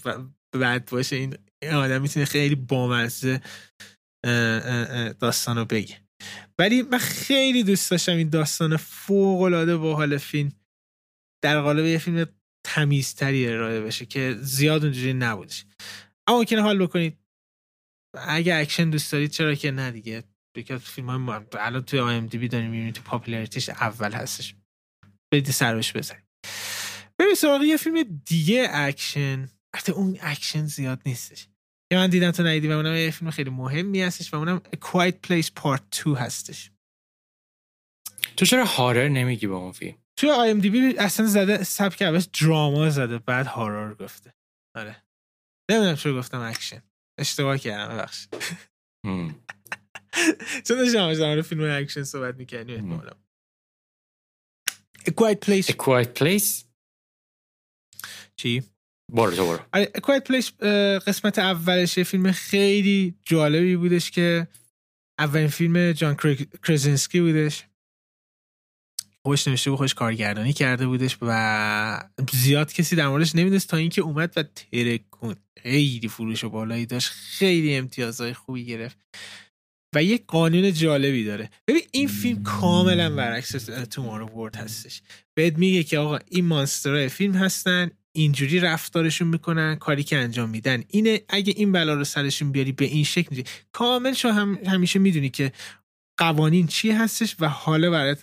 بد 0.54 0.90
باشه 0.90 1.16
این 1.16 1.36
آدم 1.72 2.02
می‌تونه 2.02 2.24
خیلی 2.24 2.54
بامزه 2.54 3.40
داستان 5.20 5.58
رو 5.58 5.64
بگه. 5.64 6.00
ولی 6.58 6.82
من 6.82 6.98
خیلی 6.98 7.62
دوست 7.62 7.90
داشتم 7.90 8.16
این 8.16 8.28
داستان 8.28 8.76
فوق 8.76 9.42
العاده 9.42 9.76
باحال 9.76 10.18
فیلم 10.18 10.52
در 11.44 11.60
قالب 11.60 11.84
یه 11.84 11.98
فیلم 11.98 12.26
تمیزتری 12.66 13.48
ارائه 13.48 13.80
بشه 13.80 14.06
که 14.06 14.36
زیاد 14.40 14.84
اونجوری 14.84 15.12
نبودش. 15.12 15.64
اما 16.26 16.38
ممکنه 16.38 16.62
حال 16.62 16.78
بکنید. 16.78 17.18
اگه 18.14 18.56
اکشن 18.56 18.90
دوست 18.90 19.12
دارید 19.12 19.30
چرا 19.30 19.54
که 19.54 19.70
نه 19.70 19.90
دیگه. 19.90 20.24
یکی 20.56 20.78
فیلم 20.78 21.30
های 21.30 21.44
الان 21.52 21.82
توی 21.82 21.98
IMDb 22.00 22.48
داریم 22.48 22.70
می‌بینید 22.70 22.94
تو 22.94 23.02
popularity 23.02 23.57
ش 23.57 23.68
اول 23.68 24.12
هستش. 24.12 24.54
برید 25.32 25.50
سرش 25.50 25.96
بزنید. 25.96 26.24
بریم 27.18 27.34
سراغ 27.34 27.62
یه 27.62 27.76
فیلم 27.76 28.22
دیگه 28.24 28.68
اکشن. 28.70 29.48
حتی 29.76 29.92
اون 29.92 30.18
اکشن 30.20 30.66
زیاد 30.66 31.02
نیستش. 31.06 31.48
که 31.92 31.96
من 31.96 32.10
دیدم 32.10 32.30
تو 32.30 32.42
ندیدی 32.42 32.68
و 32.68 32.72
اونم 32.72 32.94
یه 32.94 33.10
فیلم 33.10 33.30
خیلی 33.30 33.50
مهمی 33.50 34.02
هستش 34.02 34.34
و 34.34 34.36
اونم 34.36 34.58
A 34.58 34.76
Quiet 34.76 35.14
Place 35.26 35.50
Part 35.62 36.04
2 36.04 36.14
هستش. 36.14 36.70
تو 38.36 38.46
چرا 38.46 38.64
horror 38.64 39.08
نمیگی 39.08 39.46
با 39.46 39.56
اون 39.56 39.72
فیلم؟ 39.72 39.98
توی 40.16 40.30
IMDb 40.30 40.98
اصلا 40.98 41.26
زده 41.26 41.64
سبک 41.64 42.02
اول 42.02 42.22
drama 42.40 42.90
زده 42.90 43.18
بعد 43.18 43.46
horror 43.46 43.94
گفته. 43.94 44.34
آره. 44.76 45.04
نمی‌دونم 45.70 45.96
چرا 45.96 46.18
گفتم 46.18 46.40
اکشن 46.40 46.82
اشتباه 47.18 47.58
کردم 47.58 47.94
ببخش 47.94 48.28
چون 50.66 50.76
داشتم 50.76 51.14
در 51.14 51.42
فیلم 51.42 51.82
اکشن 51.82 52.02
صحبت 52.02 52.34
می‌کنیم 52.34 52.74
احتمالا. 52.74 53.12
A 55.00 55.10
Quiet 55.10 55.40
Place 55.46 55.66
A 55.66 55.74
Quiet 55.74 56.20
Place 56.20 56.64
چی؟ 58.36 58.62
برو 59.12 59.30
تو 59.30 59.46
برو. 59.46 59.58
A 59.76 60.00
Quiet 60.00 60.24
Place 60.30 60.64
قسمت 61.06 61.38
اولش 61.38 61.98
فیلم 61.98 62.32
خیلی 62.32 63.14
جالبی 63.22 63.76
بودش 63.76 64.10
که 64.10 64.48
اولین 65.18 65.48
فیلم 65.48 65.92
جان 65.92 66.16
کرزینسکی 66.66 67.20
بودش. 67.20 67.64
خودش 69.22 69.48
نوشته 69.48 69.70
و 69.70 69.76
خودش 69.76 69.94
کارگردانی 69.94 70.52
کرده 70.52 70.86
بودش 70.86 71.18
و 71.22 72.10
زیاد 72.32 72.72
کسی 72.72 72.96
در 72.96 73.08
موردش 73.08 73.34
نمی‌دونست 73.34 73.68
تا 73.68 73.76
اینکه 73.76 74.02
اومد 74.02 74.32
و 74.36 74.42
ترکون 74.42 75.36
خیلی 75.62 76.08
فروش 76.08 76.44
و 76.44 76.50
بالایی 76.50 76.86
داشت. 76.86 77.08
خیلی 77.08 77.76
امتیازهای 77.76 78.34
خوبی 78.34 78.64
گرفت. 78.64 78.98
و 79.94 80.02
یک 80.02 80.24
قانون 80.26 80.72
جالبی 80.72 81.24
داره. 81.24 81.50
ببین 81.66 81.82
این 81.90 82.08
فیلم 82.08 82.42
کاملا 82.42 83.10
برعکس 83.10 83.50
تومارو 83.90 84.26
ورد 84.26 84.56
هستش. 84.56 85.02
بهت 85.34 85.58
میگه 85.58 85.82
که 85.82 85.98
آقا 85.98 86.18
این 86.28 86.44
مانسترهای 86.44 87.08
فیلم 87.08 87.34
هستن. 87.34 87.90
اینجوری 88.16 88.60
رفتارشون 88.60 89.28
می‌کنن 89.28 89.76
کاری 89.76 90.02
که 90.02 90.16
انجام 90.16 90.50
میدن. 90.50 90.84
اینه 90.88 91.20
اگه 91.28 91.54
این 91.56 91.72
بلا 91.72 91.94
رو 91.94 92.04
سرشون 92.04 92.52
بیاری 92.52 92.72
به 92.72 92.84
این 92.84 93.04
شکل 93.04 93.28
میشه. 93.30 93.44
کامل 93.72 94.12
شو 94.12 94.28
هم 94.28 94.58
همیشه 94.66 94.98
می‌دونی 94.98 95.30
که 95.30 95.52
قوانین 96.18 96.66
چی 96.66 96.90
هستش 96.90 97.36
و 97.40 97.48
حالا 97.48 97.90
برات 97.90 98.22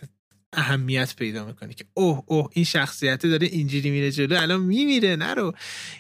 اهمیت 0.54 1.16
پیدا 1.16 1.46
می‌کنه 1.46 1.74
که 1.74 1.86
اوه 1.94 2.24
اوه 2.26 2.50
این 2.54 2.66
شخصیت 2.66 3.26
داره 3.26 3.48
اینجوری 3.48 3.90
میره 3.90 4.12
جلو 4.12 4.42
الان 4.42 4.62
میمیره 4.62 5.16
نرو. 5.16 5.54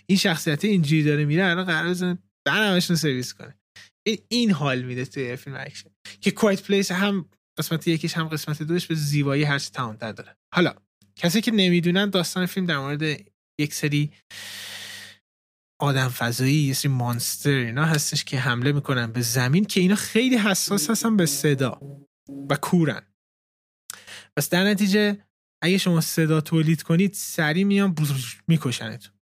این 0.05 0.17
شخصیت 0.17 0.65
اینجوری 0.65 1.03
داره 1.03 1.25
میره 1.25 1.45
الان 1.45 1.65
قرار 1.65 1.89
بزنه 1.89 2.17
همشون 2.47 2.95
سرویس 2.95 3.33
کنه. 3.33 3.55
این 4.03 4.17
این 4.27 4.51
حال 4.51 4.81
میده 4.81 5.05
توی 5.05 5.35
فیلم 5.35 5.55
اکشن. 5.55 5.89
که 6.21 6.31
Quiet 6.31 6.63
Place 6.63 6.91
هم 6.91 7.29
قسمت 7.57 7.87
یکیش 7.87 8.13
هم 8.13 8.27
قسمت 8.27 8.63
دوش 8.63 8.87
به 8.87 8.95
زیبایی 8.95 9.43
هر 9.43 9.59
چی 9.59 9.69
داره. 9.99 10.35
حالا 10.53 10.73
کسی 11.15 11.41
که 11.41 11.51
نمی‌دونن 11.51 12.09
داستان 12.09 12.45
فیلم 12.45 12.65
در 12.65 12.77
مورد 12.77 13.01
یک 13.59 13.73
سری 13.73 14.11
آدم 15.81 16.07
فضایی 16.07 16.55
یه 16.55 16.73
سری 16.73 16.91
monster 16.91 17.49
اینا 17.49 17.85
هستش 17.85 18.23
که 18.23 18.39
حمله 18.39 18.71
می‌کنن 18.71 19.11
به 19.11 19.21
زمین 19.21 19.65
که 19.65 19.79
اینا 19.79 19.95
خیلی 19.95 20.37
حساس 20.37 20.89
هستن 20.89 21.17
به 21.17 21.25
صدا 21.25 21.81
و 22.49 22.55
کورن. 22.55 23.01
پس 24.37 24.49
در 24.49 24.63
نتیجه 24.63 25.25
اگه 25.63 25.77
شما 25.77 26.01
صدا 26.01 26.41
تولید 26.41 26.83
کنید 26.83 27.13
سریع 27.13 27.63
میان 27.63 27.95
میکشنتون. 28.47 29.13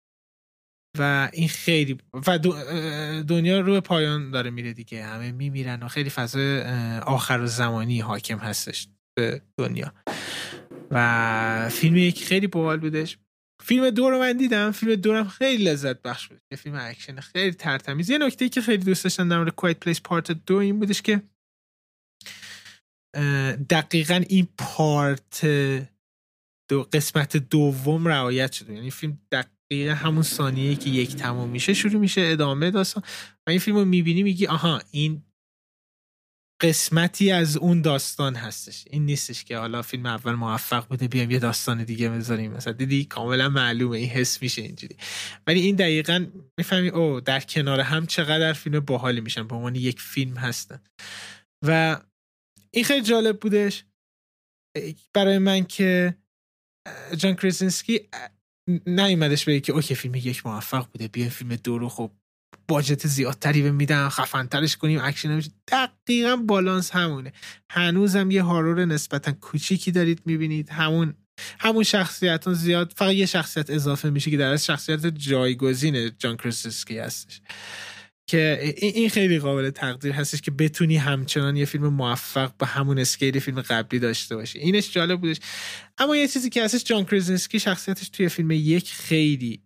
و 0.97 1.29
این 1.33 1.47
خیلی 1.47 1.97
و 2.27 2.37
دنیا 3.27 3.59
رو 3.59 3.81
پایان 3.81 4.31
داره 4.31 4.49
میره 4.49 4.73
دیگه. 4.73 5.05
همه 5.05 5.31
میمیرن 5.31 5.83
و 5.83 5.87
خیلی 5.87 6.09
فضای 6.09 6.61
آخر 6.99 7.39
و 7.39 7.47
زمانی 7.47 7.99
حاکم 7.99 8.37
هستش 8.37 8.87
به 9.17 9.41
دنیا. 9.57 9.93
و 10.91 11.69
فیلم 11.69 11.95
یک 11.95 12.23
خیلی 12.23 12.47
باحال 12.47 12.79
بودش. 12.79 13.17
فیلم 13.65 13.89
دو 13.89 14.09
رو 14.09 14.19
من 14.19 14.37
دیدم 14.37 14.71
فیلم 14.71 14.95
دو 14.95 15.13
هم 15.13 15.27
خیلی 15.27 15.63
لذت 15.63 16.01
بخش 16.01 16.27
بود. 16.27 16.41
یه 16.51 16.57
فیلم 16.57 16.75
اکشن 16.79 17.19
خیلی 17.19 17.53
ترتمیز. 17.53 18.09
یه 18.09 18.17
نکته 18.17 18.49
که 18.49 18.61
خیلی 18.61 18.83
دوست 18.83 19.03
داشتم 19.03 19.29
در 19.29 19.37
مورد 19.37 19.55
Place 19.55 20.01
Part 20.01 20.31
دو 20.31 20.55
این 20.55 20.79
بودش 20.79 21.01
که 21.01 21.21
دقیقا 23.69 24.23
این 24.29 24.47
part 24.57 25.45
دو 26.69 26.83
قسمت 26.93 27.37
دوم 27.37 28.07
رعایت 28.07 28.51
شده. 28.51 28.73
یعنی 28.73 28.91
فیلم 28.91 29.19
دقیقا 29.31 29.93
همون 29.93 30.23
ثانیه 30.23 30.75
که 30.75 30.89
یک 30.89 31.15
تمام 31.15 31.49
میشه 31.49 31.73
شروع 31.73 32.01
میشه 32.01 32.21
ادامه 32.21 32.71
داستان. 32.71 33.03
و 33.47 33.49
این 33.49 33.59
فیلم 33.59 33.77
رو 33.77 33.85
می‌بینی 33.85 34.23
میگی 34.23 34.47
آها 34.47 34.81
این 34.91 35.23
قسمتی 36.61 37.31
از 37.31 37.57
اون 37.57 37.81
داستان 37.81 38.35
هستش. 38.35 38.85
این 38.89 39.05
نیستش 39.05 39.43
که 39.43 39.57
حالا 39.57 39.81
فیلم 39.81 40.05
اول 40.05 40.33
موفق 40.33 40.87
بوده 40.87 41.07
بیایم 41.07 41.31
یه 41.31 41.39
داستان 41.39 41.83
دیگه 41.83 42.09
بذاریم. 42.09 42.51
مثلا 42.51 42.73
دیدی؟ 42.73 43.05
کاملا 43.05 43.49
معلومه. 43.49 43.97
این 43.97 44.09
حس 44.09 44.41
میشه 44.41 44.61
اینجوری. 44.61 44.97
ولی 45.47 45.59
این 45.59 45.75
دقیقا 45.75 46.25
می‌فهمی 46.57 46.89
او 46.89 47.21
در 47.21 47.39
کنار 47.39 47.79
هم 47.79 48.05
چقدر 48.05 48.53
فیلم 48.53 48.79
باحالی 48.79 49.21
میشن. 49.21 49.47
به 49.47 49.55
عنوان 49.55 49.75
یک 49.75 50.01
فیلم 50.01 50.37
هستن. 50.37 50.83
و 51.65 52.01
این 52.71 52.83
خیلی 52.83 53.01
جالب 53.01 53.39
بودش. 53.39 53.85
برای 55.13 55.37
من 55.37 55.63
که 55.63 56.17
جان 57.17 57.35
کریسینسکی 57.35 58.09
نیومدش 58.87 59.45
به 59.45 59.59
که 59.59 59.73
اوکی 59.73 59.95
فیلم 59.95 60.15
یک 60.15 60.45
موفق 60.45 60.91
بوده. 60.91 61.07
بیا 61.07 61.29
فیلم 61.29 61.55
دو 61.55 61.77
رو 61.77 61.89
خب 61.89 62.11
budget 62.67 63.07
زیادتری 63.07 63.61
به 63.61 63.71
میدن 63.71 64.09
خفنترش 64.09 64.77
کنیم 64.77 64.99
اکشن 65.03 65.41
دقیقا 65.67 66.35
بالانس 66.35 66.91
همونه. 66.91 67.33
هنوزم 67.69 68.31
یه 68.31 68.43
horror 68.43 68.85
نسبتا 68.85 69.31
کوچیکی 69.31 69.91
دارید 69.91 70.21
می‌بینید. 70.25 70.69
همون 70.69 71.13
همون 71.59 71.83
شخصیت 71.83 72.53
زیاد 72.53 72.93
فقط 72.95 73.13
یه 73.13 73.25
شخصیت 73.25 73.69
اضافه 73.69 74.09
میشه 74.09 74.31
که 74.31 74.37
در 74.37 74.51
از 74.51 74.65
شخصیت 74.65 75.05
جایگزین 75.05 76.11
جان 76.17 76.37
کرسیسکی 76.37 76.97
هستش. 76.97 77.41
که 78.27 78.75
این 78.77 79.09
خیلی 79.09 79.39
قابل 79.39 79.69
تقدیر 79.69 80.11
هستش 80.11 80.41
که 80.41 80.51
بتونی 80.51 80.97
همچنان 80.97 81.55
یه 81.55 81.65
فیلم 81.65 81.87
موفق 81.87 82.57
به 82.57 82.65
همون 82.65 82.99
scale 82.99 83.39
فیلم 83.39 83.61
قبلی 83.61 83.99
داشته 83.99 84.35
باشی. 84.35 84.59
اینش 84.59 84.91
جالب 84.91 85.21
بودش. 85.21 85.39
اما 85.97 86.15
یه 86.15 86.27
چیزی 86.27 86.49
که 86.49 86.63
هستش 86.63 86.83
جان 86.83 87.05
کرزنسکی 87.05 87.59
شخصیتش 87.59 88.09
توی 88.09 88.29
فیلم 88.29 88.51
یک 88.51 88.91
خیلی 88.91 89.63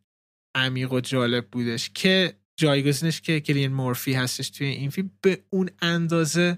عمیق 0.55 0.93
و 0.93 0.99
جالب 0.99 1.47
بودش 1.51 1.89
که 1.93 2.33
جایگزینش 2.59 3.21
که 3.21 3.39
کیلین 3.39 3.73
مورفی 3.73 4.13
هستش 4.13 4.49
توی 4.49 4.67
این 4.67 4.89
فیلم 4.89 5.11
به 5.21 5.43
اون 5.49 5.69
اندازه 5.81 6.57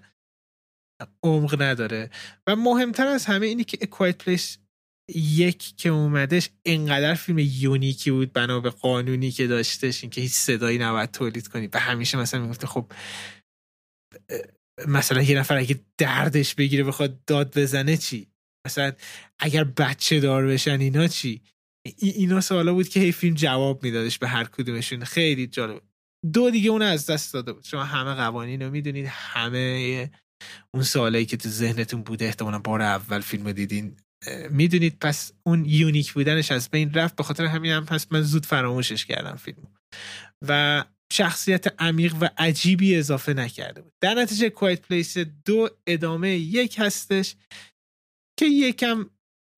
عمق 1.23 1.61
نداره. 1.61 2.09
و 2.47 2.55
مهمتر 2.55 3.07
از 3.07 3.25
همه 3.25 3.45
اینی 3.45 3.63
که 3.63 3.77
A 3.81 3.87
Quiet 3.87 4.17
Place 4.23 4.57
یک 5.15 5.77
که 5.77 5.89
اومدش 5.89 6.49
اینقدر 6.63 7.13
فیلم 7.13 7.39
unique 7.39 8.01
ی 8.01 8.11
بود 8.11 8.33
بنا 8.33 8.59
به 8.59 8.69
قانونی 8.69 9.31
که 9.31 9.47
داشتش 9.47 10.03
اینکه 10.03 10.21
هیچ 10.21 10.31
صدایی 10.31 10.77
نباید 10.77 11.11
تولید 11.11 11.47
کنی. 11.47 11.67
و 11.73 11.79
همیشه 11.79 12.17
مثلا 12.17 12.41
می‌گفته 12.41 12.67
خب 12.67 12.91
مثلا 14.87 15.21
یه 15.21 15.37
نفر 15.37 15.57
اگه 15.57 15.79
دردش 15.97 16.55
بگیره 16.55 16.83
بخواد 16.83 17.25
داد 17.25 17.59
بزنه 17.59 17.97
چی؟ 17.97 18.27
مثلا 18.67 18.91
اگر 19.39 19.63
بچه 19.63 20.19
دار 20.19 20.47
بشن 20.47 20.79
اینا 20.79 21.07
چی؟ 21.07 21.41
اینا 21.97 22.41
سوالا 22.41 22.73
بود 22.73 22.89
که 22.89 22.99
هی 22.99 23.11
فیلم 23.11 23.35
جواب 23.35 23.83
میدادش 23.83 24.19
به 24.19 24.27
هر 24.27 24.43
کدومشون. 24.43 25.03
خیلی 25.03 25.47
جالب. 25.47 25.90
دو 26.33 26.49
دیگه 26.49 26.69
اون 26.69 26.81
از 26.81 27.05
دست 27.05 27.33
داده 27.33 27.53
بود. 27.53 27.63
شما 27.63 27.83
همه 27.83 28.13
قوانین 28.13 28.61
رو 28.61 28.71
می‌دونید 28.71 29.05
همه 29.09 30.11
اون 30.73 30.83
سوالایی 30.83 31.25
که 31.25 31.37
تو 31.37 31.49
ذهنتون 31.49 32.03
بوده 32.03 32.25
احتمالا 32.25 32.59
بار 32.59 32.81
اول 32.81 33.21
فیلم 33.21 33.51
دیدین 33.51 33.97
می‌دونید. 34.49 34.97
پس 34.99 35.31
اون 35.43 35.65
یونیک 35.65 36.13
بودنش 36.13 36.51
از 36.51 36.69
بین 36.69 36.93
رفت. 36.93 37.15
به 37.15 37.23
خاطر 37.23 37.45
همین 37.45 37.71
هم 37.71 37.85
پس 37.85 38.11
من 38.11 38.21
زود 38.21 38.45
فراموشش 38.45 39.05
کردم 39.05 39.35
فیلم 39.35 39.67
و 40.47 40.83
شخصیت 41.13 41.81
عمیق 41.81 42.15
و 42.21 42.29
عجیبی 42.37 42.95
اضافه 42.95 43.33
نکرده 43.33 43.81
بود. 43.81 43.93
در 44.01 44.13
نتیجه 44.13 44.49
کوایت 44.49 44.81
پلیس 44.81 45.17
دو 45.17 45.69
ادامه 45.87 46.29
یک 46.29 46.75
هستش 46.79 47.35
که 48.39 48.45
یکم 48.45 49.09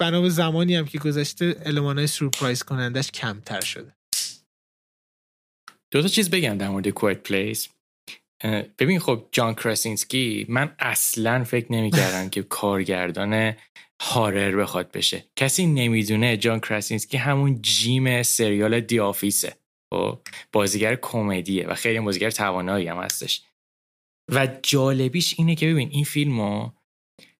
بنا 0.01 0.22
به 0.22 0.30
زمانی 0.30 0.76
هم 0.76 0.86
که 0.86 0.99
گذشته 0.99 1.61
المانای 1.66 2.07
سورپرایز 2.07 2.64
کنندش 2.64 3.11
کمتر 3.11 3.61
شده. 3.61 3.95
دو 5.94 6.02
تا 6.02 6.08
چیز 6.08 6.30
بگم 6.30 6.58
در 6.58 6.70
مورد 6.70 6.89
کوایت 6.89 7.18
پلیس 7.18 7.70
ببین 8.80 9.00
خب 9.00 9.26
جان 9.32 9.56
کراسینسکی 9.56 10.46
من 10.50 10.76
اصلا 10.80 11.44
فکر 11.44 11.72
نمی‌کردم 11.72 12.30
که 12.30 12.44
کارگردان 12.44 13.54
هارر 14.02 14.56
بخواد 14.56 14.91
بشه. 14.91 15.26
کسی 15.36 15.66
نمی‌دونه 15.66 16.38
جان 16.38 16.60
کراسینسکی 16.60 17.18
همون 17.18 17.62
جیم 17.62 18.24
سریال 18.24 18.80
دی 18.80 19.00
آفیسه 19.00 19.56
و 19.94 19.96
بازیگر 20.52 20.96
کمدیه 20.96 21.68
و 21.68 21.76
خیلی 21.76 22.00
بازیگر 22.00 22.32
توانایی 22.32 22.88
هم 22.88 22.98
هستش. 22.98 23.44
و 24.32 24.48
جالبیش 24.64 25.36
اینه 25.38 25.56
که 25.56 25.68
ببین 25.68 25.89
این 25.89 26.04
فیلمو 26.04 26.70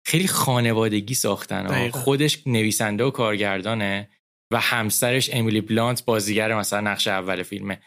خیلی 0.06 0.28
خانوادگی 0.28 1.14
ساختن 1.14 1.90
خودش 1.90 2.48
نویسنده 2.48 3.04
و 3.04 3.12
کارگردانه 3.12 4.10
و 4.54 4.60
همسرش 4.60 5.30
امیلی 5.34 5.62
بلانت 5.62 6.06
بازیگر 6.06 6.56
مثلا 6.56 6.82
نقش 6.82 7.08
اول 7.08 7.44
فیلمه. 7.44 7.82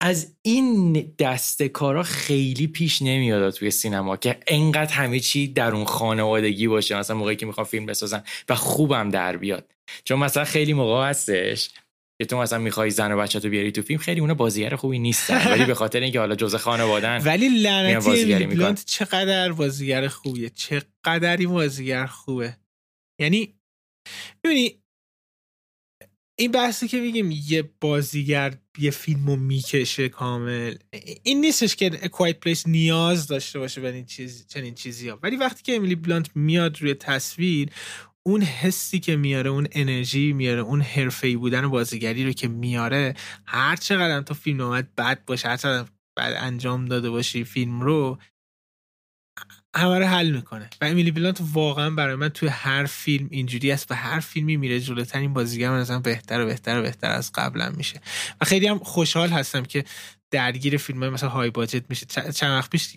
از 0.00 0.36
این 0.42 0.92
دست 1.18 1.62
کارا 1.62 2.02
خیلی 2.02 2.66
پیش 2.66 3.02
نمیاد 3.02 3.50
توی 3.50 3.70
سینما 3.70 4.16
که 4.16 4.38
انقدر 4.46 4.92
همه 4.92 5.20
چی 5.20 5.48
در 5.48 5.74
اون 5.74 5.84
خانوادگی 5.84 6.68
باشه. 6.68 6.98
مثلا 6.98 7.16
موقعی 7.16 7.36
که 7.36 7.46
می‌خوام 7.46 7.66
فیلم 7.66 7.86
بسازن 7.86 8.22
و 8.48 8.54
خوبم 8.54 9.08
در 9.08 9.36
بیاد. 9.36 9.72
چون 10.04 10.18
مثلا 10.18 10.44
خیلی 10.44 10.72
موقع 10.72 11.08
هستش 11.08 11.70
که 12.18 12.26
تو 12.26 12.38
مثلا 12.38 12.58
می‌خوای 12.58 12.90
زن 12.90 13.12
و 13.12 13.16
بچه 13.16 13.40
تو 13.40 13.48
بیاری 13.48 13.72
تو 13.72 13.82
فیلم 13.82 13.98
خیلی 13.98 14.20
اونا 14.20 14.34
بازیگر 14.34 14.76
خوبی 14.76 14.98
نیستن. 14.98 15.52
ولی 15.52 15.64
به 15.64 15.74
خاطر 15.74 16.00
اینکه 16.00 16.18
حالا 16.18 16.34
جزء 16.34 16.58
خانوادن 16.58 17.22
ولی 17.24 17.48
لعنتی 17.48 18.46
بلانت 18.46 18.84
چقدر 18.84 19.52
بازیگر 19.52 20.08
خوبیه؟ 20.08 20.50
چقدری 20.50 21.46
بازیگر 21.46 22.06
خوبه؟ 22.06 22.56
یعنی 23.20 23.54
ببینی 24.44 24.82
این 26.38 26.52
بحثی 26.52 26.88
که 26.88 27.00
میگیم 27.00 27.30
یه 27.30 27.70
بازیگر 27.80 28.54
یه 28.78 28.90
فیلمو 28.90 29.36
می‌کشه 29.36 30.08
کامل 30.08 30.74
این 31.22 31.40
نیستش 31.40 31.76
که 31.76 31.90
کوایت 31.90 32.40
پلیس 32.40 32.66
نیاز 32.66 33.26
داشته 33.26 33.58
باشه 33.58 33.80
به 33.80 33.92
این 33.92 34.04
چیز 34.04 34.46
چنین 34.48 34.74
چیزی 34.74 35.08
ها 35.08 35.18
ولی 35.22 35.36
وقتی 35.36 35.62
که 35.62 35.76
امیلی 35.76 35.94
بلانت 35.94 36.30
میاد 36.34 36.82
روی 36.82 36.94
تصویر 36.94 37.70
اون 38.22 38.42
حسی 38.42 39.00
که 39.00 39.16
میاره 39.16 39.50
اون 39.50 39.66
انرژی 39.72 40.32
میاره 40.32 40.60
اون 40.60 40.80
حرفه‌ای 40.80 41.36
بودن 41.36 41.68
بازیگری 41.68 42.24
رو 42.24 42.32
که 42.32 42.48
میاره 42.48 43.14
هر 43.46 43.76
چقدر 43.76 44.22
تو 44.22 44.34
فیلم 44.34 44.60
اومد 44.60 44.94
بد 44.94 45.24
باشه 45.24 45.48
هر 45.48 45.56
چقدر 45.56 45.88
بعد 46.16 46.34
انجام 46.38 46.84
داده 46.84 47.10
باشی 47.10 47.44
فیلم 47.44 47.80
رو 47.80 48.18
همه 49.76 49.98
رو 49.98 50.04
حل 50.04 50.30
می‌کنه. 50.30 50.70
و 50.80 50.84
امیلی 50.84 51.10
بلانت 51.10 51.40
واقعا 51.52 51.90
برای 51.90 52.14
من 52.14 52.28
توی 52.28 52.48
هر 52.48 52.84
فیلم 52.84 53.28
اینجوری 53.30 53.72
است 53.72 53.90
و 53.90 53.94
هر 53.94 54.20
فیلمی 54.20 54.56
میره 54.56 54.80
جلوتر 54.80 55.18
این 55.18 55.32
بازیگر 55.32 55.70
من 55.70 56.02
بهتر 56.02 56.40
و 56.40 56.46
بهتر 56.46 56.78
و 56.78 56.82
بهتر 56.82 57.10
از 57.10 57.32
قبلا 57.34 57.70
میشه. 57.70 58.00
و 58.40 58.44
خیلی 58.44 58.66
هم 58.66 58.78
خوشحال 58.78 59.28
هستم 59.28 59.62
که 59.62 59.84
درگیر 60.30 60.76
فیلم 60.76 61.00
های 61.00 61.08
مثلا 61.10 61.28
های 61.28 61.50
باجت 61.50 61.84
میشه. 61.88 62.06
چند 62.34 62.50
وقت 62.50 62.70
پیش 62.70 62.96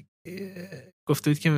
گفته 1.06 1.30
بود 1.30 1.40
که 1.40 1.50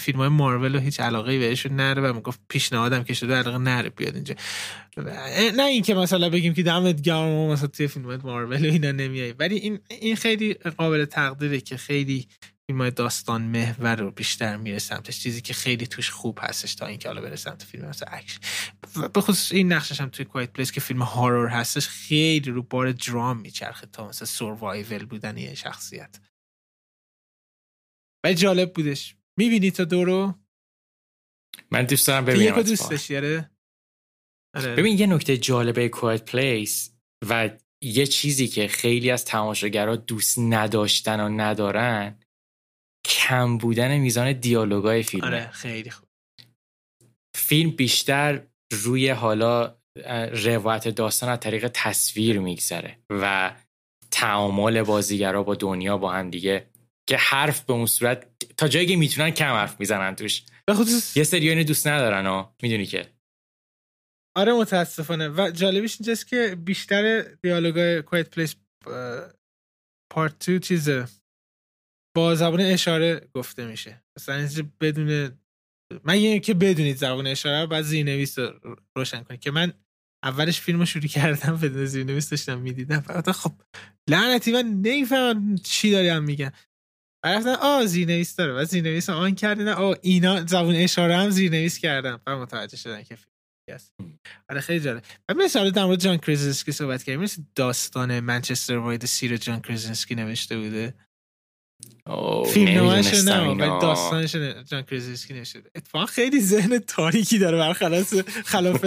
فیلم 0.00 0.18
های 0.18 0.28
مارول 0.28 0.74
رو 0.74 0.80
هیچ 0.80 1.00
علاقه 1.00 1.38
بهشون 1.38 1.76
نداره 1.76 2.02
و 2.02 2.12
می‌گفت 2.12 2.40
پیشنهادم 2.48 3.04
که 3.04 3.14
شده 3.14 3.34
علاقه 3.34 3.58
نداره 3.58 3.88
بیاد 3.88 4.14
اینجا. 4.14 4.34
نه 5.56 5.62
اینکه 5.62 5.94
مثلا 5.94 6.30
بگیم 6.30 6.54
که 6.54 6.62
دمت 6.62 7.00
گرم 7.00 7.50
مثلا 7.50 7.66
توی 7.66 7.86
فیلم 7.88 8.06
های 8.06 8.16
مارول 8.16 8.68
و 8.68 8.72
اینا 8.72 8.92
نمیای. 8.92 9.32
ولی 9.32 9.56
این 9.56 9.78
این 9.88 10.16
خیلی 10.16 10.54
قابل 10.54 11.04
تقدیره 11.04 11.60
که 11.60 11.76
خیلی 11.76 12.28
فیلم 12.66 12.90
داستان 12.90 13.42
محور 13.42 13.96
رو 13.96 14.10
بیشتر 14.10 14.56
میره 14.56 14.78
سمتش. 14.78 15.20
چیزی 15.20 15.40
که 15.40 15.54
خیلی 15.54 15.86
توش 15.86 16.10
خوب 16.10 16.38
هستش 16.42 16.74
تا 16.74 16.86
اینکه 16.86 17.08
حالا 17.08 17.20
بره 17.20 17.36
سمت 17.36 17.62
فیلم 17.62 17.88
مثل 17.88 18.06
اکشن 18.08 18.40
به 19.14 19.20
خصوص 19.20 19.52
این 19.52 19.72
نقشش 19.72 20.00
هم 20.00 20.08
توی 20.08 20.24
Quiet 20.24 20.52
Place 20.52 20.72
که 20.72 20.80
فیلم 20.80 21.02
horror 21.02 21.48
هستش 21.48 21.88
خیلی 21.88 22.50
رو 22.50 22.62
بار 22.62 22.92
درام 22.92 23.40
میچرخه 23.40 23.86
تا 23.86 24.08
مثل 24.08 24.24
survival 24.24 25.04
بودن 25.04 25.36
یه 25.36 25.54
شخصیت. 25.54 26.20
و 28.24 28.32
جالب 28.32 28.72
بودش. 28.72 29.16
می‌بینی 29.38 29.70
تا 29.70 29.84
دورو 29.84 30.34
من 31.70 31.84
دوست 31.84 32.06
دارم 32.06 32.24
ببینم 32.24 32.62
دوست 32.62 32.90
داشتی 32.90 33.16
آره. 33.16 33.50
آره. 34.56 34.74
ببین 34.74 34.98
یه 34.98 35.06
نکته 35.06 35.36
جالبه 35.36 35.88
کوایت 35.88 36.24
پلیس 36.24 36.96
و 37.28 37.50
یه 37.82 38.06
چیزی 38.06 38.48
که 38.48 38.68
خیلی 38.68 39.10
از 39.10 39.24
تماشاگرها 39.24 39.96
دوست 39.96 40.38
نداشتن 40.38 41.20
و 41.20 41.28
ندارن 41.28 42.18
کم 43.08 43.58
بودن 43.58 43.96
میزان 43.96 44.32
دیالوگای 44.32 45.02
فیلم 45.02 45.24
آره 45.24 45.50
خیلی 45.50 45.90
خوب. 45.90 46.08
فیلم 47.36 47.70
بیشتر 47.70 48.46
روی 48.72 49.08
حالا 49.08 49.78
روایت 50.44 50.88
داستان 50.88 51.28
از 51.30 51.40
طریق 51.40 51.70
تصویر 51.74 52.38
میگذره 52.38 52.98
و 53.10 53.56
تعامل 54.10 54.82
بازیگرا 54.82 55.42
با 55.42 55.54
دنیا 55.54 55.98
با 55.98 56.12
هم 56.12 56.30
دیگه 56.30 56.70
که 57.08 57.16
حرف 57.16 57.60
به 57.60 57.72
اون 57.72 57.86
صورت 57.86 58.26
تا 58.56 58.68
جایی 58.68 58.86
که 58.86 58.96
می‌تونن 58.96 59.30
کم 59.30 59.52
حرف 59.52 59.80
می‌زنن 59.80 60.16
توش. 60.16 60.42
یه 61.16 61.24
سری 61.24 61.48
اینو 61.48 61.64
دوست 61.64 61.86
ندارن 61.86 62.26
ها 62.26 62.56
می‌دونی 62.62 62.86
که؟ 62.86 63.12
آره 64.36 64.52
متاسفانه. 64.52 65.28
و 65.28 65.50
جالبیش 65.50 65.96
اینجاست 66.00 66.28
که 66.28 66.56
بیشتر 66.64 67.22
دیالوگای 67.42 68.02
کویت 68.02 68.30
پلیس 68.30 68.56
پارت 70.12 70.50
2 70.50 70.58
چیزه. 70.58 71.08
با 72.16 72.34
زبان 72.34 72.60
اشاره 72.60 73.28
گفته 73.34 73.66
میشه. 73.66 74.02
مثلا 74.18 74.48
بدون 74.80 75.38
من 76.04 76.20
یه 76.20 76.40
که 76.40 76.54
بدونید 76.54 76.96
زبان 76.96 77.26
اشاره 77.26 77.60
رو 77.60 77.66
بعد 77.66 77.84
زیرنویس 77.84 78.38
رو 78.38 78.76
روشن 78.96 79.22
کنید. 79.22 79.40
که 79.40 79.50
من 79.50 79.72
اولش 80.24 80.60
فیلم 80.60 80.78
رو 80.78 80.84
شروع 80.86 81.06
کردم 81.06 81.56
بدون 81.56 81.84
زیرنویس 81.84 82.30
داشتم 82.30 82.58
می‌دیدم. 82.58 83.00
فقط 83.00 83.30
خب 83.30 83.52
لعنتی 84.10 84.52
من 84.52 84.66
نمی‌فهمم 84.66 85.56
چی 85.56 85.90
داری 85.90 86.08
هم 86.08 86.24
میگن 86.24 86.50
رفتن 87.24 87.54
آ 87.54 87.84
زیرنویس 87.84 88.36
داره. 88.36 88.52
و 88.52 88.64
زیرنویس 88.64 89.10
on 89.10 89.34
کردن 89.34 89.68
آ 89.68 89.94
اینا 90.02 90.46
زبون 90.46 90.74
اشاره 90.74 91.16
هم 91.16 91.30
زیرنویس 91.30 91.78
کردم. 91.78 92.20
و 92.26 92.38
متوجه 92.38 92.76
شدن 92.76 93.02
که 93.02 93.16
فیلم 93.16 93.32
آره 94.50 94.60
خیلی 94.60 94.80
جالب. 94.80 95.04
و 95.28 95.34
مثلا 95.34 95.70
در 95.70 95.84
مورد 95.84 96.00
جان 96.00 96.16
کریزنسکی 96.16 96.72
صحبت 96.72 97.02
کردیم. 97.02 97.20
مثل 97.20 97.42
داستان 97.54 98.20
Manchester 98.20 98.76
by 98.76 98.87
the 98.87 99.04
Sea 99.04 99.36
جان 99.36 99.60
کریزنسکی 99.60 100.14
نوشته 100.14 100.58
بوده. 100.58 100.94
فیلم 102.52 102.84
نامش 102.84 103.14
نه 103.14 103.48
ولی 103.48 103.80
داستانش 103.80 104.36
جان 104.64 104.82
کریزنسکی 104.82 105.34
نشده 105.34 105.70
اتفاقا 105.74 106.06
خیلی 106.06 106.40
ذهن 106.40 106.78
تاریکی 106.78 107.38
داره 107.38 107.58
برخلاف 107.58 108.14
خلاف 108.44 108.86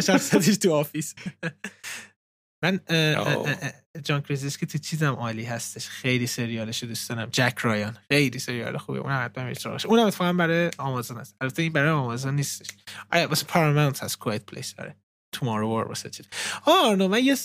شخصیتش 0.00 0.56
تو 0.56 0.72
آفیس. 0.72 1.14
من 2.64 2.80
جان 4.04 4.22
که 4.22 4.66
تو 4.66 4.78
چیزم 4.78 5.12
عالی 5.14 5.44
هستش. 5.44 5.88
خیلی 5.88 6.26
سریالش 6.26 6.84
دوست 6.84 7.08
دارم. 7.08 7.28
جک 7.32 7.58
رایان. 7.62 7.98
خیلی 8.08 8.38
سریال 8.38 8.78
خوبه. 8.78 8.98
اون 8.98 9.12
حتما 9.12 9.44
میشه 9.44 9.86
اونم 9.86 10.06
اتفاقا 10.06 10.32
برای 10.32 10.70
آمازون 10.78 11.16
هست. 11.16 11.36
البته 11.40 11.62
این 11.62 11.72
برای 11.72 11.90
آمازون 11.90 12.36
نیستش. 12.36 12.66
آیا 13.10 13.28
واسه 13.28 13.46
پارامونت 13.46 14.02
هست؟ 14.02 14.18
Quiet 14.18 14.46
Place 14.46 14.74
داره 14.74 14.96
Tomorrow 15.34 15.68
War 15.68 15.88
واسه 15.88 16.10
چیز. 16.10 16.26
آه 16.64 16.94
من 16.94 17.24
یه 17.24 17.36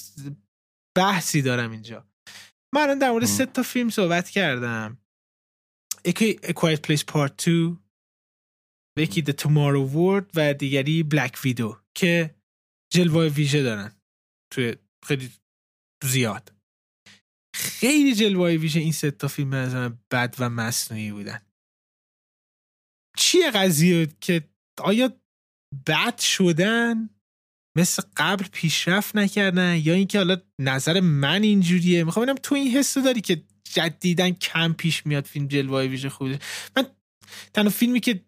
بحثی 0.97 1.41
دارم 1.41 1.71
اینجا. 1.71 2.07
من 2.86 2.99
در 2.99 3.11
مورد 3.11 3.25
سه 3.25 3.45
تا 3.45 3.63
فیلم 3.63 3.89
صحبت 3.89 4.30
کردم. 4.30 4.97
یکی 6.05 6.34
Quiet 6.34 6.82
Place 6.82 7.05
Part 7.05 7.45
2 7.45 7.78
یکی 8.97 9.23
The 9.23 9.34
Tomorrow 9.34 9.93
World 9.93 10.32
و 10.36 10.53
دیگری 10.53 11.03
بلک 11.03 11.39
ویدو 11.43 11.82
که 11.97 12.36
جلوه 12.93 13.28
ویژه 13.28 13.63
دارن. 13.63 13.91
توی 14.53 14.75
خیلی 15.05 15.32
زیاد. 16.03 16.53
خیلی 17.55 18.15
جلوه 18.15 18.55
ویژه 18.55 18.80
این 18.80 18.91
سه 18.91 19.11
تا 19.11 19.28
فیلم 19.28 19.53
از 19.53 19.91
بد 20.11 20.36
و 20.39 20.49
مصنوعی 20.49 21.11
بودن. 21.11 21.41
چیه 23.17 23.51
قضیه 23.51 24.07
که 24.21 24.49
آیا 24.84 25.21
بد 25.88 26.19
شدن؟ 26.19 27.09
مثل 27.78 28.03
قبل 28.17 28.45
پیشرفت 28.51 29.15
نکردن 29.15 29.82
یا 29.84 29.93
اینکه 29.93 30.17
حالا 30.17 30.38
نظر 30.59 30.99
من 30.99 31.43
اینجوریه. 31.43 32.03
می‌خوام 32.03 32.25
ببینم 32.25 32.39
تو 32.43 32.55
این 32.55 32.71
حس 32.71 32.97
داری 32.97 33.21
که 33.21 33.43
جدیدن 33.63 34.32
کم 34.32 34.73
پیش 34.73 35.05
میاد 35.05 35.25
فیلم 35.25 35.47
جلوه 35.47 35.82
ویژه 35.82 36.09
خوبه. 36.09 36.39
من 36.78 36.86
تنها 37.53 37.69
فیلمی 37.69 37.99
که 37.99 38.23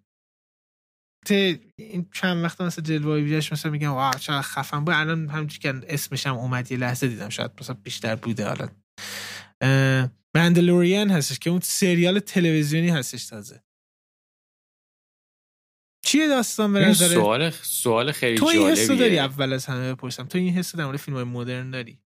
این 1.76 2.10
چند 2.14 2.44
وقت 2.44 2.62
مثلا 2.62 2.84
جلوه 2.84 3.16
ویژش 3.16 3.52
مثلا 3.52 3.72
میگم 3.72 3.92
واه 3.92 4.20
چقدر 4.20 4.42
خفن 4.42 4.86
بود. 4.86 4.94
الان 4.94 5.30
همونجوری 5.30 5.60
که 5.60 5.94
اسمش 5.94 6.28
هم 6.28 6.36
اومد 6.36 6.72
یه 6.72 6.78
لحظه 6.78 7.08
دیدم 7.08 7.30
شاید 7.30 7.52
مثلا 7.62 7.76
بیشتر 7.84 8.16
بوده 8.16 8.48
حالا. 8.48 8.70
مندلوریان 10.36 11.10
هستش 11.10 11.40
که 11.40 11.50
اون 11.50 11.60
سریال 11.64 12.20
تلویزیونی 12.20 12.90
هستش 12.90 13.26
تازه. 13.26 13.64
چیه 16.10 16.28
داستان 16.28 16.74
به 16.74 16.80
نظر 16.80 17.08
سوال 17.08 17.50
سوال 17.50 18.12
خیلی 18.12 18.38
تو 18.38 18.46
این 18.46 18.68
حسو 18.68 18.96
داری 18.96 19.20
اول 19.20 19.54
از 19.54 19.66
همه 19.66 19.94
بپرسم. 19.94 20.28
تو 20.28 20.38
این 20.38 20.54
حسو 20.54 20.78
در 20.78 20.86
مورد 20.86 20.98
فیلم 20.98 21.18
های 21.18 21.26
مدرن 21.26 21.72
داری؟ 21.72 22.00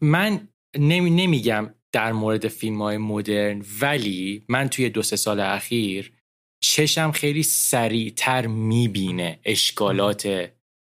من 0.00 0.48
نمی 0.78 1.10
نمیگم 1.10 1.74
در 1.92 2.12
مورد 2.12 2.48
فیلم 2.48 2.82
های 2.82 2.96
مدرن 2.96 3.64
ولی 3.80 4.44
من 4.48 4.68
توی 4.68 4.90
دو 4.90 5.02
سه 5.02 5.16
سال 5.16 5.40
اخیر 5.40 6.12
چشم 6.62 7.10
خیلی 7.10 7.42
سریعتر 7.42 8.46
می‌بینه 8.46 9.40
اشکالات 9.44 10.26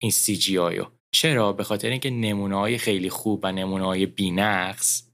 این 0.02 0.12
سی 0.12 0.36
جی 0.36 0.58
آیو. 0.58 0.86
چرا؟ 1.14 1.54
به 1.54 1.64
خاطر 1.64 1.90
اینکه 1.90 2.10
نمونه 2.10 2.56
های 2.56 2.78
خیلی 2.78 3.10
خوب 3.10 3.40
و 3.44 3.52
نمونه 3.52 3.86
های 3.86 4.06
بینقص 4.06 5.12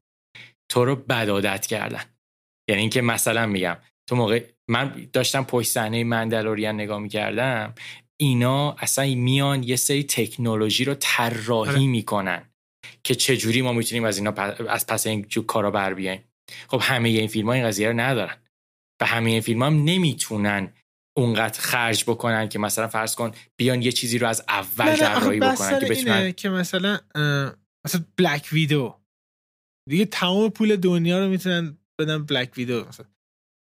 تو 0.71 0.85
رو 0.85 0.95
بدادت 0.95 1.65
کردن. 1.65 2.03
یعنی 2.69 2.81
اینکه 2.81 3.01
مثلا 3.01 3.45
میگم 3.45 3.77
تو 4.10 4.16
موقع 4.16 4.45
من 4.70 5.10
داشتم 5.14 5.43
پشت 5.43 5.72
صحنه 5.72 6.04
مندلوریان 6.04 6.76
نگاه 6.76 6.99
می‌کردم 6.99 7.74
اینا 8.18 8.72
اصلا 8.72 9.16
میان 9.16 9.64
یه 9.64 9.76
سری 9.76 10.04
تکنولوژی 10.04 10.86
رو 10.86 10.93
طراحی 10.99 11.70
آره. 11.70 11.88
می‌کنن 11.88 12.49
که 13.04 13.16
چجوری 13.16 13.62
ما 13.62 13.74
می‌تونیم 13.74 14.04
از 14.04 14.18
اینا 14.18 14.32
از 14.70 14.88
پس 14.88 15.08
این 15.08 15.24
کارا 15.47 15.72
بر 15.72 15.93
بیایم. 15.93 16.24
خب 16.68 16.80
همه 16.82 17.10
این 17.10 17.28
فیلم 17.28 17.47
ها 17.47 17.54
این 17.54 17.68
قضیه 17.68 17.88
رو 17.88 17.99
ندارن. 17.99 18.38
و 19.01 19.06
همه 19.06 19.30
این 19.32 19.41
فیلم 19.41 19.64
هم 19.64 19.84
نمی‌تونن 19.84 20.74
اونقدر 21.18 21.60
خرج 21.60 22.04
بکنن 22.04 22.49
که 22.49 22.60
مثلا 22.60 22.88
فرض 22.88 23.16
کن 23.16 23.32
بیان 23.60 23.82
یه 23.82 23.91
چیزی 23.91 24.18
رو 24.18 24.28
از 24.28 24.43
اول 24.47 24.95
طراحی 24.95 25.39
بکنن 25.39 25.80
که 25.80 25.86
بتونن 25.86 26.32
که 26.32 26.49
مثلا 26.49 26.99
مثلا 27.86 28.06
بلک 28.18 28.49
ویدو 28.51 28.99
دیگه 29.89 30.06
تمام 30.06 30.49
پول 30.49 30.76
دنیا 30.76 31.20
رو 31.20 31.30
می‌تونن 31.30 31.78
بدن 31.99 32.26
بلک 32.26 32.51
ویدو 32.58 32.86
مثلا. 32.86 33.06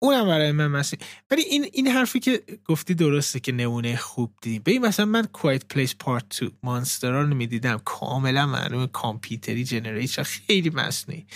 اونم 0.02 0.26
برای 0.26 0.52
من 0.52 0.66
مثلا 0.66 1.00
ولی 1.30 1.42
این 1.42 1.64
این 1.72 1.86
حرفی 1.86 2.20
که 2.20 2.44
گفتی 2.64 2.94
درسته 2.94 3.40
که 3.40 3.52
نمونه 3.52 3.96
خوب 3.96 4.34
دیدیم. 4.42 4.62
ببین 4.62 4.86
مثلا 4.86 5.06
من 5.06 5.26
کوایت 5.26 5.66
پلیس 5.66 5.94
پارت 5.94 6.40
2 6.40 6.50
مانسترا 6.62 7.22
رو 7.22 7.34
می‌دیدم. 7.34 7.78
کاملا 7.78 8.46
معلومه 8.46 8.86
کامپیوتری 8.86 9.64
جنریشن 9.64 10.22
خیلی 10.22 10.70
مصنوعی. 10.70 11.26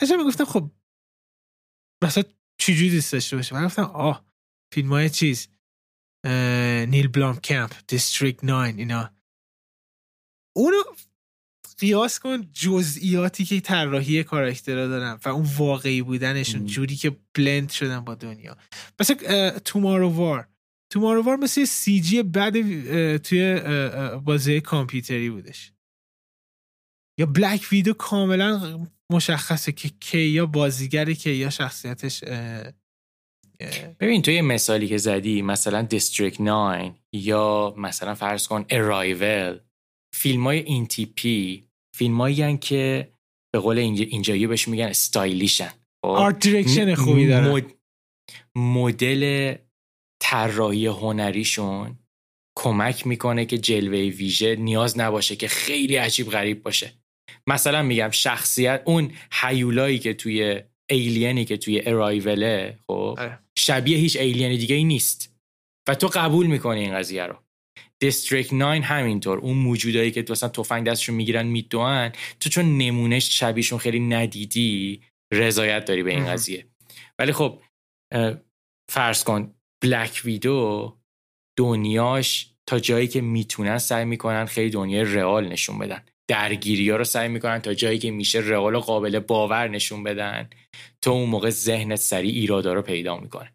اصلا 0.00 0.16
می‌گفتم 0.16 0.44
خب 0.44 0.70
مثلا 2.04 2.24
چجوری 2.60 2.90
دوست 2.90 3.12
داشته 3.12 3.36
باشه؟ 3.36 3.54
من 3.54 3.64
گفتم 3.66 3.82
آه 3.82 4.24
فیلم 4.74 4.88
های 4.88 5.10
چیز 5.10 5.48
نیل 6.88 7.08
بلام 7.08 7.36
کمپ 7.36 7.74
دیستریکت 7.88 8.44
9 8.44 8.56
اینا. 8.56 9.10
اونو 10.56 10.76
قیاس 11.78 12.18
کن 12.18 12.48
جزئیاتی 12.52 13.44
که 13.44 13.60
طراحی 13.60 14.24
کاراکترها 14.24 14.86
دارن 14.86 15.18
و 15.24 15.28
اون 15.28 15.46
واقعی 15.58 16.02
بودنشون 16.02 16.66
جوری 16.66 16.96
که 16.96 17.16
بلند 17.34 17.70
شدن 17.70 18.00
با 18.00 18.14
دنیا. 18.14 18.56
مثلا 19.00 19.50
تومارو 19.50 20.08
وار 20.10 20.48
تومارو 20.92 21.22
وار 21.22 21.36
مثل 21.36 21.64
سی 21.64 22.00
جی 22.00 22.22
بعد 22.22 22.52
توی 23.16 23.60
بازی 24.24 24.60
کامپیوتری 24.60 25.30
بودش. 25.30 25.72
یا 27.20 27.26
Black 27.26 27.68
Widow 27.72 27.92
کاملا 27.92 28.86
مشخصه 29.12 29.72
که 29.72 29.88
کی 29.88 30.20
یا 30.20 30.46
بازیگری 30.46 31.14
که 31.14 31.30
یا 31.30 31.50
شخصیتش 31.50 32.24
ببین 34.00 34.22
تو 34.22 34.30
یه 34.30 34.42
مثالی 34.42 34.88
که 34.88 34.96
زدی 34.96 35.42
مثلا 35.42 35.82
District 35.82 36.40
9 36.40 36.94
یا 37.12 37.74
مثلا 37.76 38.14
فرض 38.14 38.48
کن 38.48 38.64
ارایول 38.70 39.60
فیلم 40.14 40.44
های 40.44 40.58
این 40.58 40.86
تیپی 40.86 41.67
فیلم 41.98 42.56
که 42.56 43.12
به 43.54 43.58
قول 43.58 43.78
اینجایی 43.78 44.46
بهش 44.46 44.68
میگن 44.68 44.84
stylish 44.84 45.59
ن 45.59 45.70
art 46.04 46.38
direction 46.38 46.94
خوبی 46.94 47.26
دارن 47.26 47.62
مدل 48.56 49.54
طراحی 50.22 50.86
هنریشون 50.86 51.98
کمک 52.58 53.06
می‌کنه 53.06 53.44
که 53.44 53.58
جلوه 53.58 53.98
ویژه 53.98 54.56
نیاز 54.56 54.98
نباشه 54.98 55.36
که 55.36 55.48
خیلی 55.48 55.96
عجیب 55.96 56.30
غریب 56.30 56.62
باشه. 56.62 56.92
مثلا 57.46 57.82
میگم 57.82 58.10
شخصیت 58.10 58.82
اون 58.84 59.12
حیولایی 59.32 59.98
که 59.98 60.14
توی 60.14 60.62
ایلینی 60.90 61.44
که 61.44 61.56
توی 61.56 61.82
ارایوله 61.86 62.78
خب 62.86 63.16
آره. 63.18 63.38
شبیه 63.58 63.96
هیچ 63.98 64.16
ایلین 64.16 64.58
دیگه 64.58 64.74
ای 64.74 64.84
نیست. 64.84 65.36
و 65.88 65.94
تو 65.94 66.06
قبول 66.06 66.46
می‌کنی 66.46 66.80
این 66.80 66.94
قضیه 66.94 67.26
رو. 67.26 67.36
دیستریک 68.00 68.48
9 68.52 68.80
همینطور. 68.80 69.38
اون 69.38 69.56
موجودایی 69.56 70.10
که 70.10 70.24
مثلا 70.30 70.48
تفنگ 70.48 70.86
دستشون 70.86 71.14
می‌گیرن 71.14 71.46
میدوان. 71.46 72.12
تو 72.40 72.50
چون 72.50 72.78
نمونهش 72.78 73.38
شبیهشون 73.38 73.78
خیلی 73.78 74.00
ندیدی 74.00 75.02
رضایت 75.32 75.84
داری 75.84 76.02
به 76.02 76.10
این 76.10 76.26
قضیه. 76.26 76.66
ولی 77.18 77.32
خب 77.32 77.62
فرض 78.90 79.24
کن 79.24 79.54
بلک 79.82 80.22
ویدو 80.24 80.96
دنیاش 81.58 82.50
تا 82.68 82.78
جایی 82.78 83.08
که 83.08 83.20
می‌تونن 83.20 83.78
سعی 83.78 84.04
می‌کنن 84.04 84.44
خیلی 84.44 84.70
دنیای 84.70 85.04
رئال 85.04 85.48
نشون 85.48 85.78
بدن. 85.78 86.04
درگیری 86.30 86.90
ها 86.90 86.96
رو 86.96 87.04
سعی 87.04 87.28
می‌کنن 87.28 87.58
تا 87.58 87.74
جایی 87.74 87.98
که 87.98 88.10
میشه 88.10 88.38
رئال 88.38 88.74
و 88.74 88.80
قابل 88.80 89.18
باور 89.18 89.68
نشون 89.68 90.02
بدن. 90.02 90.50
تو 91.02 91.10
اون 91.10 91.28
موقع 91.28 91.50
ذهنت 91.50 91.98
سریع 91.98 92.34
ایرادا 92.34 92.72
رو 92.72 92.82
پیدا 92.82 93.16
می‌کنه. 93.16 93.52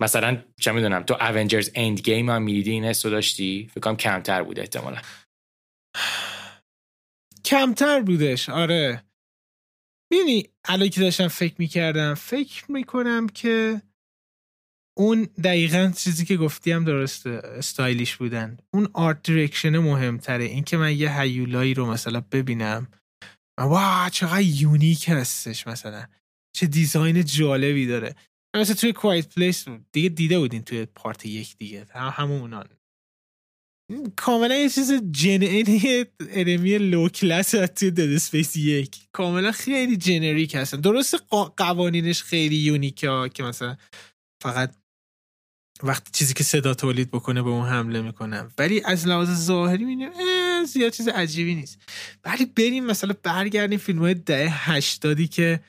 مثلا 0.00 0.42
چه 0.60 0.72
می‌دونم 0.72 1.02
تو 1.02 1.14
اونجرز 1.14 1.70
اند 1.74 2.00
گیم 2.00 2.30
هم 2.30 2.42
می‌دیدی 2.42 2.70
این 2.70 2.84
حسو 2.84 3.10
داشتی؟ 3.10 3.68
فکر 3.70 3.80
کنم 3.80 3.96
کمتر 3.96 4.42
بوده 4.42 4.60
احتمالا. 4.60 5.00
کمتر 7.44 8.00
بودش 8.00 8.48
آره. 8.48 9.04
بینی 10.12 10.48
الان 10.64 10.88
که 10.88 11.00
داشتم 11.00 11.28
فکر 11.28 11.54
می‌کردم 11.58 12.14
فکر 12.14 12.72
می‌کنم 12.72 13.28
که 13.28 13.82
اون 14.98 15.24
دقیقا 15.44 15.92
چیزی 15.96 16.24
که 16.24 16.36
گفتی 16.36 16.72
هم 16.72 16.84
درسته 16.84 17.30
stylish 17.30 18.16
بودن. 18.16 18.56
اون 18.74 18.88
art 18.94 19.22
direction 19.22 19.78
مهمتره. 19.78 20.44
این 20.44 20.64
که 20.64 20.76
من 20.76 20.96
یه 20.96 21.20
هیولایی 21.20 21.74
رو 21.74 21.86
مثلا 21.86 22.20
ببینم 22.20 22.88
wow 23.58 24.10
چقدر 24.10 24.42
unique 24.42 25.08
هستش 25.08 25.66
مثلا. 25.66 26.06
چه 26.56 26.66
design 26.66 27.24
جالبی 27.24 27.86
داره. 27.86 28.14
مثلا 28.56 28.74
توی 28.74 28.92
Quiet 28.92 29.34
Place 29.34 29.64
دیگه 29.92 30.08
دیده 30.08 30.38
بودین 30.38 30.62
توی 30.62 30.86
part 30.86 31.26
یک 31.26 31.56
دیگه. 31.56 31.86
همون 31.94 32.40
اونان 32.40 32.68
کاملا 34.16 34.54
یه 34.54 34.68
چیز 34.68 34.92
generic 35.10 36.06
enemy 36.20 36.78
low 36.78 37.08
class 37.08 37.50
توی 37.50 37.90
Dead 37.90 38.14
Space 38.14 38.56
یک. 38.56 39.08
کاملا 39.12 39.52
خیلی 39.52 39.96
generic 39.96 40.54
هستن. 40.54 40.80
درست 40.80 41.14
قوانینش 41.56 42.22
خیلی 42.22 42.56
یونیکه 42.56 43.30
که 43.34 43.42
مثلا 43.42 43.76
فقط 44.42 44.74
وقتی 45.82 46.10
چیزی 46.12 46.34
که 46.34 46.44
صدا 46.44 46.74
تولید 46.74 47.10
بکنه 47.10 47.42
به 47.42 47.50
اون 47.50 47.68
حمله 47.68 48.02
می‌کنم 48.02 48.52
ولی 48.58 48.82
از 48.84 49.06
لحاظ 49.06 49.28
ظاهری 49.30 49.84
می‌بینیم 49.84 50.10
زیاد 50.64 50.92
چیز 50.92 51.08
عجیبی 51.08 51.54
نیست. 51.54 51.78
ولی 52.24 52.46
بریم 52.46 52.84
مثلا 52.84 53.14
برگردیم 53.22 53.78
فیلم 53.78 53.98
های 53.98 54.14
ده 54.14 54.48
هشتادی 54.48 55.28
که 55.28 55.60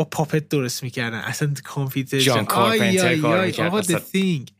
با 0.00 0.04
پاپت 0.04 0.48
درست 0.48 0.82
می‌کردن. 0.82 1.18
اصلا 1.18 1.54
کامپیوتر 1.64 2.18
جان 2.18 2.44
کارپنتر 2.44 3.16
کار 3.16 3.46
می‌کرد. 3.46 3.66
آقا 3.66 3.82
The 3.82 4.00
Thing. 4.14 4.52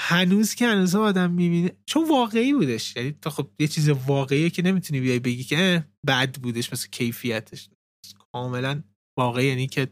هنوز 0.00 0.54
که 0.54 0.66
هنوز 0.66 0.94
آدم 0.94 1.30
می‌بینه 1.30 1.72
چون 1.86 2.08
واقعی 2.08 2.52
بودش. 2.52 2.96
یعنی 2.96 3.12
تا 3.22 3.30
خب 3.30 3.50
یه 3.58 3.68
چیز 3.68 3.88
واقعیه 3.88 4.50
که 4.50 4.62
نمی‌تونی 4.62 5.00
بیای 5.00 5.18
بگی 5.18 5.44
که 5.44 5.84
بد 6.06 6.36
بودش 6.36 6.72
مثل 6.72 6.88
کیفیتش. 6.88 7.68
کاملا 8.32 8.82
واقعی 9.18 9.46
یعنی 9.46 9.66
که 9.66 9.88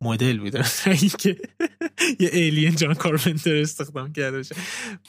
مدل 0.00 0.38
بوده 0.38 0.64
که 1.20 1.36
یه 2.20 2.30
ایلین 2.32 2.76
جان 2.76 2.94
کارپنتر 2.94 3.56
استخدام 3.56 4.12
کرده 4.12 4.36
باشه. 4.36 4.54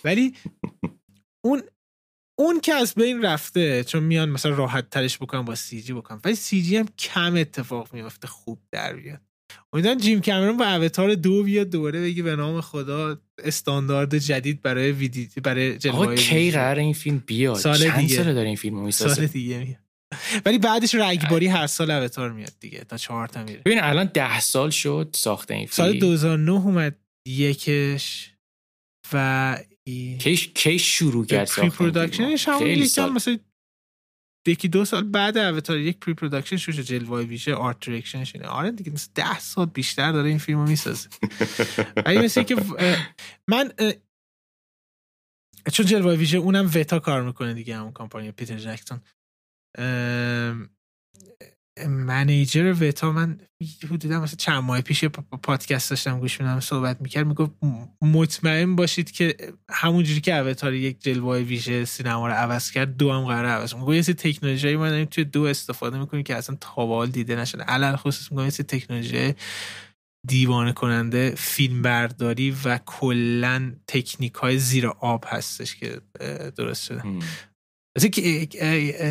ولی 0.03 0.36
اون 1.45 1.63
اون 2.40 2.60
که 2.60 2.74
از 2.74 2.94
بین 2.94 3.22
رفته 3.22 3.84
چون 3.84 4.04
میان 4.04 4.30
مثلا 4.30 4.56
راحت 4.56 4.90
ترش 4.90 5.18
بکنم 5.18 5.46
با 5.46 5.56
سی 5.56 5.82
جی 5.82 5.94
بکنم 5.94 6.22
ولی 6.24 6.36
سی 6.36 6.62
جی 6.62 6.78
هم 6.78 6.88
کم 6.98 7.36
اتفاق 7.36 7.94
میفته 7.94 8.28
خوب 8.28 8.60
در 8.72 8.94
بیاد. 8.94 9.22
امیدوارم 9.74 9.98
جیم 9.98 10.22
کامرون 10.22 10.58
با 10.58 10.66
اوتار 10.66 11.16
دو 11.16 11.44
بیاد 11.44 11.70
دوباره 11.70 12.02
بگی 12.02 12.22
به 12.22 12.36
نام 12.36 12.62
خدا 12.62 13.22
استاندارد 13.44 14.18
جدید 14.18 14.62
برای 14.62 14.92
ویدیو 14.92 15.28
برای 15.44 15.78
جلوه 15.78 16.16
کی 16.16 16.52
قرار 16.52 16.80
این 16.80 16.94
فیلم 16.94 17.24
بیاد؟ 17.26 17.56
سال 17.56 17.90
دیگه. 17.90 18.16
سال 18.16 18.34
داره 18.34 18.48
این 18.48 18.56
فیلم 18.56 18.84
می‌سازه؟ 18.84 19.16
سال 19.16 19.26
دیگه 19.26 19.58
میاد. 19.58 19.80
ولی 20.46 20.58
بعدش 20.58 20.96
رگباری 20.96 21.48
هر 21.48 21.68
سال 21.68 21.92
Avatar 21.91 22.32
میاد 22.32 22.54
دیگه 22.60 22.84
تا 22.84 22.98
چهار 22.98 23.28
تا 23.28 23.44
میره. 23.44 23.62
ببین 23.66 23.80
الان 23.82 24.12
ده 24.14 24.40
سال 24.40 24.70
شد 24.70 25.10
ساخته 25.14 25.54
این 25.54 25.68
فیلم. 25.68 25.88
سال 25.88 26.00
2009 26.00 26.52
اومد 26.52 26.96
یکش 27.28 28.34
و 29.14 29.58
کیش 30.20 30.48
کیش 30.48 30.98
شروع 30.98 31.26
کرد 31.26 31.46
ساختن 31.46 31.70
production 31.70 32.35
ش 32.35 32.47
هم 32.48 32.68
یکم 32.68 33.10
مثلا 33.10 33.40
یکی 34.48 34.68
دو 34.68 34.86
سال 34.86 35.04
بعد 35.04 35.38
Avatar 35.38 35.78
یک 35.78 36.00
pre-production 35.99 36.57
شوشه 36.58 36.84
جلوه 36.84 37.22
ویژه 37.22 37.56
art 37.55 37.86
direction 37.86 38.26
ش 38.26 38.36
اینه 38.36 38.48
آره 38.48 38.72
دیگه 38.72 38.92
مثل 38.92 39.10
ده 39.16 39.40
سال 39.40 39.66
بیشتر 39.66 40.12
داره 40.12 40.30
این 40.30 40.38
فیلمو 40.38 40.66
می‌سازه. 40.68 41.10
ولی 42.06 42.18
مثل 42.18 42.44
که 42.44 42.56
من 43.48 43.72
چون 45.74 45.86
جلوه 45.86 46.16
ویژه 46.16 46.38
اونم 46.38 46.72
وتا 46.76 47.00
کار 47.00 47.24
می‌کنه 47.24 47.54
دیگه 47.54 47.76
همون 47.76 47.92
کامپانی 47.92 48.32
پیتر 48.32 48.58
جکسون 48.58 49.02
منیجر 51.88 52.75
وتا 52.82 53.11
من 53.11 53.39
حدودا 53.84 54.21
مثلا 54.21 54.36
چند 54.38 54.63
ماه 54.63 54.82
پیش 54.82 55.05
پادکست 55.43 55.89
داشتم 55.89 56.19
گوش 56.19 56.41
میدم 56.41 56.59
صحبت 56.59 57.01
می‌کرد 57.01 57.27
می‌گفت 57.27 57.51
مطمئن 58.01 58.75
باشید 58.75 59.11
که 59.11 59.36
همونجوری 59.69 60.21
که 60.21 60.36
اوتار 60.36 60.73
یک 60.73 61.01
جلوه 61.01 61.38
ویژه 61.38 61.86
سینما 61.86 62.27
رو 62.27 62.34
عوض 62.34 62.71
کرد 62.71 62.97
دو 62.97 63.11
هم 63.11 63.25
قرار 63.25 63.45
عوض 63.45 63.73
میگه 63.75 63.95
یه 63.95 64.01
سری 64.01 64.13
تکنولوژی 64.13 64.75
ما 64.75 64.89
داریم 64.89 65.05
توی 65.05 65.23
دو 65.23 65.43
استفاده 65.43 65.99
می‌کنیم 65.99 66.23
که 66.23 66.36
اصلا 66.36 66.57
تابال 66.61 67.07
دیده 67.07 67.36
نشده. 67.36 67.63
علل 67.63 67.95
خصوص 67.95 68.32
میگم 68.32 68.43
یه 68.43 68.49
سری 68.49 68.63
تکنولوژی 68.63 69.34
دیوانه 70.27 70.73
کننده 70.73 71.34
فیلم 71.38 71.82
برداری 71.82 72.55
و 72.65 72.77
کلا 72.86 73.73
تکنیک 73.88 74.34
های 74.34 74.59
زیر 74.59 74.88
آب 74.88 75.25
هستش 75.27 75.75
که 75.75 76.01
درست 76.57 76.84
شده. 76.84 77.03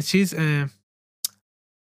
چیز 0.01 0.35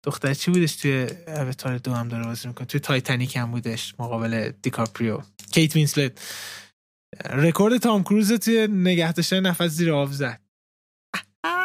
دختر 0.04 0.34
چی 0.34 0.50
بودش 0.50 0.76
توی 0.76 1.08
Avatar 1.26 1.78
دو 1.78 1.92
هم 1.92 2.08
داره 2.08 2.24
بازی 2.24 2.48
می‌کنه؟ 2.48 2.66
توی 2.66 2.80
تایتانیک 2.80 3.36
هم 3.36 3.50
بودش 3.50 3.94
مقابل 3.98 4.52
دیکاپریو. 4.62 5.20
کیت 5.52 5.76
وینسلت. 5.76 6.20
رکورد 7.30 7.76
تام 7.76 8.02
کروز 8.02 8.32
توی 8.32 8.66
نگه 8.66 9.12
داشتن 9.12 9.40
نفس 9.40 9.70
زیر 9.70 9.92
آب 9.92 10.12
زد. 10.12 10.40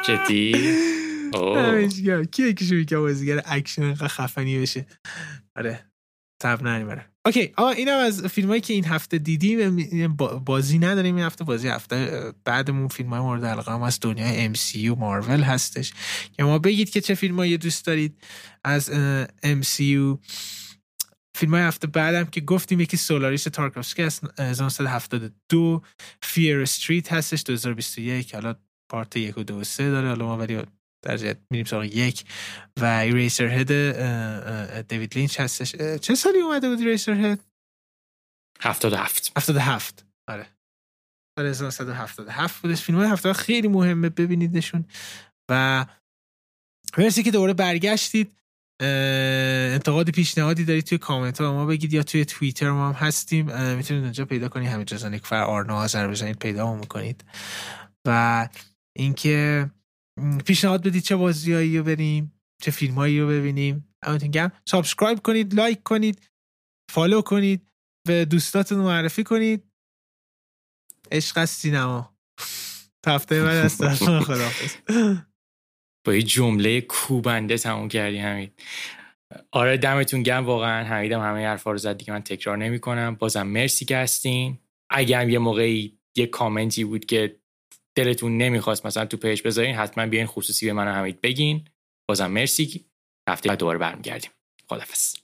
جدی؟ 0.08 0.52
کیه 2.32 2.56
شوی 2.60 2.86
که 2.86 2.98
بازیگر 2.98 3.42
اکشن 3.46 3.96
خفنی 3.96 4.60
بشه؟ 4.60 4.86
آره. 5.56 5.89
تب 6.40 6.64
نمی‌بره 6.64 7.06
okay 7.26 7.54
آه 7.58 7.76
اینم 7.76 7.98
از 7.98 8.26
فیلم 8.26 8.50
هایی 8.50 8.62
که 8.62 8.74
این 8.74 8.86
هفته 8.86 9.18
دیدیم 9.18 10.16
بازی 10.46 10.80
نداریم 10.80 11.16
این 11.16 11.26
هفته 11.26 11.44
بازی 11.44 11.68
هفته 11.68 12.24
بعدمون 12.46 12.88
فیلم 12.88 13.10
های 13.10 13.20
مورد 13.20 13.46
علاقه 13.46 13.72
هم 13.72 13.82
از 13.82 14.00
دنیای 14.02 14.54
MCU 14.54 14.98
مارول 14.98 15.42
هستش. 15.42 15.94
که 16.34 16.44
ما 16.44 16.60
بگید 16.60 16.90
که 16.90 17.02
چه 17.02 17.16
فیلم 17.16 17.36
هایی 17.36 17.58
دوست 17.58 17.86
دارید 17.86 18.24
از 18.64 18.90
MCU 19.44 20.18
فیلم 21.36 21.54
های 21.54 21.62
هفته 21.62 21.88
بعدم 21.88 22.26
که 22.26 22.42
گفتیم 22.42 22.80
یکی 22.80 22.98
سولاریس 22.98 23.44
تارکوفسکی 23.44 24.04
از 24.04 24.22
1972 24.40 25.82
Fear 26.22 26.62
Street 26.62 27.14
هستش 27.14 27.44
2021 27.46 28.34
حالا 28.34 28.56
part 28.89 29.18
یک 29.18 29.38
و 29.38 29.44
دو 29.44 29.60
و 29.60 29.64
سه 29.64 29.90
داره. 29.90 30.08
حالا 30.08 30.26
ما 30.26 30.38
ولی 30.38 30.62
در 31.02 31.36
میریم 31.50 31.66
سراغ 31.66 31.84
یک. 31.84 32.26
و 32.82 32.86
Eraserhead 32.86 34.88
دیوید 34.88 35.18
لینچ 35.18 35.39
هستش. 35.39 35.76
چه 36.02 36.16
سالی 36.16 36.39
اومده 36.39 36.70
بود 36.70 36.80
Eraserhead 36.80 37.39
77 38.62 39.32
77 39.38 40.06
آره. 40.28 40.45
سال 41.39 41.47
1977 41.47 42.62
بودش. 42.62 42.82
فیلم 42.82 42.97
های 42.97 43.08
هفته 43.08 43.34
خیلی 43.34 43.68
مهمه 43.68 44.10
ببینیدشون 44.10 44.86
و 45.52 45.86
مرسی 46.97 47.24
که 47.24 47.32
دوباره 47.32 47.54
برگشتید. 47.54 48.36
انتقاد 48.82 50.10
پیشنهادی 50.10 50.66
دارید 50.66 50.84
توی 50.84 50.97
کامنت 50.97 51.41
ها 51.41 51.54
ما 51.54 51.66
بگید 51.66 51.93
یا 51.93 52.04
توی 52.04 52.26
توییتر 52.26 52.72
ما 52.72 52.89
هم 52.89 53.08
هستیم. 53.08 53.45
می‌تونید 53.76 54.04
اونجا 54.04 54.26
پیدا 54.26 54.50
کنید. 54.50 54.68
همین 54.68 54.86
جزانیک 54.86 55.26
فر 55.26 55.43
آرنا 55.43 55.84
بزنید 55.84 56.39
پیدا 56.39 56.76
می‌کنید. 56.76 57.24
و 58.08 58.50
اینکه 58.97 59.70
پیشنهاد 60.45 60.88
بدید 60.88 61.03
چه 61.03 61.15
بازیایی 61.15 61.78
رو 61.78 61.84
بریم 61.84 62.41
چه 62.61 62.72
فیلمایی 62.72 63.20
رو 63.20 63.28
ببینیم. 63.28 63.95
دمتون 64.06 64.32
گرم 64.32 64.52
subscribe 64.66 65.20
کنید 65.20 65.53
لایک 65.53 65.84
کنید 65.84 66.30
follow 66.91 67.22
کنید 67.22 67.72
به 68.07 68.26
دوستاتون 68.26 68.78
معرفی 68.78 69.24
کنید. 69.24 69.63
عشق 71.11 71.38
از 71.38 71.49
سینما. 71.49 72.17
تا 73.06 73.13
هفته 73.13 73.43
بعد 73.43 73.57
از 73.65 73.82
خداحافظ. 74.01 74.76
با 76.05 76.13
یه 76.13 76.22
جمله 76.22 76.82
کوبنده 76.82 77.57
تموم 77.57 77.88
کردی 77.88 78.17
همین 78.17 78.51
آره 79.51 79.78
دمتون 79.78 80.24
گرم 80.24 80.45
واقعا 80.45 80.86
حمیدم 80.86 81.22
همه 81.22 81.45
حرفا 81.47 81.72
رو 81.72 81.78
زد. 81.78 81.97
دیگه 81.97 82.13
من 82.13 82.22
تکرار 82.22 82.57
نمی 82.57 82.80
کنم 82.80 83.15
بازم 83.15 83.47
مرسی 83.47 83.86
که 83.86 83.97
هستین. 83.97 84.57
اگر 84.89 85.30
یه 85.30 85.39
موقعی 85.39 85.99
یه 86.15 86.26
کامنتی 86.26 86.84
بود 86.84 87.05
که 87.05 87.39
دلتون 87.98 88.38
نمی‌خواست 88.38 88.86
مثلا 88.86 89.06
تو 89.06 89.18
page 89.18 89.41
بذارین 89.42 89.76
حتما 89.76 90.06
بیاین 90.06 90.28
خصوصی 90.28 90.66
به 90.66 90.74
من 90.74 90.88
حمید 90.88 91.22
بگین. 91.22 91.68
بازم 92.10 92.32
مرسی. 92.32 92.86
هفته 93.30 93.56
دوباره 93.56 93.78
برمیگردیم. 93.78 94.32
خدافظ 94.70 95.16